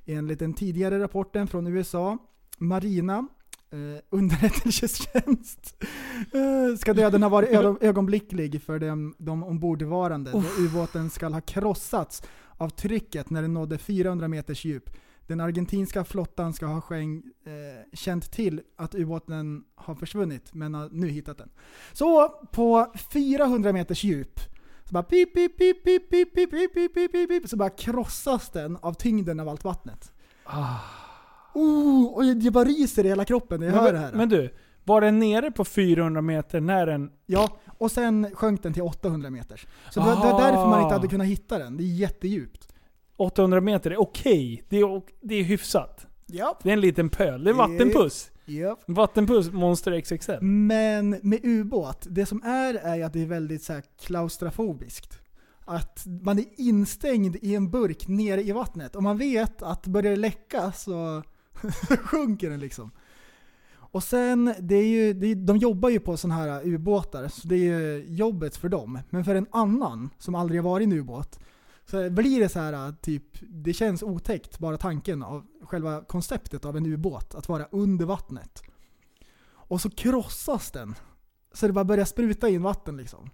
[0.04, 2.18] Enligt den tidigare rapporten från USA,
[2.58, 3.26] Marina,
[3.70, 5.76] eh, underrättelsetjänst,
[6.32, 11.40] eh, ska döden ha varit ö- ögonblicklig för dem, de ombordvarande då ubåten ska ha
[11.40, 12.22] krossats
[12.56, 14.90] av trycket när den nådde 400 meters djup.
[15.26, 20.88] Den argentinska flottan ska ha skäng, eh, känt till att ubåten har försvunnit, men har
[20.92, 21.50] nu hittat den.
[21.92, 24.40] Så på 400 meters djup
[24.84, 27.70] så bara pip, pip, pip, pip, pip, pip, pip, pip, pip, pip, pip, så bara
[27.70, 30.12] krossas den av tyngden av allt vattnet.
[31.54, 34.10] Oh, och det bara ryser i hela kroppen när jag hör det här.
[34.10, 37.10] Men, men du, var den nere på 400 meter när den...
[37.26, 39.60] Ja, och sen sjönk den till 800 meter.
[39.90, 41.76] Så det var, det var därför man inte hade kunnat hitta den.
[41.76, 42.73] Det är jättedjupt.
[43.16, 44.64] 800 meter är okej.
[44.68, 46.06] Det, är, ok- det är hyfsat.
[46.26, 46.58] Ja.
[46.62, 47.44] Det är en liten pöl.
[47.44, 48.30] Det är vattenpuss.
[48.46, 48.78] Japp.
[48.86, 50.32] Vattenpuss monster XXL.
[50.42, 55.18] Men med ubåt, det som är är ju att det är väldigt så här klaustrofobiskt.
[55.64, 60.10] Att man är instängd i en burk nere i vattnet och man vet att börjar
[60.10, 61.22] det läcka så
[62.04, 62.90] sjunker den liksom.
[63.76, 67.48] Och sen, det är ju, det är, de jobbar ju på sådana här ubåtar, så
[67.48, 68.98] det är ju jobbet för dem.
[69.10, 71.38] Men för en annan som aldrig har varit i en ubåt,
[71.86, 76.76] så blir det så här typ, det känns otäckt bara tanken av själva konceptet av
[76.76, 78.62] en ubåt, att vara under vattnet.
[79.52, 80.94] Och så krossas den.
[81.52, 83.30] Så det bara börjar spruta in vatten liksom.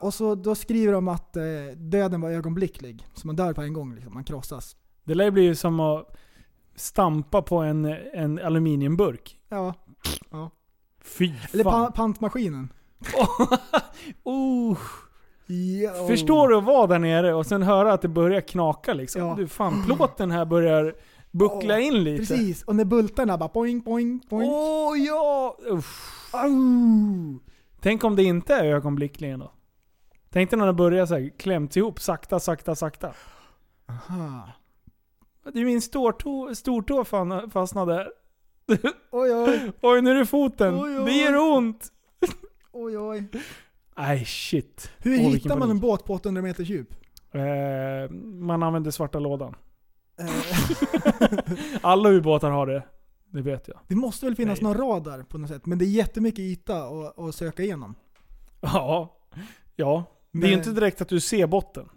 [0.00, 1.42] Och så då skriver de att eh,
[1.76, 3.06] döden var ögonblicklig.
[3.14, 4.76] Så man dör på en gång liksom, man krossas.
[5.04, 6.16] Det lär bli som att
[6.74, 9.38] stampa på en, en aluminiumburk.
[9.48, 9.74] Ja.
[10.30, 10.50] ja.
[11.02, 11.86] Fy Eller fan.
[11.86, 12.72] pa- pantmaskinen.
[14.22, 14.78] oh.
[15.50, 16.06] Jo.
[16.06, 19.22] Förstår du att vara där nere och sen höra att det börjar knaka liksom?
[19.22, 19.34] Ja.
[19.38, 20.94] Du fan, plåten här börjar
[21.30, 22.18] buckla Ja, in lite.
[22.18, 24.50] Precis, och när bultarna bara poing, poing, poing.
[24.50, 25.56] Åh ja!
[25.66, 26.30] Uff.
[26.32, 27.40] Au.
[27.80, 29.52] Tänk om det inte är ögonblickligen då?
[30.30, 33.12] Tänk dig när det börjar så här, klämts ihop sakta, sakta, sakta.
[33.88, 34.48] Aha.
[35.52, 37.04] Det är min stortå, stortå
[37.52, 38.08] fastnade där.
[39.10, 40.74] Oj, oj, Oj, nu är det foten.
[40.74, 41.04] Oj, oj.
[41.04, 41.92] Det gör ont.
[42.72, 43.24] oj, oj.
[43.98, 44.90] Nej, shit.
[44.98, 46.88] Hur Åh, hittar man en båt på 800 meters djup?
[47.32, 49.54] Eh, man använder svarta lådan.
[50.20, 50.58] Eh,
[51.80, 52.82] Alla ubåtar har det.
[53.30, 53.78] Det vet jag.
[53.88, 54.72] det måste väl finnas Nej.
[54.74, 57.94] någon radar på något sätt, men det är jättemycket yta att, att söka igenom.
[58.60, 59.16] Ja.
[59.76, 60.04] Ja.
[60.32, 61.88] Det är ju Men- inte direkt att du ser botten.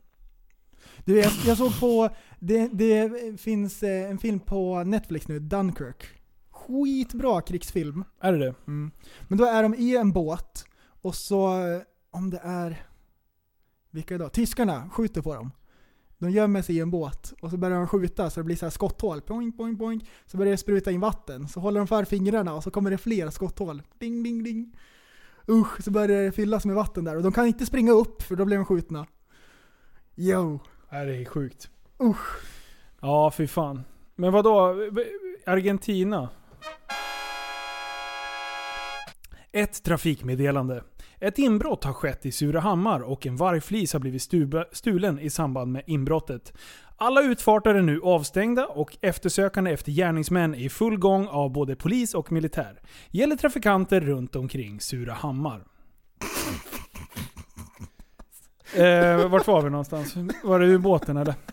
[1.06, 2.10] Du, jag, jag såg på,
[2.40, 3.12] det, det
[3.42, 6.04] finns eh, en film på Netflix nu, Dunkirk.
[6.52, 8.04] Skitbra krigsfilm.
[8.22, 8.56] Är det det?
[8.68, 8.92] Mm.
[9.28, 10.66] Men då är de i en båt
[11.02, 11.58] och så,
[12.12, 12.86] om det är,
[13.92, 14.30] vilka då?
[14.30, 15.52] Tyskarna skjuter på dem.
[16.18, 18.66] De gömmer sig i en båt och så börjar de skjuta så det blir så
[18.66, 19.22] här skotthål.
[19.22, 20.10] Poing, poing, poing.
[20.26, 21.48] Så börjar det spruta in vatten.
[21.48, 23.84] Så håller de för fingrarna och så kommer det fler skotthål.
[24.00, 24.78] Ding, ding, ding.
[25.50, 27.16] Usch, så börjar det fyllas med vatten där.
[27.16, 29.08] Och de kan inte springa upp för då blir de skjutna.
[30.16, 30.60] Yo.
[30.90, 31.70] Det är sjukt.
[32.04, 32.44] Usch.
[33.02, 33.84] Ja, fy fan.
[34.16, 34.76] Men vad då?
[35.46, 36.30] Argentina?
[39.52, 40.84] Ett trafikmeddelande.
[41.24, 44.22] Ett inbrott har skett i Surahammar och en vargflis har blivit
[44.72, 46.54] stulen i samband med inbrottet.
[46.98, 51.76] Alla utfarter är nu avstängda och eftersökande efter gärningsmän är i full gång av både
[51.76, 52.80] polis och militär.
[53.10, 55.64] Gäller trafikanter runt omkring Surahammar.
[58.76, 60.16] eh, vart var vi någonstans?
[60.44, 61.34] Var det ubåten eller?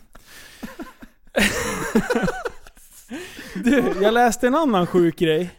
[3.55, 5.51] Du, jag läste en annan sjuk grej.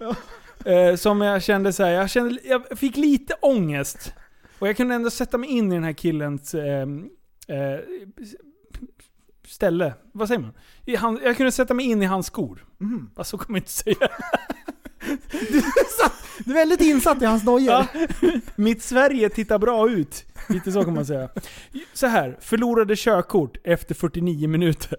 [0.65, 4.13] Eh, som jag kände så här, jag, kände, jag fick lite ångest.
[4.59, 6.87] Och jag kunde ändå sätta mig in i den här killens eh,
[7.47, 7.79] eh,
[9.47, 9.93] ställe.
[10.11, 10.53] Vad säger man?
[10.85, 12.65] I han, jag kunde sätta mig in i hans skor.
[12.77, 13.09] Mhm.
[13.15, 14.09] Fast så kommer jag inte säga.
[16.45, 17.71] Du är väldigt insatt i hans dojor.
[17.71, 17.87] Ja.
[18.55, 20.25] Mitt Sverige tittar bra ut.
[20.49, 21.29] Lite så kan man säga.
[21.93, 24.97] Så här, förlorade körkort efter 49 minuter.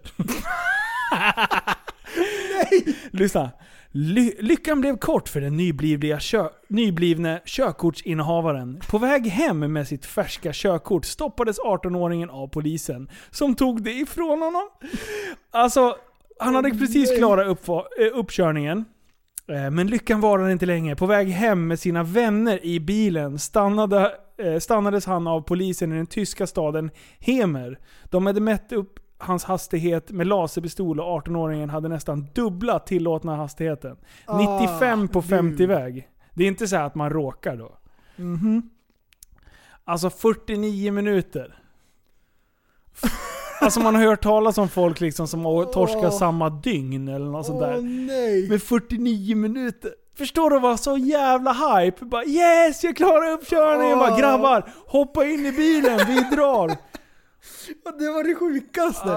[3.11, 3.51] Lyssna.
[3.93, 8.81] Ly- lyckan blev kort för den nyblivna, kö- nyblivne körkortsinnehavaren.
[8.91, 14.43] På väg hem med sitt färska körkort stoppades 18-åringen av polisen, som tog det ifrån
[14.43, 14.69] honom.
[15.51, 15.97] Alltså,
[16.39, 18.85] han hade precis klarat upp, eh, uppkörningen.
[19.49, 20.97] Eh, Men lyckan varade inte länge.
[20.97, 24.13] På väg hem med sina vänner i bilen stannade,
[24.43, 27.79] eh, stannades han av polisen i den tyska staden Hemer.
[28.11, 33.97] De hade mätt upp hans hastighet med laserpistol och 18-åringen hade nästan dubbla tillåtna hastigheten.
[34.27, 35.27] Ah, 95 på du.
[35.27, 36.09] 50-väg.
[36.35, 37.79] Det är inte så här att man råkar då.
[38.17, 38.71] Mhm.
[39.85, 41.57] Alltså 49 minuter.
[43.61, 46.19] Alltså man har hört talas om folk liksom som har torskat Åh.
[46.19, 47.81] samma dygn eller något sånt där.
[47.81, 48.49] Nej!
[48.49, 49.91] Med 49 minuter.
[50.19, 52.05] Förstår du vad så jävla hype?
[52.05, 53.99] Bara yes, jag klarar uppkörningen!
[53.99, 54.19] Bara Åh.
[54.19, 56.77] grabbar, hoppa in i bilen, vi drar!
[57.99, 59.09] Det var det sjukaste!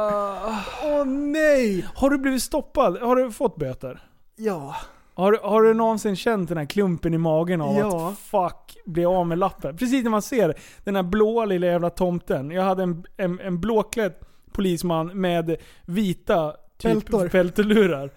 [0.84, 1.88] Åh nej!
[1.96, 2.98] Har du blivit stoppad?
[2.98, 4.04] Har du fått böter?
[4.36, 4.76] Ja.
[5.16, 8.10] Har, du- har du någonsin känt den här klumpen i magen av Ja.
[8.10, 9.78] att fuck, bli av med lappen?
[9.78, 12.52] Precis när man ser den här blåa lilla jävla tomten.
[12.52, 14.14] Jag hade en, en, en blåklädd
[14.52, 15.56] polisman med
[15.86, 18.12] vita typ peltelurar.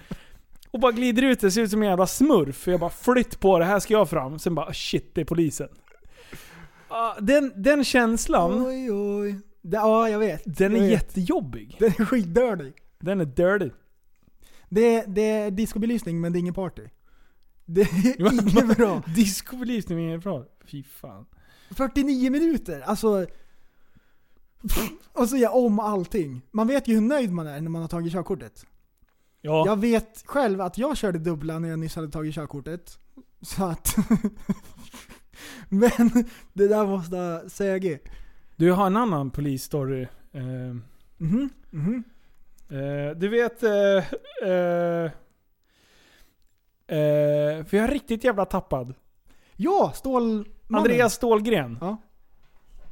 [0.71, 2.67] Och bara glider ut, det ser ut som en jävla smurf.
[2.69, 4.39] Jag bara flytt på det, här ska jag fram.
[4.39, 5.69] Sen bara shit, det är polisen.
[6.89, 9.41] Ah, Den, den känslan, Oj oj.
[9.73, 10.43] Ja, jag vet.
[10.45, 10.91] den är jag vet.
[10.91, 11.77] jättejobbig.
[11.79, 12.75] Den är skitdördig.
[12.99, 13.71] Den är dirty.
[14.69, 16.83] Det, det är discobelysning men det är ingen party.
[17.65, 19.03] Det är inget bra.
[19.15, 20.45] Discobelysning är bra.
[20.65, 21.27] Fy fan.
[21.71, 23.27] 49 minuter, alltså...
[25.13, 26.43] Och så gör jag om allting.
[26.51, 28.67] Man vet ju hur nöjd man är när man har tagit körkortet.
[29.41, 29.67] Ja.
[29.67, 32.99] Jag vet själv att jag körde dubbla när jag nyss hade tagit körkortet.
[33.43, 33.97] Så att...
[35.69, 38.09] Men det där måste ha sögit.
[38.57, 40.03] Du har en annan polisstory.
[40.33, 40.77] Eh,
[41.19, 42.05] Mhm, mhm.
[42.69, 43.63] eh, du vet...
[43.63, 44.05] Eh,
[44.51, 45.05] eh,
[46.99, 48.95] eh, för jag är riktigt jävla tappad.
[49.57, 50.47] Ja, Stålmannen.
[50.73, 51.79] Andreas Stålgren.
[51.81, 51.97] Ja.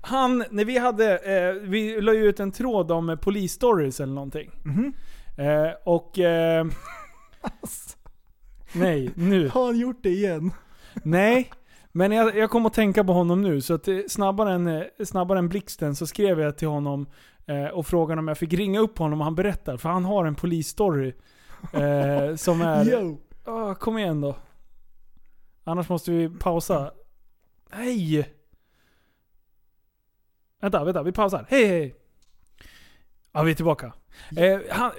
[0.03, 1.19] Han, när vi hade...
[1.19, 4.51] Eh, vi la ju ut en tråd om polisstories eller någonting.
[4.65, 4.95] Mhm.
[5.39, 6.19] Eh, och...
[6.19, 6.67] Eh,
[8.73, 9.49] nej, nu.
[9.49, 10.51] Har han gjort det igen?
[11.03, 11.51] Nej,
[11.97, 13.61] men jag, jag kom att tänka på honom nu.
[13.61, 17.07] Så att eh, snabbare än, eh, snabbare än blixten så skrev jag till honom
[17.47, 19.77] eh, och frågade om jag fick ringa upp honom och han berättar.
[19.77, 21.13] För han har en polisstory.
[21.73, 22.93] Eh, som är...
[22.93, 23.19] Yo.
[23.45, 24.37] Ah, kom igen då.
[25.65, 26.91] Annars måste vi pausa.
[27.77, 28.35] Nej!
[30.61, 31.03] Vänta, vänta.
[31.03, 31.47] Vi pausar.
[31.49, 31.95] Hej, hej!
[33.33, 33.93] Ja, vi är tillbaka.
[34.37, 34.91] Eh, han,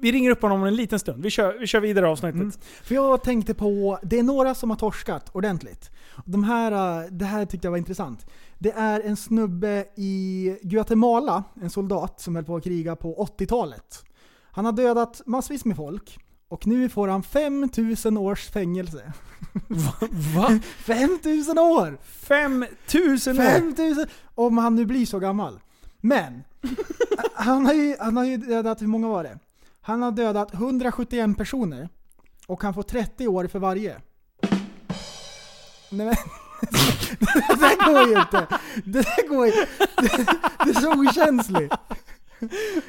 [0.00, 1.22] vi ringer upp honom om en liten stund.
[1.22, 2.40] Vi kör, vi kör vidare avsnittet.
[2.40, 2.52] Mm.
[2.82, 5.90] För jag tänkte på, det är några som har torskat ordentligt.
[6.24, 8.26] De här, äh, det här tyckte jag var intressant.
[8.58, 14.04] Det är en snubbe i Guatemala, en soldat som höll på att kriga på 80-talet.
[14.52, 16.18] Han har dödat massvis med folk.
[16.48, 19.12] Och nu får han 5000 års fängelse.
[20.34, 20.60] Va?
[20.78, 21.98] 5000 år!
[22.02, 23.42] 5000 år?
[23.42, 24.06] 5000!
[24.34, 25.60] Om han nu blir så gammal.
[26.00, 26.44] Men,
[27.34, 29.38] han har, ju, han har ju dödat, hur många var det?
[29.80, 31.88] Han har dödat 171 personer.
[32.46, 34.00] Och han får 30 år för varje.
[35.92, 36.14] Nej men,
[37.48, 38.46] det där går ju inte!
[38.84, 40.26] Det där går ju det,
[40.64, 41.74] det är så okänsligt.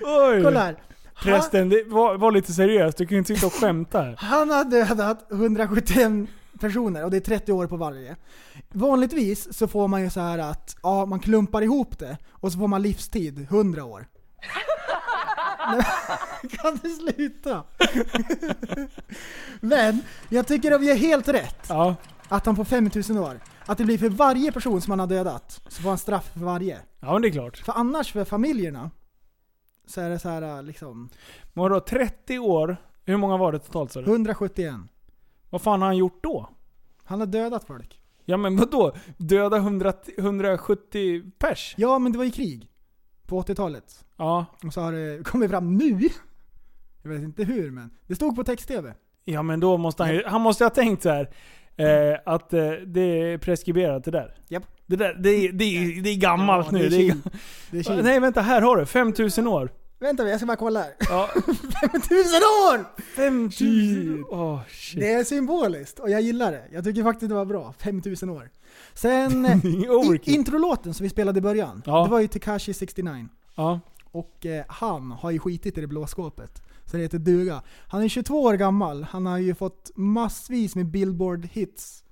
[0.02, 0.44] Oj!
[0.44, 0.78] Kolla här.
[1.22, 2.98] Prästen, det var, var lite seriöst.
[2.98, 4.16] Du kan ju inte sitta och skämta här.
[4.20, 8.16] han har dödat 171 personer och det är 30 år på varje.
[8.70, 12.60] Vanligtvis så får man ju så här att ja, man klumpar ihop det och så
[12.60, 14.08] får man livstid, 100 år.
[16.50, 17.64] Kan du sluta?
[19.60, 20.00] Men
[20.30, 21.96] jag tycker att vi är helt rätt Ja.
[22.30, 23.40] Att han får 5000 år.
[23.66, 26.40] Att det blir för varje person som han har dödat, så får han straff för
[26.40, 26.80] varje.
[27.00, 27.58] Ja men det är klart.
[27.58, 28.92] För annars för familjerna,
[29.86, 31.10] så är det så här liksom
[31.54, 32.78] Men vadå, 30 år?
[33.06, 34.12] Hur många var det totalt sa du?
[34.12, 34.76] 171.
[35.50, 36.50] Vad fan har han gjort då?
[37.04, 38.02] Han har dödat folk.
[38.26, 38.96] Ja men vadå?
[39.18, 41.76] Döda 100, 170 pers?
[41.78, 42.70] Ja, men det var ju krig.
[43.28, 44.06] På 80-talet.
[44.18, 44.46] Ja.
[44.64, 46.10] Och så har det kommit fram nu.
[47.02, 48.94] Jag vet inte hur, men det stod på text-tv.
[49.26, 51.30] Ja men då måste han ju, han måste ha tänkt så här.
[51.78, 54.36] Eh, att eh, det är preskriberat det där.
[54.48, 54.64] Japp.
[54.86, 56.90] Det där, det är, det är, det är gammalt Ja, nu.
[56.90, 57.22] det är är, chill.
[57.72, 58.86] Det är nej vänta, här har du.
[58.86, 59.70] 5000 år.
[60.00, 60.94] Vänta, jag ska bara kolla här.
[61.10, 61.30] Ja.
[61.82, 62.14] 5000
[62.70, 62.86] år!
[63.16, 64.26] 5000!
[64.30, 65.00] Åh shit.
[65.00, 66.64] Det är symboliskt och jag gillar det.
[66.72, 67.74] Jag tycker faktiskt det var bra.
[67.80, 68.50] 5000 år.
[68.94, 72.04] Sen, eh, i, introlåten som vi spelade i början, Ja.
[72.04, 73.28] det var ju Tekashi 69.
[73.56, 73.80] Ja.
[74.12, 76.62] Och eh, han har ju skitit i det blå skåpet.
[76.94, 77.64] Så det heter duga.
[77.88, 82.04] Han är 22 år gammal, han har ju fått massvis med Billboard-hits.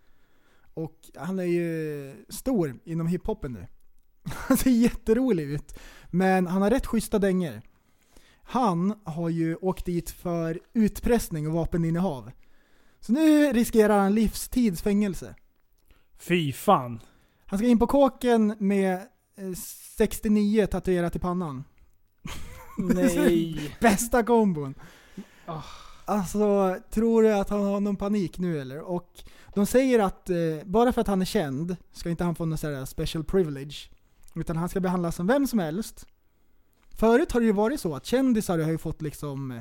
[0.74, 3.68] Och han är ju stor inom hiphopen nu.
[4.48, 5.80] Han ser jätterolig ut.
[6.10, 7.62] Men han har rätt schyssta dänger.
[8.44, 12.32] Han har ju åkt dit för utpressning och vapeninnehav.
[13.00, 15.36] Så nu riskerar han livstidsfängelse.
[16.20, 17.00] Fy fan.
[17.46, 18.94] Han ska in på kåken med
[19.38, 19.54] eh,
[19.98, 21.64] 69 tatuerat i pannan.
[22.78, 23.76] Nej.
[23.82, 24.74] Bästa kombon.
[25.46, 25.62] Ah.
[26.06, 28.80] Alltså, tror du att han har någon panik nu eller?
[28.80, 29.24] Och
[29.54, 30.36] de säger att eh,
[30.66, 33.90] bara för att han är känd ska inte han få någon sån här special privilege.
[34.36, 36.06] Utan han ska behandlas som vem som helst.
[36.90, 39.52] Förut har det ju varit så att kändisar har ju fått liksom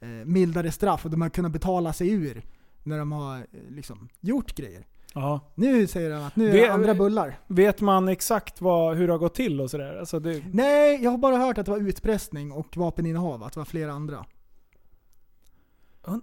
[0.00, 2.42] eh, mildare straff och de har kunnat betala sig ur
[2.82, 4.86] när de har eh, liksom gjort grejer.
[5.14, 5.40] Ja.
[5.54, 7.38] Nu säger han att nu är Ve- det andra bullar.
[7.46, 9.96] Vet man exakt vad, hur det har gått till och sådär?
[9.98, 13.60] Alltså det, Nej, jag har bara hört att det var utpressning och vapeninnehav, att det
[13.60, 14.24] var flera andra.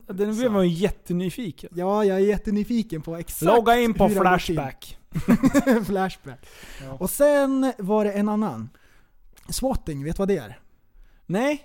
[0.08, 1.70] den blev man ju jättenyfiken.
[1.74, 4.10] Ja, jag är jättenyfiken på exakt Logga in på.
[4.10, 4.98] Flashback.
[5.86, 6.48] Flashback.
[6.86, 6.94] Ja.
[7.00, 8.70] Och sen var det en annan.
[9.50, 10.60] Swatting, vet du vad det är?
[11.26, 11.64] Nej.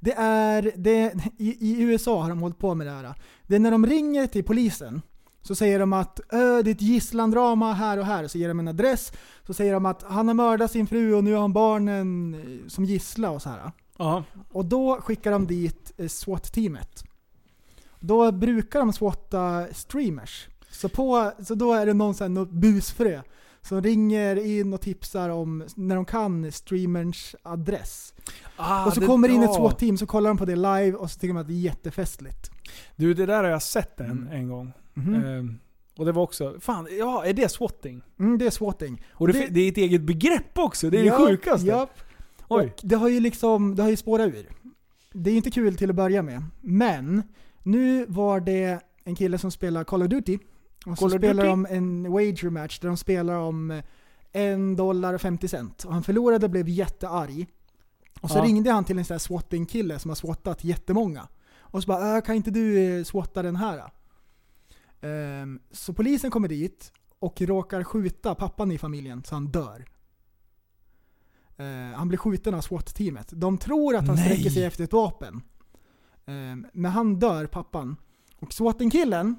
[0.00, 3.14] Det är, det, i, i USA har de hållit på med det här.
[3.46, 5.02] Det är när de ringer till polisen,
[5.48, 8.58] så säger de att "Ö, det är ett gisslandrama här och här, så ger de
[8.58, 9.12] en adress.
[9.46, 12.68] Så säger de att han har mördat sin fru och nu har han barnen eh,
[12.68, 13.72] som gissla och så här.
[13.98, 14.24] Ja.
[14.52, 17.04] Och då skickar de dit eh, SWAT-teamet.
[18.00, 20.48] Då brukar de swatta streamers.
[20.70, 23.22] Så, på, så då är det någon sån här, busfrö
[23.62, 28.14] som ringer in och tipsar om, när de kan, streamerns adress.
[28.56, 29.54] Ah, och så det- kommer det in ett.
[29.54, 32.50] SWAT-team, så kollar de på det live och så tycker de att det är jättefestligt.
[32.96, 34.28] Du, det där har jag sett en, Mm.
[34.32, 34.72] en gång.
[34.98, 35.14] Mhm.
[35.24, 35.58] Ehm,
[35.98, 38.02] och det var också, fan, ja, är det swatting?
[38.18, 39.04] Mm, det är swatting.
[39.12, 41.66] Och det, det är ett eget begrepp också, det är det sjukaste.
[42.48, 42.66] Oj.
[42.66, 44.48] Och det har ju liksom, det har ju spårat ur.
[45.12, 46.42] Det är inte kul till att börja med.
[46.60, 47.22] Men,
[47.62, 50.38] nu var det en kille som spelar Call of Duty.
[50.86, 53.82] Och så spelar de en wager match där de spelar om
[54.32, 55.84] en dollar och 50 cent.
[55.84, 57.46] Och han förlorade och blev jättearg.
[58.20, 58.42] Och så Ja.
[58.44, 61.28] ringde han till en sån här swatting-kille som har swattat jättemånga.
[61.60, 63.82] Och så bara äh, kan inte du eh, swatta den här?
[65.00, 69.84] Ehm, så polisen kommer dit och råkar skjuta pappan i familjen så han dör.
[71.56, 73.28] Eh, han blir skjuten av SWAT-teamet.
[73.32, 74.24] De tror att han Nej.
[74.24, 75.42] sträcker sig efter ett vapen.
[76.26, 77.96] Ehm, men han dör, pappan.
[78.38, 79.36] Och SWAT-killen,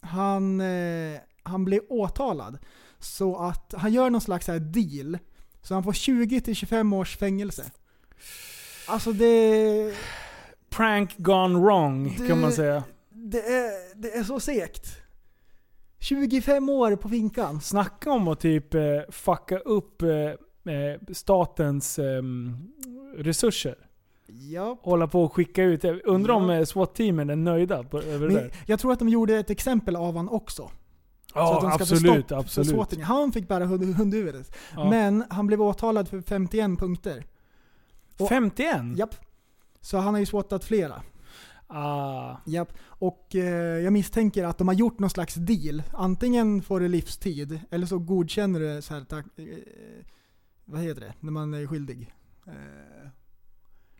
[0.00, 2.58] han, eh, han blir åtalad.
[2.98, 5.18] Så att han gör någon slags deal.
[5.62, 7.70] Så han får 20-25 års fängelse.
[8.88, 9.94] Alltså det...
[10.70, 12.84] Prank gone wrong, Det- kan man säga.
[13.10, 14.86] Det är, det är så segt.
[15.98, 17.60] 25 år på finkan.
[17.60, 20.08] Snacka om att typ eh, fucka upp eh,
[20.74, 22.56] eh, statens ehm,
[23.16, 23.74] resurser.
[24.26, 24.78] Ja.
[24.82, 25.84] Hålla på och skicka ut.
[25.84, 26.66] Undrar om Ja.
[26.66, 28.52] SWAT-teamen är nöjda på, över det Men där.
[28.66, 30.70] jag tror att de gjorde ett exempel av han också.
[31.34, 33.00] Ja, få absolut, absolut.
[33.02, 34.56] Han fick bära hund, hundhuvudet.
[34.74, 34.90] Ja.
[34.90, 37.26] Men han blev åtalad för 51 punkter.
[38.18, 38.98] Och- 51?
[38.98, 39.14] Japp.
[39.80, 41.02] Så han har ju swattat flera.
[41.72, 42.36] Ah.
[42.46, 42.72] Japp.
[42.86, 45.82] Och eh, jag misstänker att de har gjort någon slags deal.
[45.92, 49.44] Antingen får du livstid, eller så godkänner du så här, tack, eh,
[50.64, 52.14] vad heter det, när man är skyldig.
[52.46, 53.08] Eh,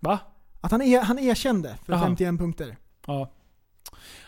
[0.00, 0.18] Va?
[0.60, 2.02] att han, er, han erkände för Jaha.
[2.02, 2.76] 51 punkter.
[3.06, 3.32] Ja.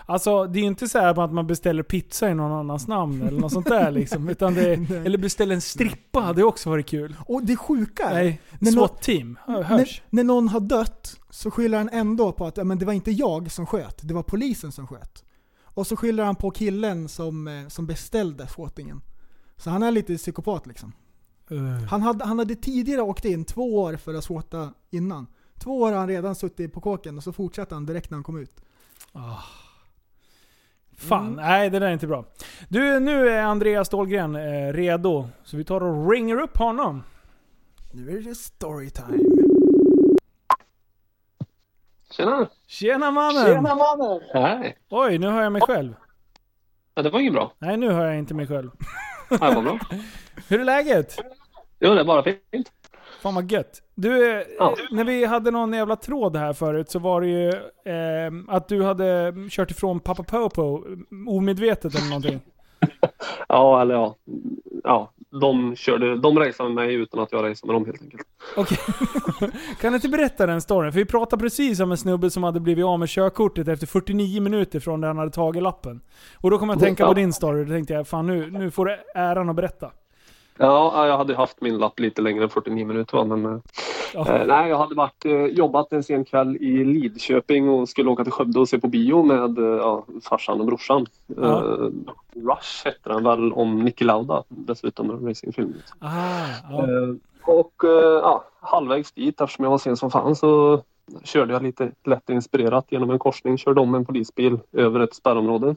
[0.06, 3.22] Alltså det är ju inte så här att man beställer pizza i någon annans namn
[3.22, 4.28] eller något sånt där liksom.
[4.28, 7.16] Utan det är, eller beställer en strippa, det har också varit kul.
[7.26, 9.39] Och det sjuka är, Nej, när, nå- SWAT-team.
[9.47, 10.02] Hö- när, Hörs.
[10.10, 13.10] när någon har dött så skyller han ändå på att ja, men det var inte
[13.10, 15.24] jag som sköt, det var polisen som sköt.
[15.74, 19.01] Och så skyller han på killen som, eh, som beställde swatingen.
[19.56, 20.93] Så han är lite psykopat liksom.
[21.52, 21.84] Uh.
[21.84, 25.26] Han hade, han hade tidigare åkt in två år för att swatta innan.
[25.59, 28.24] Två år har han redan suttit på kåken och så fortsatte han direkt när han
[28.24, 28.60] kom ut.
[29.12, 29.43] Ah.
[30.97, 31.34] Fan, Mm.
[31.34, 32.24] nej det där är inte bra.
[32.68, 35.28] Du, nu är Andreas Dahlgren eh, redo.
[35.44, 37.02] Så vi tar och ringer upp honom.
[37.93, 39.18] Nu är det storytime.
[42.10, 42.48] Tjena!
[42.66, 43.62] Tjena mannen!
[43.62, 44.20] mannen!
[44.32, 44.78] Hej!
[44.89, 45.94] Oj, nu hör jag mig själv.
[46.94, 47.52] Ja, det var inget bra.
[47.59, 48.70] Nej, nu hör jag inte mig själv.
[49.30, 49.78] Ja, det var bra.
[50.48, 51.16] Hur är läget?
[51.80, 52.72] Jo, det är bara fint.
[53.22, 53.82] Fan vad gött.
[53.94, 54.74] Du, eh, Ja.
[54.90, 58.82] när vi hade någon jävla tråd här förut så var det ju eh, att du
[58.82, 62.40] hade kört ifrån Papa Popo eh, omedvetet eller någonting.
[63.48, 64.16] Ja, eller ja.
[64.84, 68.22] Ja, de körde, de raceade med mig utan att jag raceade med dem helt enkelt.
[68.56, 68.78] Okej.
[69.80, 70.92] kan du inte berätta den storyn?
[70.92, 74.40] För vi pratade precis om en snubbe som hade blivit av med körkortet efter 49
[74.42, 76.00] minuter från där han hade tagit lappen.
[76.40, 77.14] Och då kom jag att tänka på Ja.
[77.14, 79.90] din story och då tänkte jag, fan nu, nu får du äran att berätta.
[80.58, 83.60] Ja, jag hade haft min lapp lite längre än 49 minuter va, men eh,
[84.14, 84.28] Ja.
[84.28, 88.24] eh, nej, jag hade varit, eh, jobbat en sen kväll i Lidköping och skulle åka
[88.24, 91.06] till Skövde och se på bio med eh, ja, farsan och brorsan.
[91.26, 91.62] Ja.
[92.34, 95.74] Rush hette den väl om Niki Lauda dessutom, en racingfilm.
[95.98, 96.46] Ah,
[97.44, 97.74] Och
[98.22, 100.82] ja, halvvägs dit, eftersom jag var sen som fan, så
[101.24, 103.58] körde jag lite lätt inspirerat genom en korsning.
[103.58, 105.76] Körde om en polisbil över ett spärrområde.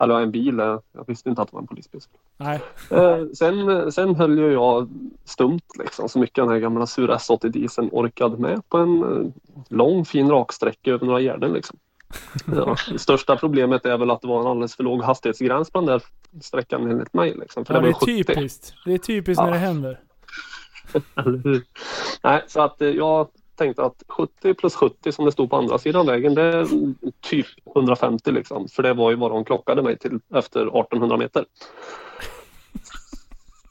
[0.00, 2.00] Eller en bil, eh, jag visste inte att det var en polisbil.
[2.36, 2.60] Nej.
[2.90, 4.88] Eh, sen, sen höll ju jag
[5.24, 9.30] stumt liksom så mycket den här gamla sura S80 dieseln orkade med på en eh,
[9.68, 11.78] lång fin raksträcka över några gärden liksom.
[12.56, 15.78] Ja, det största problemet är väl att det var en alldeles för låg hastighetsgräns på
[15.80, 16.02] den där
[16.40, 17.34] sträckan enligt mig.
[17.40, 18.34] Liksom, för Ja, det det var är ju 70.
[18.34, 18.74] typiskt.
[18.84, 19.44] Det är typiskt Ja.
[19.44, 20.00] när det händer.
[22.22, 26.06] Nej, så att jag tänkte att 70 plus 70 som det stod på andra sidan
[26.06, 26.66] vägen det är
[27.20, 28.68] typ 150 liksom.
[28.68, 31.44] För det var ju vad de klockade mig till efter 1800 meter.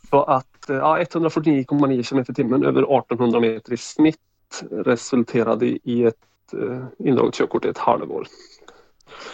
[0.09, 4.17] Så att eh, ja, 149,9 km i timmen över 1800 meter i snitt
[4.71, 6.15] resulterade i ett
[6.53, 8.27] eh, indraget körkort i ett halvår.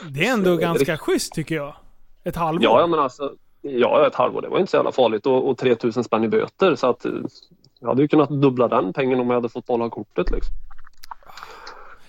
[0.10, 1.76] Det är ändå ganska schysst tycker jag.
[2.24, 2.64] Ett halvår.
[2.64, 3.36] Ja, ja, men alltså
[3.66, 4.42] Ja, ett halvår.
[4.42, 7.12] Det var inte så jävla farligt och, och 3000 spänn i böter så att eh,
[7.84, 10.56] jag hade ju kunnat dubbla den pengen om jag hade fått behålla kortet liksom.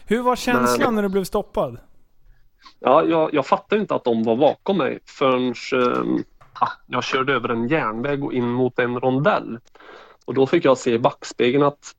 [0.07, 1.79] Hur var känslan Men- när du blev stoppad?
[2.81, 5.55] Ja, jag, jag fattade inte att de var bakom mig förrän
[6.53, 9.59] ah, jag körde över en järnväg och in mot en rondell.
[10.25, 11.95] Och då fick jag se i backspegeln att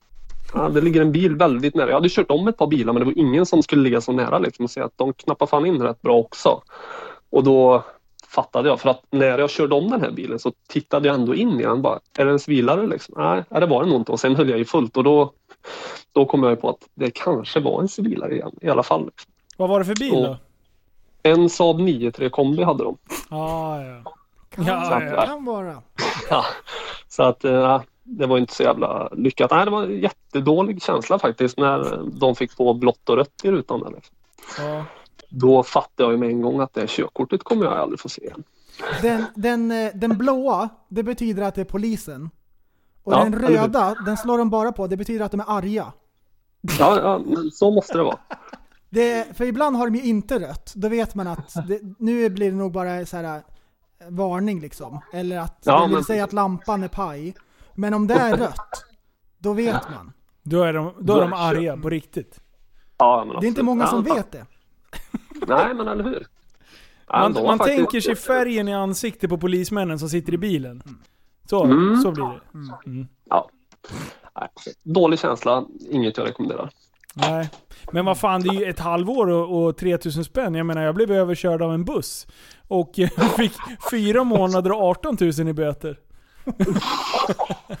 [0.54, 1.88] ja, det ligger en bil väldigt nära.
[1.88, 4.12] Jag hade kört om ett par bilar men det var ingen som skulle ligga så
[4.12, 6.62] nära liksom och se att de knappar fan in rätt bra också.
[7.30, 7.84] Och då
[8.36, 11.34] fattade jag för att när jag körde om den här bilen så tittade jag ändå
[11.34, 13.14] in i den bara, är det en civilare liksom?
[13.18, 15.32] Nej, det var det nog inte och sen höll jag ju fullt och då,
[16.12, 19.04] då kom jag på att det kanske var en civilare igen i alla fall.
[19.06, 19.32] Liksom.
[19.56, 20.36] Vad var det för bil Och- då?
[21.22, 22.96] En Saab 9-3 kombi hade de.
[23.28, 24.02] Ah, ja,
[24.56, 24.94] Så ja.
[24.96, 25.26] att, ja.
[25.26, 25.82] Kan vara.
[26.30, 26.44] Ja,
[27.08, 29.50] så att eh, det var inte så jävla lyckat.
[29.50, 33.50] Nej, det var en jättedålig känsla faktiskt när de fick på blått och rött i
[33.50, 33.80] rutan.
[33.80, 33.90] Där.
[33.90, 34.14] liksom.
[34.58, 34.84] ja.
[35.28, 38.08] Då fattade jag ju med en gång att det här körkortet kommer jag aldrig få
[38.08, 38.42] se igen.
[39.02, 42.30] Den, den, eh, den blåa, det betyder att det är polisen.
[43.02, 45.92] Och Ja, den röda, den slår de bara på, det betyder att de är arga.
[46.78, 48.18] Ja, ja men så måste det vara.
[48.90, 52.50] Det, för ibland har de ju inte rött, då vet man att det, nu blir
[52.50, 53.40] det nog bara så här eh,
[54.08, 55.00] varning liksom.
[55.12, 57.34] Eller att Ja, de vill men- säga att lampan är paj.
[57.74, 58.84] Men om det är rött,
[59.38, 60.12] då vet man.
[60.42, 62.40] Då är de, då är de arga på riktigt.
[62.98, 64.46] Ja, men Det är inte många som vet det.
[65.46, 66.26] Nej, men eller hur.
[67.08, 70.82] Ja, Man, man faktiskt- tänker sig färgen i ansiktet på polismännen som sitter i bilen.
[71.50, 71.96] Så, Mm.
[72.00, 72.58] så blir det.
[72.88, 73.08] Mm.
[73.24, 73.48] Ja.
[74.40, 74.48] Nej,
[74.82, 76.70] dålig känsla, inget jag rekommenderar.
[77.14, 77.50] Nej.
[77.92, 80.54] Men vad fan, det är ju ett halvår och, och 3000 spänn.
[80.54, 82.26] Jag menar, jag blev överkörd av en buss.
[82.68, 83.52] Och jag fick
[83.90, 85.98] fyra månader och 18 000 i böter.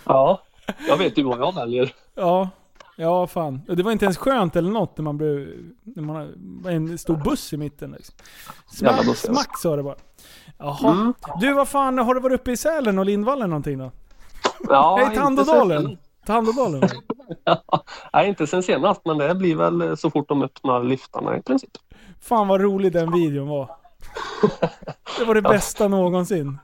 [0.04, 0.42] Ja,
[0.88, 1.92] jag vet ju vad jag väljer.
[2.14, 2.48] Ja,
[2.96, 3.62] ja fan.
[3.66, 5.48] Det var inte ens skönt eller något när man blev...
[5.82, 6.32] När man
[6.62, 8.14] var en stor buss i mitten liksom.
[8.66, 9.34] Smack, buss, ja.
[9.34, 9.96] smack sa det bara.
[10.58, 10.92] Jaha.
[10.92, 11.14] Mm.
[11.40, 13.92] Du, vad fan, har du varit uppe i Sälen och Lindvallen någonting då?
[14.68, 15.98] Ja, Nej, Tandådalen.
[16.26, 16.82] Tandådalen.
[18.12, 21.70] Nej, inte sen senast, men det blir väl så fort de öppnar liftarna i princip.
[22.20, 23.70] Fan vad rolig den videon var.
[25.18, 26.58] Det var det bästa någonsin.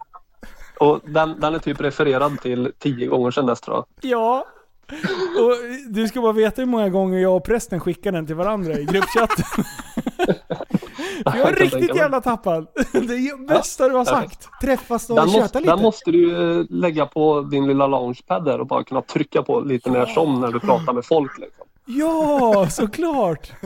[0.80, 4.10] Och den, den är typ refererad till tio gånger sedan dess tror jag.
[4.10, 4.46] Ja.
[5.38, 5.52] Och
[5.88, 8.84] du ska bara veta hur många gånger jag och prästen skickade den till varandra i
[8.84, 9.64] gruppchatten.
[11.24, 12.66] jag är riktigt jävla tappad.
[12.92, 14.48] Det är bästa du har sagt.
[14.62, 15.70] Träffas och Den köta måste, lite.
[15.70, 19.60] den måste du ju lägga på din lilla launchpad där och bara kunna trycka på
[19.60, 21.38] lite när som när du pratar med folk.
[21.38, 21.66] Liksom.
[21.84, 23.52] Ja, såklart!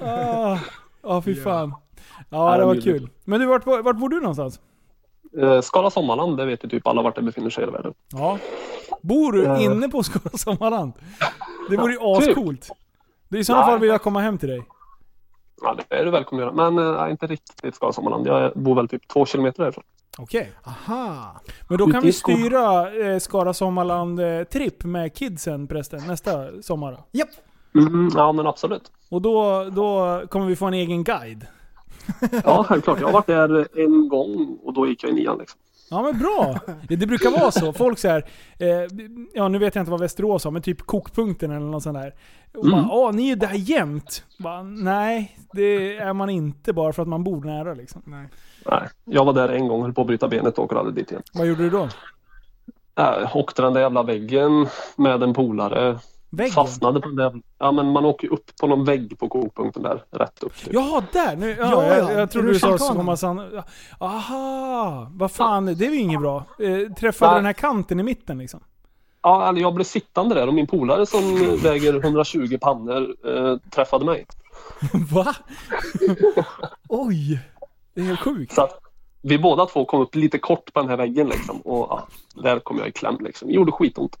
[0.00, 0.58] Ah,
[1.02, 1.74] ah, fy fan.
[2.30, 3.08] Ja, det Ja, var kul.
[3.24, 4.60] Men du, vart, vart bor du någonstans?
[5.42, 7.94] Eh, Skala Sommarland, det vet ju typ alla vart det befinner sig i hela världen.
[8.12, 8.38] Ja.
[9.02, 9.64] Bor du Eh.
[9.64, 10.92] inne på Skara Sommarland?
[11.70, 12.68] Det vore ju ascoolt.
[13.28, 14.62] Det är i sådana fall vill jag komma hem till dig.
[15.62, 16.70] Ja, det är du välkommen att göra.
[16.70, 18.26] Men eh, inte riktigt Skala Sommarland.
[18.26, 19.84] Jag bor väl typ två kilometer därifrån.
[20.18, 20.52] Okej.
[20.64, 21.40] Aha.
[21.68, 27.02] Men då kan vi styra eh, Skara Sommarland-tripp med kidsen prästen nästa sommar.
[27.12, 27.28] Japp.
[27.74, 28.90] Mm, ja, men absolut.
[29.10, 31.46] Och då, då kommer vi få en egen guide.
[32.44, 33.00] Ja, självklart.
[33.00, 35.38] Jag har varit där en gång och då gick jag i nian.
[35.38, 35.60] Liksom.
[35.90, 36.58] Ja men bra!
[36.88, 37.72] Det, brukar vara så.
[37.72, 38.24] Folk säger
[38.58, 38.68] eh,
[39.34, 42.14] ja nu vet jag inte vad Västerås har, men typ kokpunkten eller något sånt där.
[42.54, 42.88] Och Mm.
[42.88, 44.24] bara, ni är ju där jämt.
[44.38, 48.02] Bara, Nej, det är man inte bara för att man bor nära liksom.
[48.04, 48.26] Nej.
[48.70, 51.10] Nej, jag var där en gång, höll på att bryta benet och åker aldrig dit
[51.10, 51.22] igen.
[51.34, 51.88] Vad gjorde du då?
[52.98, 54.66] Äh, åkte den där jävla väggen
[54.96, 55.98] med en polare.
[56.36, 56.52] Väggen?
[56.52, 57.42] Fastnade på den.
[57.58, 60.04] Ja men man åker upp på någon vägg på kokpunkten där.
[60.10, 60.56] Rätt upp.
[60.56, 60.74] Typ.
[60.74, 61.36] Jaha, där!
[61.36, 62.12] Nu, ja, Ja, jag, ja.
[62.12, 62.78] jag trodde du sa.
[62.78, 63.40] Sommarsand...
[63.98, 65.08] Aha!
[65.10, 66.44] Vad fan, det är ju inget bra.
[66.58, 67.38] Eh, träffade Nej.
[67.38, 68.60] den här kanten i mitten liksom.
[69.22, 74.04] Ja, eller jag blev sittande där och min polare som väger 120 pannor eh, träffade
[74.04, 74.26] mig.
[75.12, 75.34] Va?
[76.88, 77.40] Oj!
[77.94, 78.54] Det är helt sjukt.
[78.54, 78.80] Så att
[79.22, 81.60] vi båda två kom upp lite kort på den här väggen liksom.
[81.60, 83.48] Och ja, där kom jag i kläm liksom.
[83.48, 84.16] Det gjorde skitont.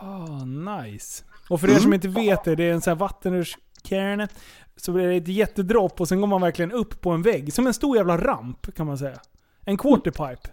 [0.00, 1.24] Ah, nice.
[1.50, 4.28] Och för er som inte vet det, det är en sån här vattenrutsch, Kärne.
[4.76, 7.52] Så blir det ett jättedropp och sen går man verkligen upp på en vägg.
[7.52, 9.18] Som en stor jävla ramp kan man säga.
[9.64, 10.48] En quarterpipe.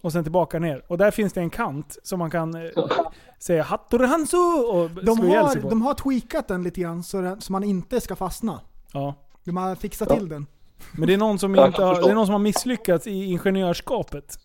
[0.00, 0.82] Och sen tillbaka ner.
[0.88, 2.70] Och där finns det en kant som man kan eh,
[3.38, 4.36] säga Hattori Hansu
[4.72, 5.68] och De slå ihjäl har, sig på.
[5.70, 8.60] de har tweakat den lite grann så, den, så man inte ska fastna.
[8.92, 9.14] Ja.
[9.44, 10.16] De har fixat Ja.
[10.16, 10.46] till den.
[10.92, 14.38] Men det är någon som, inte har, det är någon som har misslyckats i ingenjörskapet.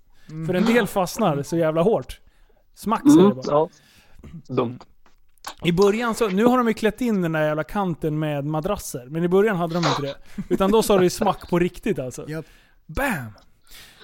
[0.48, 2.20] För en del fastnar så jävla hårt.
[2.76, 3.52] Smack säger det Mm, bara.
[3.52, 3.70] ja.
[4.56, 4.80] Dumt.
[5.64, 9.06] I början så, nu har de ju klätt in den där jävla kanten med madrasser.
[9.10, 10.16] Men i början hade de inte det.
[10.50, 12.26] Utan då sa det ju smack på riktigt alltså.
[12.86, 13.32] Bam!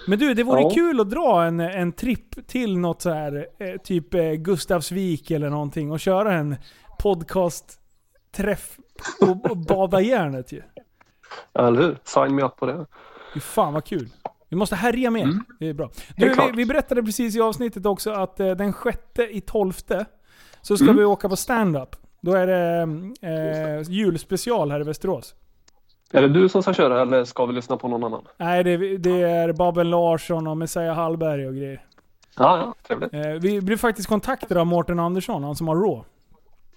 [0.08, 0.70] Men du, det vore Ja.
[0.70, 5.50] kul att dra en, en tripp till något så här eh, typ eh, Gustavsvik eller
[5.50, 6.56] någonting och köra en
[6.98, 8.78] podcast-träff
[9.20, 10.62] och, och bada järnet ju.
[11.58, 11.98] Eller hur?
[12.04, 12.86] Sign me up på det.
[13.34, 14.08] Fy fan vad kul.
[14.48, 15.40] Vi måste härja mer.
[15.60, 15.90] Det är bra.
[16.16, 20.06] Du, vi, vi berättade precis i avsnittet också att eh, den sjätte i tolfte
[20.66, 20.96] så ska Mm.
[20.96, 21.96] vi åka på stand-up.
[22.20, 22.82] Då är det
[23.20, 25.34] eh, julspecial här i Västerås.
[26.12, 28.24] Är det du som ska köra eller ska vi lyssna på någon annan?
[28.36, 31.84] Nej, det, det är Babben Larsson och Messiah Hallberg och grejer.
[32.38, 33.14] Ja, ja, trevligt.
[33.14, 36.02] Eh, vi blev faktiskt kontaktade av Mårten Andersson, han som har Raw.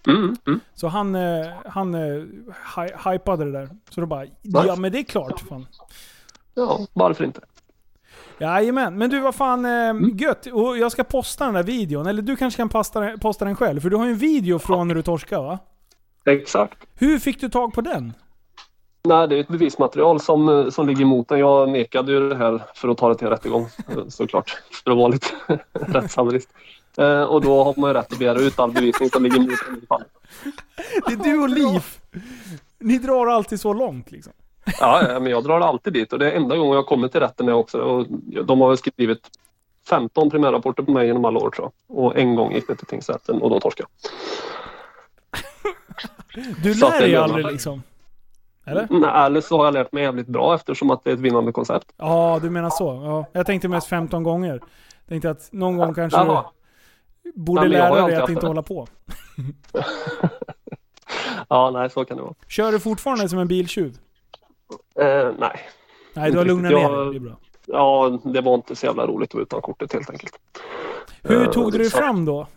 [0.07, 0.59] Mm, mm.
[0.73, 2.23] Så han, eh, han eh,
[2.75, 3.69] hy- hypade det där.
[3.89, 5.39] Så då bara, ja men det är klart.
[5.39, 5.67] Fan.
[6.53, 7.41] Ja, varför inte?
[8.39, 10.45] Jajamän, men du vad fan eh, gött.
[10.45, 12.07] Och jag ska posta den där videon.
[12.07, 13.79] Eller du kanske kan posta, den- posta den själv?
[13.81, 15.59] För du har ju en video från när du torskade va?
[16.25, 16.77] Exakt.
[16.95, 18.13] Hur fick du tag på den?
[19.03, 21.39] Nej, det är ett bevismaterial som, eh, som ligger emot den.
[21.39, 24.61] Jag nekade ju det här för att ta det till rättegång eh, såklart.
[24.83, 25.27] För att vara lite
[25.73, 26.49] rättshaverist.
[26.97, 29.49] Eh, och då har man ju rätt att begära ut all bevisning som ligger emot
[29.67, 30.07] den i fallet.
[31.07, 31.83] Det är du och Liv.
[32.79, 34.33] Ni drar alltid så långt liksom.
[34.79, 37.49] Ja, men jag drar alltid dit och det är enda gången jag kommer till rätten
[37.49, 37.81] är också.
[37.81, 38.05] Och
[38.45, 39.29] de har skrivit
[39.89, 41.97] 15 primärrapporter på mig genom alla år tror jag.
[41.97, 44.11] Och en gång gick det till tingsrätten och då torskade jag.
[46.63, 47.83] Du lär dig aldrig liksom.
[48.65, 48.87] Eller?
[48.89, 51.51] Nej, eller så har jag lärt mig jävligt bra eftersom att det är ett vinnande
[51.51, 51.87] koncept.
[51.97, 52.85] Ja, du menar så.
[52.85, 53.25] Ja.
[53.39, 54.61] Jag tänkte mest 15 gånger.
[55.07, 56.19] Tänkte att någon gång kanske
[57.23, 58.47] du borde Nej, lära dig att inte det.
[58.47, 58.87] hålla på.
[61.49, 62.33] Ja, nej, så kan det vara.
[62.47, 63.97] Kör du fortfarande som en biltjuv?
[64.99, 65.59] Eh, nej.
[66.13, 67.09] Nej, du har lugnat ner Jag- dig.
[67.19, 67.37] Det är bra.
[67.65, 70.39] Ja, det var inte så jävla roligt att vara utan kortet helt enkelt.
[71.23, 72.47] Hur Eh, tog du dig fram då?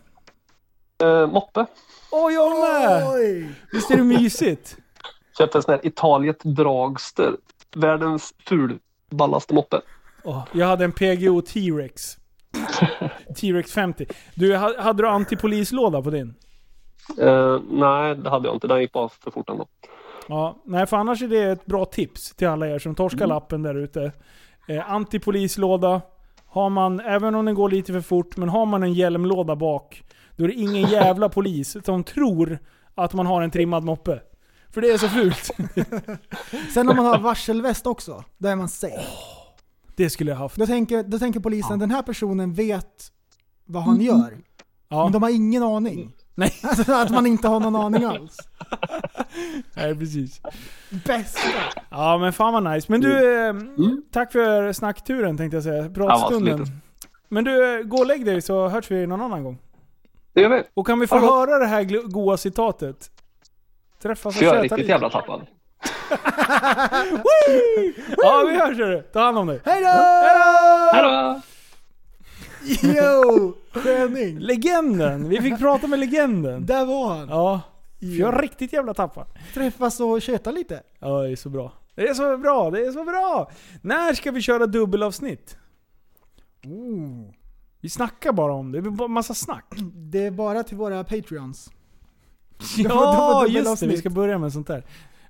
[1.03, 1.65] Eh, moppe.
[2.11, 3.53] Åh, jag med!
[3.71, 4.77] Visst är det mysigt?
[5.37, 7.35] Köpte en sån här Italiet Dragster.
[7.75, 9.81] Världens fulballaste moppe.
[10.23, 12.17] Åh, jag hade en PGO T-Rex.
[13.41, 14.05] T-Rex 50.
[14.35, 16.35] Du, ha- hade du antipolislåda på din?
[17.19, 18.67] Eh, nej, det hade jag inte.
[18.67, 19.67] Den gick bara för fort ändå.
[20.27, 23.63] Ja, nej för annars är det ett bra tips till alla er som torskar lappen
[23.63, 24.11] där ute.
[24.67, 26.01] Eh, antipolislåda.
[26.45, 30.03] Har man, även om den går lite för fort, men har man en hjälmlåda bak,
[30.35, 32.59] då är det ingen jävla polis som tror
[32.95, 34.21] att man har en trimmad moppe.
[34.69, 35.51] För det är så fult.
[36.73, 39.03] Sen om man har varselväst också, då är man safe.
[39.95, 40.55] Det skulle jag haft.
[40.55, 43.11] Då tänker, då tänker polisen, den här personen vet
[43.65, 44.37] vad han gör.
[44.89, 45.03] Ja.
[45.03, 46.13] Men de har ingen aning.
[46.35, 46.53] Nej.
[46.63, 48.37] Alltså att man inte har någon aning alls.
[49.73, 50.41] Nej, precis.
[51.05, 51.39] Bästa!
[51.89, 52.91] Ja men fan vad nice.
[52.91, 53.53] Men du, eh,
[54.11, 55.89] tack för snackturen tänkte jag säga.
[55.89, 56.57] Pratstunden.
[56.59, 56.65] Ja,
[57.29, 59.59] men du, eh, gå och lägg dig så hörs vi någon annan gång.
[60.33, 60.63] Det gör vi.
[60.73, 61.49] Och kan vi få Ha det gott.
[61.49, 63.09] höra det här goa citatet?
[64.01, 64.91] Träffas och jag är riktigt lite.
[64.91, 65.41] jävla tappad.
[68.17, 69.01] Ja vi hörs hörru.
[69.01, 69.61] Ta hand om dig.
[69.65, 69.87] Hejdå!
[70.93, 71.41] Hejdå!
[72.65, 73.53] Yo!
[73.71, 74.39] Sköning!
[74.39, 75.29] Legenden!
[75.29, 76.65] Vi fick prata med legenden.
[76.65, 77.29] Där var han.
[77.29, 77.61] Ja.
[77.99, 79.27] För jag är riktigt jävla tappad.
[79.53, 80.83] Träffas och köta lite.
[80.99, 81.73] Ja det är så bra.
[81.95, 83.51] Det är så bra, det är så bra!
[83.81, 85.57] När ska vi köra dubbelavsnitt?
[87.81, 89.73] Vi snackar bara om det, det är massa snack.
[89.93, 91.71] Det är bara till våra patreons.
[92.77, 93.87] Ja, just det.
[93.87, 94.85] Vi ska börja med sånt där.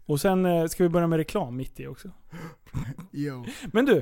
[0.05, 2.09] Och sen eh, ska vi börja med reklam mitt i också.
[3.11, 3.45] Jo.
[3.71, 3.97] Men du.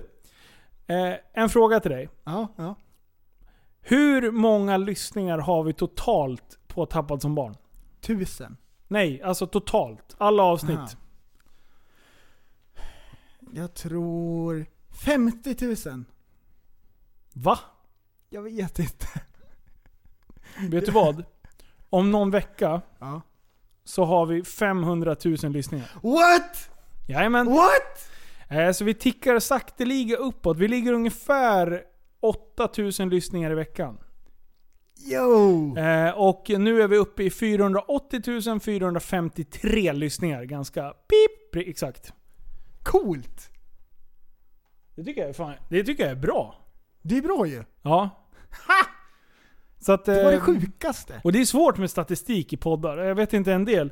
[0.87, 2.09] Eh, en fråga till dig.
[2.23, 2.75] Ja, ja.
[3.81, 7.55] Hur många lyssningar har vi totalt på Tappad som barn?
[8.01, 8.57] Tusen.
[8.87, 10.15] Nej, alltså totalt.
[10.17, 10.77] Alla avsnitt.
[10.77, 10.89] Aha.
[13.53, 14.65] Jag tror
[15.05, 16.03] 50 000.
[17.33, 17.59] Va?
[18.29, 19.07] Jag vet inte.
[20.69, 21.23] Vet du vad?
[21.89, 23.21] Om någon vecka Ja.
[23.83, 25.89] så har vi 500 000 lyssningar.
[26.03, 26.69] What?
[27.07, 27.45] Jajamän.
[27.47, 28.09] What?
[28.49, 30.57] Eh, så vi tickar sakteliga uppåt.
[30.57, 31.83] Vi ligger ungefär
[32.21, 33.97] 8000 lyssningar i veckan.
[35.11, 35.77] Yo!
[35.77, 40.43] Eh, och nu är vi uppe i 480 453 lyssningar.
[40.43, 42.13] Ganska pip, exakt.
[42.83, 43.49] Coolt!
[44.95, 46.55] Det tycker jag är, fan, det tycker jag är bra.
[47.01, 47.63] Det är bra ju.
[47.81, 48.09] Ja.
[49.79, 51.21] Så att, Det var det eh, sjukaste.
[51.23, 52.97] Och det är svårt med statistik i poddar.
[52.97, 53.91] Jag vet inte en del.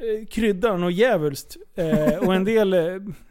[0.00, 1.56] Eh, kryddar något djävulskt.
[1.74, 2.80] Eh, och en del, eh,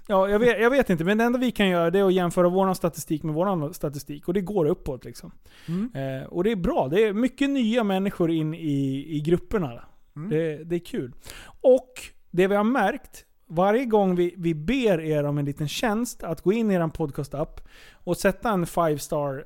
[0.07, 2.13] ja jag vet, jag vet inte, men det enda vi kan göra det är att
[2.13, 4.27] jämföra vår statistik med vår statistik.
[4.27, 5.31] Och det går uppåt liksom.
[5.67, 5.91] Mm.
[5.95, 6.87] Eh, och det är bra.
[6.87, 9.85] Det är mycket nya människor in i, i grupperna.
[10.15, 10.29] Mm.
[10.29, 11.13] Det, det är kul.
[11.61, 11.93] Och
[12.31, 16.41] det vi har märkt, varje gång vi, vi ber er om en liten tjänst att
[16.41, 17.61] gå in i er podcast-app
[17.93, 19.45] och sätta en 5-star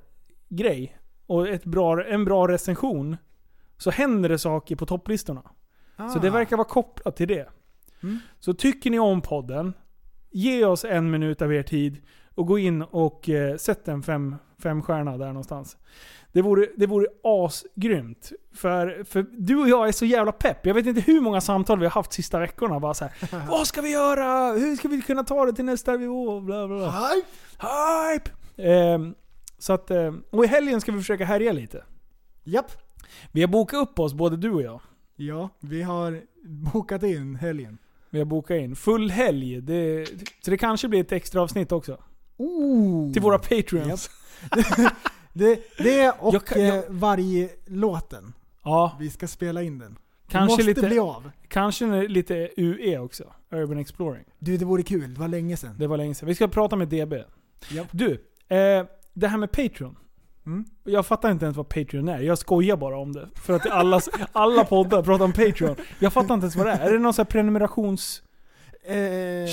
[0.50, 3.18] grej och ett bra, en bra recension,
[3.78, 5.44] så händer det saker på topplistorna.
[5.98, 6.32] Så det Ah.
[6.32, 7.50] verkar vara kopplat till det.
[8.04, 8.20] Mm.
[8.40, 9.74] Så tycker ni om podden,
[10.32, 11.98] ge oss en minut av er tid
[12.36, 15.78] och gå in och eh, sätt en fem, fem stjärna där någonstans.
[16.32, 18.32] Det vore, det vore asgrymt.
[18.56, 20.66] För, för du och jag är så jävla pepp.
[20.66, 22.80] Jag vet inte hur många samtal vi har haft sista veckorna.
[22.80, 24.52] Bara så här, Vad ska vi göra?
[24.52, 26.40] Hur ska vi kunna ta det till nästa nivå?
[26.42, 26.92] Bla, bla, bla.
[26.92, 27.28] Hype!
[27.60, 28.32] Hype!
[28.72, 29.16] Ehm,
[29.58, 31.84] så att, ehm, och i helgen ska vi försöka härja lite.
[32.44, 32.72] Japp.
[33.32, 34.82] Vi har bokat upp oss, både du och jag.
[35.16, 37.78] Ja, vi har bokat in helgen.
[38.10, 38.76] Vi har bokat in.
[38.76, 39.62] Full helg.
[39.62, 40.08] Det,
[40.46, 41.98] så det kanske blir ett extra avsnitt också.
[42.38, 43.14] Ooh.
[43.14, 44.10] Till våra patreons.
[45.36, 48.34] Det, det och Jag kan- jag- eh, varje låten.
[48.64, 49.98] Ja, Vi ska spela in den.
[50.28, 51.32] Kanske måste lite- bli av.
[51.48, 53.34] kanske lite UE också.
[53.52, 54.24] Urban Exploring.
[54.40, 55.14] Du, det vore kul.
[55.14, 55.76] Det var länge sedan.
[55.80, 56.28] Det var länge sedan.
[56.28, 57.14] Vi ska prata med DB.
[57.72, 57.88] Japp.
[57.92, 58.12] Du,
[58.48, 59.98] eh, det här med Patreon.
[60.46, 60.66] Mm.
[60.84, 62.20] Jag fattar inte ens vad Patreon är.
[62.20, 63.30] Jag skojar bara om det.
[63.36, 64.02] För att alla,
[64.32, 65.76] alla poddar pratar om Patreon.
[66.00, 66.88] Jag fattar inte ens vad det är.
[66.88, 68.24] Är det någon sån här prenumerations...
[68.84, 69.48] Eh.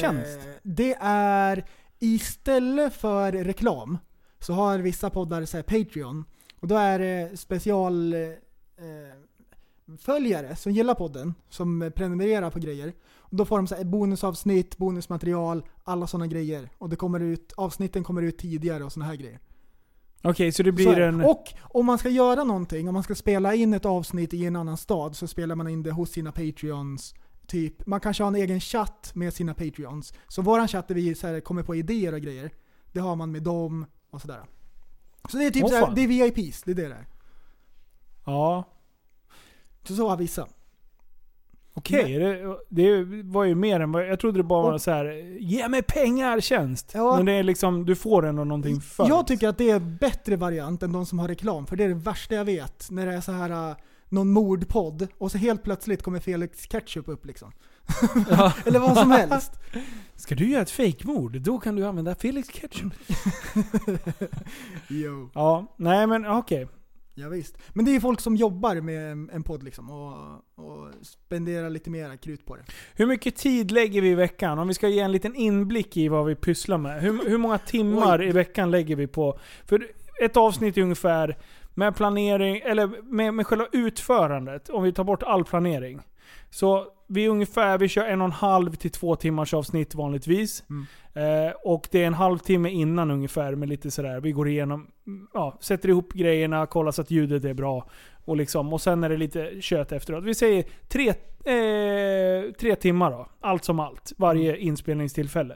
[0.63, 1.65] Det är
[1.99, 3.99] istället för reklam
[4.39, 6.25] så har vissa poddar så Patreon.
[6.61, 8.21] Och då är det special eh,
[10.57, 12.93] som gillar podden, som prenumererar på grejer.
[13.17, 16.69] Och då får de så här bonusavsnitt, bonusmaterial, alla sådana grejer.
[16.79, 19.39] Och det kommer ut, avsnitten kommer ut tidigare och såna här grejer.
[20.23, 21.07] Okej, så det Så blir det.
[21.07, 21.21] en...
[21.21, 24.57] Och om man ska göra någonting, om man ska spela in ett avsnitt i en
[24.57, 27.15] annan stad, så spelar man in det hos sina Patreons.
[27.47, 30.15] Typ, man kanske har en egen chatt med sina Patreons.
[30.29, 32.51] Så våran chatt där vi så här, kommer på idéer och grejer,
[32.93, 34.43] det har man med dem och sådär.
[35.31, 35.95] Så det är typ Åh, så här, fan.
[35.95, 37.07] det är VIPs, det är det där.
[38.25, 38.65] Ja.
[39.83, 40.49] Så så har vissa.
[41.75, 44.07] Okej, det, det var ju mer än vad...
[44.09, 45.39] Jag trodde det bara var Och- så här.
[45.41, 46.91] Ge mig pengar tjänst!
[46.95, 47.17] Ja.
[47.17, 50.37] Men det är liksom, du får ändå någonting för Jag tycker att det är bättre
[50.37, 52.91] variant än de som har reklam, för det är det värsta jag vet.
[52.91, 53.77] När det är så här äh,
[54.09, 57.53] någon mordpodd och så helt plötsligt kommer Felix Ketchup upp liksom.
[58.31, 58.53] Ja.
[58.65, 59.53] Eller vad som helst.
[60.15, 62.93] Ska du göra ett fejkmord, då kan du använda Felix Ketchup.
[64.89, 65.31] Jo.
[65.35, 66.69] Ja, nej men okej.
[67.15, 67.59] Ja, visst.
[67.73, 70.15] Men det är ju folk som jobbar med en- podd liksom och,
[70.55, 72.63] och spenderar lite mer krut på det.
[72.95, 74.59] Hur mycket tid lägger vi i veckan?
[74.59, 77.03] Om vi ska ge en liten inblick i vad vi pysslar med.
[77.03, 79.39] Hur, hur många timmar i veckan lägger vi på...
[79.67, 79.87] För
[80.23, 81.39] ett avsnitt är ungefär
[81.75, 86.01] med planering, eller med, med själva utförandet, om vi tar bort all planering.
[86.51, 90.65] Så vi ungefär, vi kör en och en halv till två timmars avsnitt vanligtvis.
[90.71, 90.87] Mm.
[91.15, 95.29] Eh, och det är en halvtimme innan ungefär med lite sådär, vi går igenom, mm,
[95.35, 97.89] ja, sätter ihop grejerna, kollar så att ljudet är bra.
[98.25, 100.25] Och, liksom, och sen är det lite kött efteråt.
[100.25, 105.55] Vi säger tre, eh, tre timmar då, allt som allt, varje inspelningstillfälle.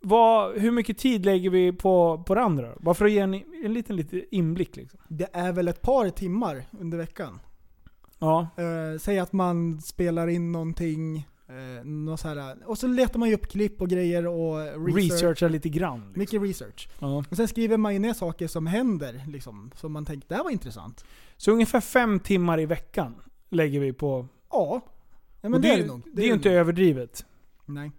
[0.00, 2.74] Vad, hur mycket tid lägger vi på, på det andra?
[2.80, 3.34] Bara för att ge en,
[3.64, 4.76] en liten, liten inblick.
[4.76, 5.00] Liksom.
[5.08, 7.40] Det är väl ett par timmar under veckan.
[8.18, 8.48] Ja.
[8.56, 13.28] Eh, säg att man spelar in någonting, eh, något så här, och så letar man
[13.28, 15.12] ju upp klipp och grejer och research.
[15.12, 15.98] Researcha lite grann.
[15.98, 16.20] Liksom.
[16.20, 16.88] Mycket research.
[16.98, 17.24] Ja.
[17.30, 20.44] Och sen skriver man ju ner saker som händer, liksom, som man tänker det här
[20.44, 21.04] var intressant.
[21.36, 23.14] Så ungefär fem timmar i veckan
[23.50, 24.26] lägger vi på...
[24.50, 24.80] Ja,
[25.40, 26.02] ja men det, det, är det nog.
[26.12, 26.58] Det är ju inte nog.
[26.58, 27.26] överdrivet.
[27.66, 27.92] Nej.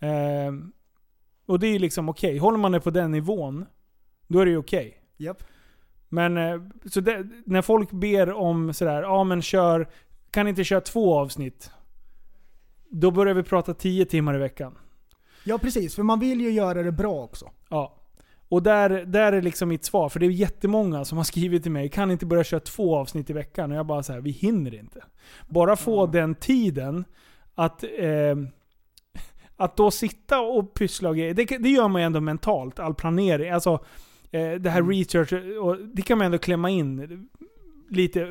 [0.00, 0.72] Ehm,
[1.46, 2.38] och det är ju liksom okej.
[2.38, 3.66] Håller man det på den nivån,
[4.28, 5.02] då är det ju okej.
[5.16, 5.42] Japp.
[6.08, 6.60] Men eh,
[6.90, 9.88] så det, när folk ber om sådär, ja men kör,
[10.30, 11.70] kan inte köra två avsnitt?
[12.90, 14.78] Då börjar vi prata tio timmar i veckan.
[15.44, 17.50] Ja precis, för man vill ju göra det bra också.
[17.68, 17.96] Ja.
[18.48, 21.72] Och där, där är liksom mitt svar, för det är jättemånga som har skrivit till
[21.72, 23.70] mig, kan inte börja köra två avsnitt i veckan?
[23.70, 25.04] Och jag bara så här, vi hinner inte.
[25.48, 27.04] Bara få den tiden
[27.54, 28.36] att, eh,
[29.56, 32.94] att då sitta och pyssla och grejer, det, det gör man ju ändå mentalt, all
[32.94, 33.50] planering.
[33.50, 33.84] Alltså,
[34.30, 37.28] eh, det här research, och det kan man ändå klämma in
[37.90, 38.28] lite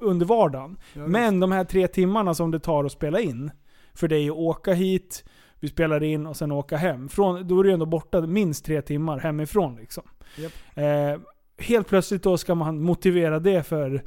[0.00, 0.76] under vardagen.
[0.92, 3.50] Ja, Men de här tre timmarna som det tar att spela in,
[3.94, 5.24] för dig att åka hit,
[5.60, 7.08] vi spelar in och sen åka hem.
[7.08, 9.76] Från, då är du ändå borta minst tre timmar hemifrån.
[9.76, 10.02] Liksom.
[10.38, 10.52] Japp.
[10.74, 11.20] Eh,
[11.66, 14.02] helt plötsligt då ska man motivera det för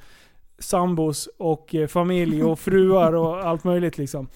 [0.60, 3.98] sambos och eh, familj och fruar och allt möjligt.
[3.98, 4.28] Liksom.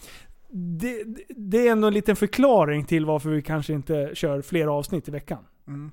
[0.50, 5.08] Det, det- är ändå en liten förklaring till varför vi kanske inte kör fler avsnitt
[5.08, 5.44] i veckan.
[5.68, 5.92] Mm.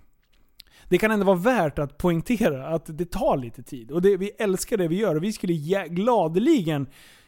[0.89, 3.91] Det kan ändå vara värt att poängtera att det tar lite tid.
[3.91, 5.53] Och det, vi älskar det vi gör och vi skulle
[5.89, 6.87] gladeligen...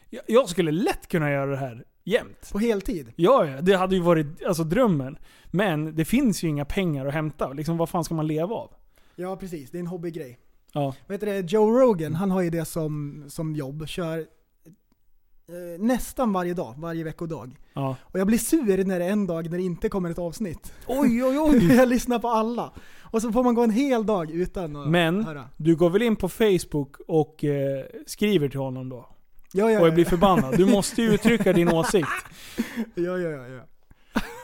[0.09, 2.49] Jag- Jag skulle lätt kunna göra det här Jämt.
[2.51, 3.13] På heltid.
[3.15, 5.17] Ja, det hade ju varit alltså, drömmen.
[5.45, 7.53] Men det finns ju inga pengar att hämta.
[7.53, 8.71] Liksom, vad fan ska man leva av?
[9.15, 9.71] Ja, precis.
[9.71, 10.39] Det är en hobbygrej.
[10.73, 10.93] Ja.
[11.07, 13.87] Vet du det, Joe Rogan, han har ju det som, som jobb.
[13.87, 17.55] Kör eh, nästan varje dag, varje veckodag.
[17.73, 17.95] Ja.
[18.01, 20.73] Och jag blir sur när det är en dag när det inte kommer ett avsnitt.
[20.87, 21.75] Oj, oj, oj!
[21.75, 22.73] jag lyssnar på alla.
[23.01, 25.49] Och så får man gå en hel dag utan att Men, höra.
[25.57, 29.16] du går väl in på Facebook och eh, skriver till honom då?
[29.57, 30.57] Ja, ja, och ja, blir förbannad.
[30.57, 32.07] Du måste ju uttrycka din åsikt.
[32.95, 33.47] Ja, ja, ja.
[33.47, 33.61] ja.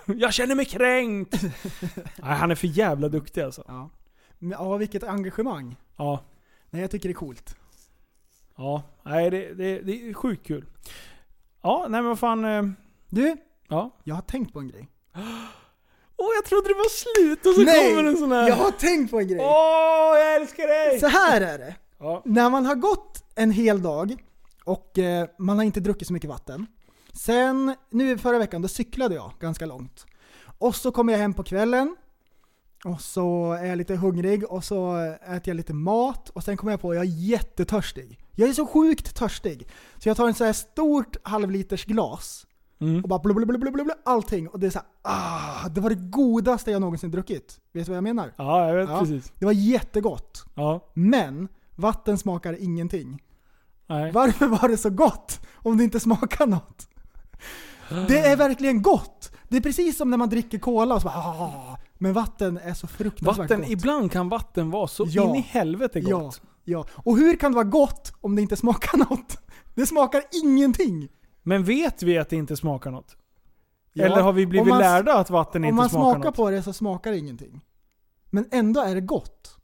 [0.16, 1.42] Jag känner mig kränkt!
[2.16, 3.64] Nej, han är för jävla duktig alltså.
[3.68, 3.90] Ja.
[4.40, 5.76] Men, ja, vilket engagemang.
[5.98, 6.24] Ja.
[6.70, 7.56] Nej, jag tycker det är coolt.
[8.58, 10.66] Ja, nej det, det, det är sjukt kul.
[11.62, 12.46] Ja, nej men vad fan.
[12.46, 12.64] eh,
[13.10, 13.36] Du,
[13.70, 13.92] Ja.
[14.04, 14.88] jag har tänkt på en grej.
[16.18, 18.48] Åh, jag trodde det var slut och så kommer en sån här.
[18.48, 19.40] jag har tänkt på en grej.
[19.42, 21.00] Åh, jag älskar dig!
[21.00, 21.76] Så här är det.
[22.00, 22.22] Ja.
[22.26, 24.16] När man har gått en hel dag
[24.64, 26.66] och eh, man har inte druckit så mycket vatten.
[27.14, 30.06] Sen, nu förra veckan, då cyklade jag ganska långt.
[30.58, 31.96] Och så kommer jag hem på kvällen.
[32.86, 34.96] Och så är jag lite hungrig och så
[35.28, 38.20] äter jag lite mat och sen kommer jag på att jag är jättetörstig.
[38.32, 39.68] Jag är så sjukt törstig.
[39.98, 42.48] Så jag tar en så här stort halvliters glas
[42.80, 43.04] Mm.
[43.04, 44.48] och bara blub, blub, blub, blub, blub, allting.
[44.48, 47.60] Och det är så här, ah, det var det godaste jag någonsin druckit.
[47.72, 48.34] Vet du vad jag menar?
[48.38, 49.00] Ja, jag vet Ja.
[49.00, 49.32] precis.
[49.40, 50.44] Det var jättegott.
[50.56, 50.90] Ja.
[50.94, 53.22] Men vatten smakar ingenting.
[53.88, 54.12] Nej.
[54.12, 56.88] Varför var det så gott om det inte smakar något?
[58.08, 59.32] Det är verkligen gott!
[59.50, 62.74] Det är precis som när man dricker cola och så bara, ah, Men vatten är
[62.74, 63.70] så fruktansvärt Vatten, gott.
[63.70, 65.24] ibland kan vatten vara så Ja.
[65.30, 66.42] in i helvete Ja, gott.
[66.64, 66.86] ja.
[66.94, 69.38] Och hur kan det vara gott om det inte smakar något?
[69.76, 71.10] Det smakar ingenting!
[71.44, 73.16] Men vet vi att det inte smakar något?
[73.94, 76.30] Ja, Eller har vi om blivit man- lärda att vatten Om inte man smakar smakar
[76.30, 76.36] något?
[76.36, 77.62] på det så smakar det ingenting.
[78.30, 79.58] Men ändå är det gott.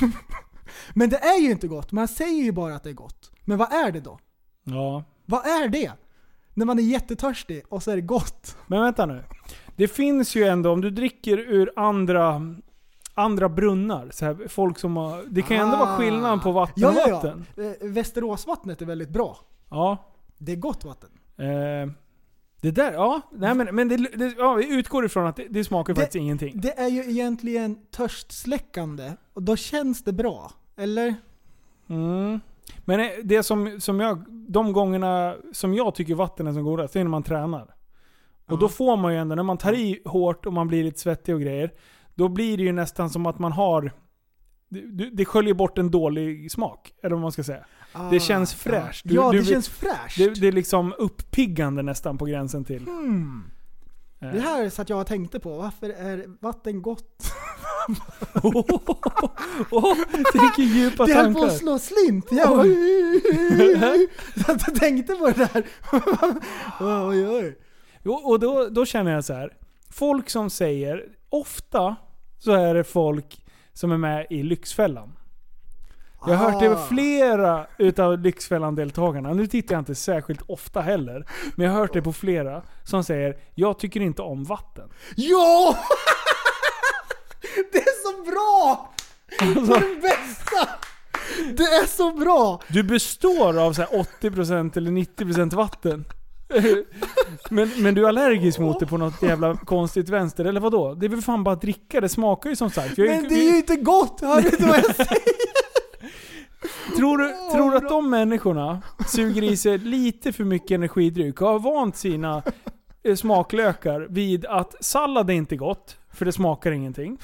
[0.94, 3.30] Men det är ju inte gott, man säger ju bara att det är gott.
[3.46, 4.18] Men vad är det då?
[4.64, 5.04] Ja.
[5.26, 5.92] Vad är det?
[6.54, 8.56] När man är jättetörstig och så är det gott.
[8.66, 9.22] Men vänta nu.
[9.76, 12.42] Det finns ju ändå, om du dricker ur andra,
[13.14, 16.74] andra brunnar, så här, folk som har, det kan ju ändå vara skillnad på vatten
[16.82, 17.46] Ja, och ja, vatten.
[17.56, 17.62] ja.
[17.62, 19.38] Eh, Västeråsvattnet är väldigt bra.
[19.70, 19.96] Ja.
[20.38, 21.10] Det är gott vatten.
[21.36, 21.92] Eh,
[22.60, 23.20] det där, ja.
[23.32, 26.16] Nej men, men det, det, ja, vi utgår ifrån att det, det smakar Det- faktiskt
[26.22, 26.60] ingenting.
[26.60, 30.50] Det är ju egentligen törstsläckande och då känns det bra.
[30.76, 31.14] Eller?
[31.88, 32.40] Mm.
[32.84, 36.94] Men eh, det som, som jag, de gångerna som jag tycker vatten är som godast,
[36.94, 37.74] det är när man tränar.
[38.50, 41.00] Och då får man ju ändå, när man tar i hårt och man blir lite
[41.00, 41.72] svettig och grejer,
[42.14, 43.92] då blir det ju nästan som att man har
[44.68, 47.64] det, det- det sköljer bort en dålig smak, eller vad man ska säga.
[48.10, 48.70] det Ah, känns ja.
[48.70, 49.06] fräscht.
[49.08, 50.18] Ja, det vet- känns fräscht.
[50.18, 52.84] Det, det är liksom uppiggande nästan på gränsen till.
[52.84, 53.44] Hmm.
[54.20, 54.32] Eh.
[54.32, 57.32] Det här så att jag tänkte på, varför är vatten gott?
[59.70, 59.96] Åh,
[60.32, 61.54] tänker djupa det höll på tankar.
[61.54, 62.26] att slå slint.
[62.30, 62.64] Jag bara,
[64.46, 65.66] så att jag tänkte på det där.
[67.08, 67.58] oj, oj.
[68.04, 69.52] Jo, och då, då känner jag så här.
[69.90, 71.96] Folk som säger, ofta
[72.38, 75.15] så är det folk som är med i Lyxfällan.
[76.26, 79.34] Jag har hört det med flera utav Lyxfällan-deltagarna.
[79.34, 81.26] Nu tittar jag inte särskilt ofta heller.
[81.56, 84.88] Men jag har hört det på flera som säger, jag tycker inte om vatten.
[85.16, 85.78] Ja!
[87.72, 88.92] Det är så bra!
[89.40, 90.68] Alltså- Det är det bästa!
[91.56, 92.60] Det är så bra!
[92.68, 93.88] Du består av så här
[94.20, 96.04] 80% eller 90% vatten.
[97.50, 100.94] Men, men du är allergisk mot det på något jävla konstigt vänster, eller vadå?
[100.94, 102.98] Det är väl fan bara att dricka, det smakar ju som sagt.
[102.98, 104.20] Jag Men det är ju inte gott!
[104.20, 105.65] Hör du inte vad jag säger?
[106.96, 111.48] Tror du, tror du att de människorna suger i sig lite för mycket energidryck och
[111.48, 112.42] har vant sina
[113.02, 117.18] eh, smaklökar vid att sallad är inte gott, för det smakar ingenting.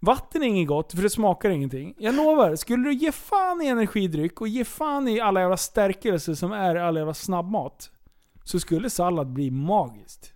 [0.00, 1.94] Vatten är inget gott, för det smakar ingenting.
[1.98, 6.34] Jag lovar, skulle du ge fan i energidryck och ge fan i alla jävla stärkelser
[6.34, 7.90] som är all jävla snabbmat,
[8.44, 10.32] så skulle sallad bli magiskt.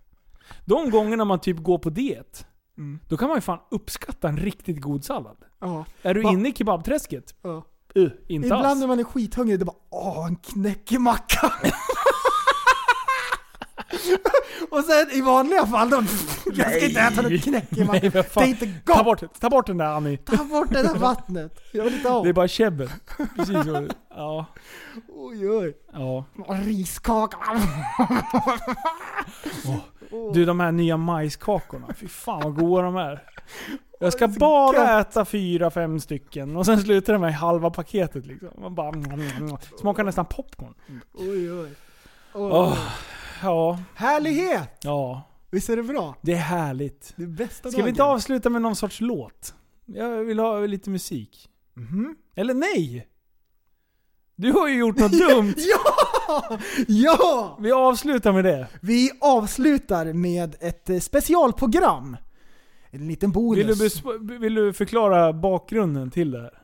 [0.65, 2.43] De gångerna man typ går på diet,
[2.77, 2.99] Mm.
[3.09, 5.37] då kan man ju fan uppskatta en riktigt god sallad.
[5.59, 5.85] Ja.
[6.01, 7.35] Är du Va- inne i kebabträsket?
[7.41, 7.63] Ja.
[7.97, 8.79] Uh, inte Ibland alls.
[8.79, 11.53] när man är skithungrig, det är bara åh, en knäckemacka.
[14.71, 15.95] Och sen i vanliga fall då,
[16.53, 17.99] jag ska inte äta någon knäckemacka.
[18.01, 18.43] Nej, vad Det fan.
[18.43, 19.05] är inte Ta gott!
[19.05, 20.17] bort, ta bort den där Annie.
[20.17, 21.59] Ta bort det där vattnet.
[21.71, 22.23] Jag vill inte ha.
[22.23, 22.89] Det är bara käbbel.
[23.35, 23.87] Precis så.
[24.09, 24.45] Ja.
[25.09, 25.73] Oj, oj.
[25.93, 26.25] ja.
[26.65, 27.37] Riskaka.
[30.33, 31.87] Du de här nya majskakorna.
[31.97, 33.23] Fy fan vad goda de är.
[33.99, 38.49] Jag ska bara äta fyra, fem stycken och sen slutar det med halva paketet liksom.
[38.61, 38.91] Man bara...
[39.79, 40.73] Smakar nästan popcorn.
[41.13, 41.69] Oj, oj.
[42.33, 42.51] Oj.
[42.51, 42.77] Åh,
[43.43, 44.69] ja, Härlighet!
[44.83, 45.23] ja.
[45.51, 46.15] Visst är det bra?
[46.21, 47.13] Det är härligt.
[47.15, 49.55] Det är bästa Ska vi inte avsluta med någon sorts låt?
[49.85, 51.49] Jag vill ha lite musik.
[51.73, 52.15] Mhm.
[52.35, 53.07] Eller nej!
[54.35, 55.53] Du har ju gjort något dumt.
[55.57, 56.57] Ja!
[56.87, 57.57] Ja!
[57.61, 58.67] Vi avslutar med det.
[58.81, 62.17] Vi avslutar med ett eh, specialprogram.
[62.89, 63.57] En liten bonus.
[63.59, 66.59] Vill du, besp- vill du förklara bakgrunden till det här?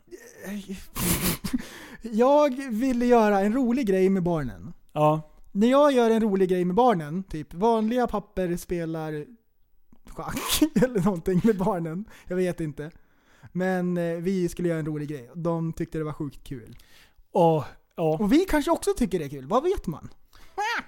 [2.02, 4.74] Jag ville göra en rolig grej med barnen.
[4.94, 5.30] Ja.
[5.56, 9.26] När jag gör en rolig grej med barnen, typ vanliga papper spelar
[10.10, 12.06] schack eller någonting med barnen.
[12.28, 12.92] Jag vet inte.
[13.52, 15.30] Men eh, vi skulle göra en rolig grej.
[15.36, 16.78] De tyckte det var sjukt kul.
[17.32, 17.64] Och,
[17.96, 18.18] ja.
[18.20, 20.10] Och vi kanske också tycker det är kul, vad vet man?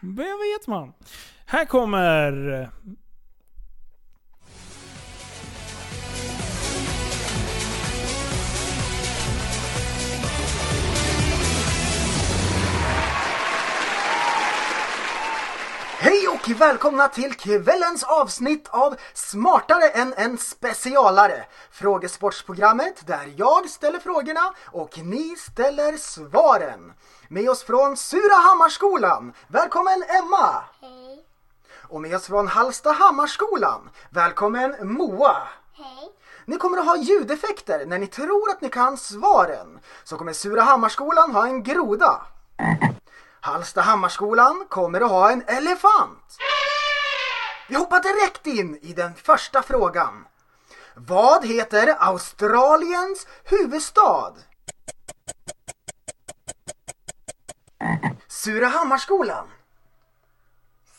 [0.02, 0.94] Vad vet man?
[1.46, 2.70] Här kommer...
[16.06, 21.46] Hej och välkomna till kvällens avsnitt av Smartare än en specialare.
[21.72, 26.94] Frågesportsprogrammet där jag ställer frågorna och ni ställer svaren.
[27.28, 30.64] Med oss från Surahammarskolan, välkommen Emma!
[30.82, 31.26] Hej.
[31.82, 35.38] Och med oss från Hallstahammarskolan, välkommen Moa!
[35.74, 36.12] Hej.
[36.46, 39.80] Ni kommer att ha ljudeffekter när ni tror att ni kan svaren.
[40.04, 42.22] Så kommer Surahammarskolan ha en groda.
[43.46, 46.38] Hallstahammarskolan kommer att ha en elefant.
[47.70, 50.28] Vi hoppar direkt in i den första frågan.
[50.96, 54.34] Vad heter Australiens huvudstad?
[58.28, 59.48] Surahammarskolan.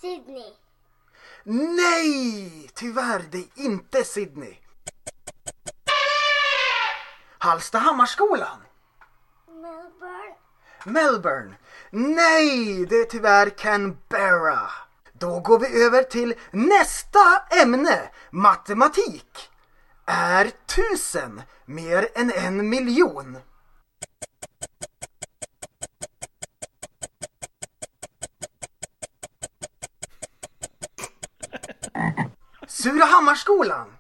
[0.01, 0.53] Sydney.
[1.45, 4.57] Nej, tyvärr, det är inte Sydney.
[7.39, 8.66] Hallstahammarskolan.
[10.87, 11.55] Melbourne.
[11.91, 14.61] Nej, det är tyvärr Canberra.
[15.13, 19.51] Då går vi över till nästa ämne, matematik.
[20.07, 23.39] Är tusen mer än en miljon?
[32.67, 33.97] Surahammarskolan.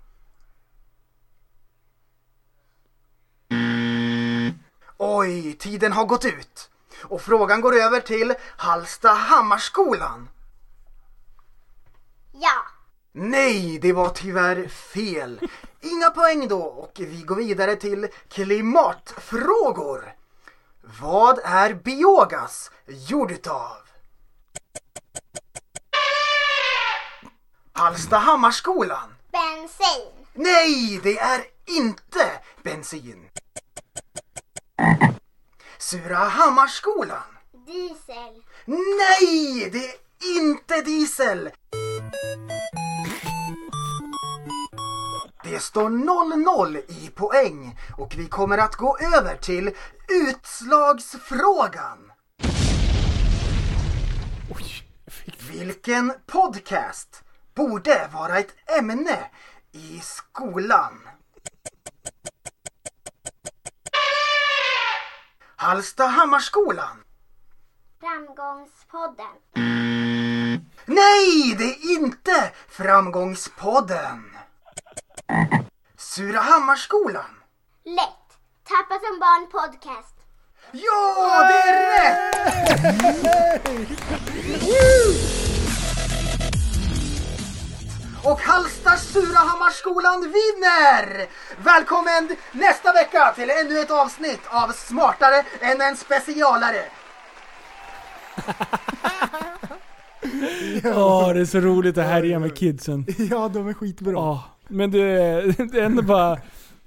[4.98, 6.70] Oj, tiden har gått ut.
[7.08, 10.28] Och frågan går över till Hallstahammarskolan.
[12.32, 12.66] Ja.
[13.12, 15.40] Nej, det var tyvärr fel.
[15.80, 20.14] Inga poäng då och vi går vidare till klimatfrågor.
[21.00, 23.76] Vad är biogas gjord utav?
[27.72, 29.14] Hallstahammarskolan.
[29.32, 30.26] Bensin.
[30.34, 32.30] Nej, det är inte
[32.62, 33.28] bensin.
[35.78, 37.22] Surahammarskolan.
[37.66, 38.42] Diesel.
[38.64, 39.94] Nej, det är
[40.38, 41.50] inte diesel.
[45.44, 49.70] Det står 0-0 i poäng och vi kommer att gå över till
[50.08, 52.12] utslagsfrågan.
[55.50, 57.22] Vilken podcast
[57.54, 59.30] borde vara ett ämne
[59.72, 61.08] i skolan?
[65.66, 66.96] Hallstahammarskolan.
[68.00, 69.34] Framgångspodden.
[70.84, 74.36] Nej, det är inte Framgångspodden.
[75.96, 77.42] Surahammarskolan.
[77.84, 78.38] Lätt.
[78.64, 80.16] Tappa som barn podcast.
[80.72, 82.02] Ja, det är
[83.58, 83.76] rätt!
[88.30, 91.26] Och Hallsta Surahammarskolan vinner!
[91.64, 96.82] Välkommen nästa vecka till ännu ett avsnitt av Smartare än en specialare.
[100.84, 103.06] Åh, det är så roligt att härja med kidsen.
[103.30, 104.12] Ja, de är skitbra.
[104.12, 104.98] Ja, men du,
[105.72, 106.38] det är ändå bara...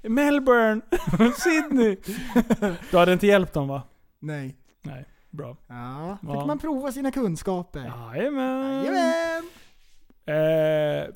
[0.02, 0.80] Melbourne,
[1.36, 1.96] Sydney.
[2.90, 3.82] Du hade inte hjälpt dem va?
[4.20, 4.56] Nej.
[4.82, 5.56] Nej, bra.
[5.68, 6.46] Ja, fick Ja.
[6.46, 7.92] man prova sina kunskaper.
[8.14, 8.84] Jajamän.
[8.84, 9.50] Jajamän.
[10.26, 10.34] Eh,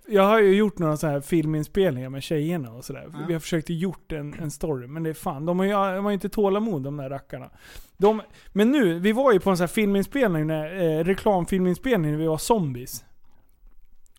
[0.09, 3.09] jag har ju gjort några så här filminspelningar med tjejerna och sådär.
[3.13, 3.19] Ja.
[3.29, 6.05] Vi har försökt gjort en, en story, men det är fan, de har ju de
[6.05, 7.51] har ju inte tålamod de där rackarna.
[7.97, 8.23] De,
[8.53, 12.27] men nu, vi var ju på en sån här filminspelning, när, eh, reklamfilminspelning när vi
[12.27, 13.05] var zombies.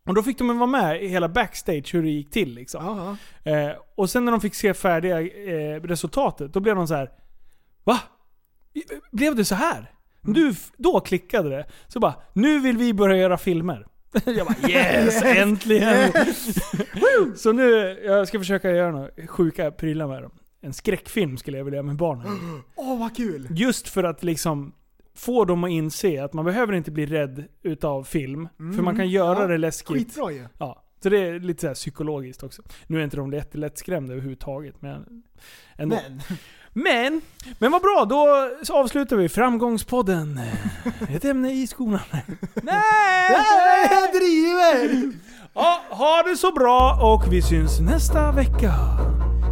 [0.06, 2.86] Och då fick de vara med i hela backstage hur det gick till liksom.
[3.44, 7.10] Eh, och sen när de fick se färdiga eh, resultatet, då blev de så här.
[7.84, 8.00] Va?
[9.12, 9.92] Blev det så här?
[10.22, 11.66] Nu, f- då klickade det.
[11.88, 13.88] Så bara, nu vill vi börja göra filmer.
[14.26, 16.12] Jag bara yes, äntligen!
[17.36, 20.32] så nu, jag ska försöka göra några sjuka prylar med dem.
[20.62, 22.62] En skräckfilm skulle jag vilja göra med barnen.
[22.76, 23.48] Åh, vad kul!
[23.52, 24.74] Just för att liksom
[25.16, 28.48] få dem att inse att man behöver inte bli rädd utav film.
[28.58, 29.98] För man kan göra Ja, det läskigt.
[29.98, 30.46] Skitbra ju.
[30.58, 30.82] Ja.
[31.04, 32.62] Så det är lite så psykologiskt också.
[32.88, 35.24] Nu är inte de jättelättskrämda överhuvudtaget, men
[35.76, 35.96] ändå.
[35.96, 36.22] Men,
[36.78, 37.22] Men,
[37.60, 40.40] men vad bra, då avslutar vi Framgångspodden.
[41.10, 42.00] Ett ämne i skolan.
[42.54, 42.82] Nej!
[43.30, 45.12] Nej, jag driver!
[45.54, 48.74] Ja, ha det så bra och vi syns nästa vecka.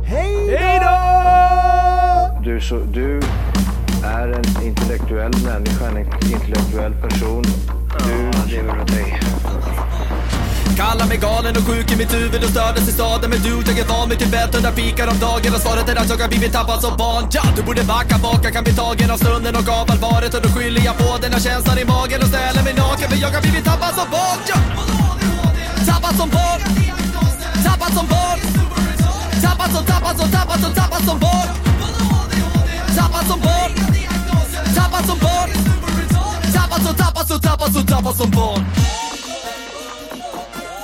[0.05, 2.43] Hej Hej då!
[2.51, 3.19] Du, så, du
[4.05, 5.97] är en intellektuell människa, en
[6.33, 7.43] intellektuell person.
[8.07, 9.19] Du lever åt dig.
[10.77, 13.29] Kallar mig galen och sjuk i mitt huvud och stördes i staden.
[13.29, 15.53] Men du, jag är van vid typ Tibet under fikar om dagen.
[15.55, 17.23] Och svaret är att jag har blivit tappad som barn.
[17.31, 20.33] Ja, Du borde backa bak, jag kan bli tagen av stunden och av allvaret.
[20.33, 23.07] Och då skyller jag på den här känslan i magen och ställer mig naken.
[23.11, 24.57] För jag har blivit tappad som barn ja.
[25.89, 26.61] Tappad som barn.
[27.65, 28.39] Tappad som barn.
[29.43, 31.49] Tappad som, tappad som, tappad som, tappad som barn.
[32.97, 33.71] Tappad som barn.
[34.77, 35.49] Tappad som barn.
[36.55, 38.65] Tappad som, tappad som, tappad som, tappad som barn.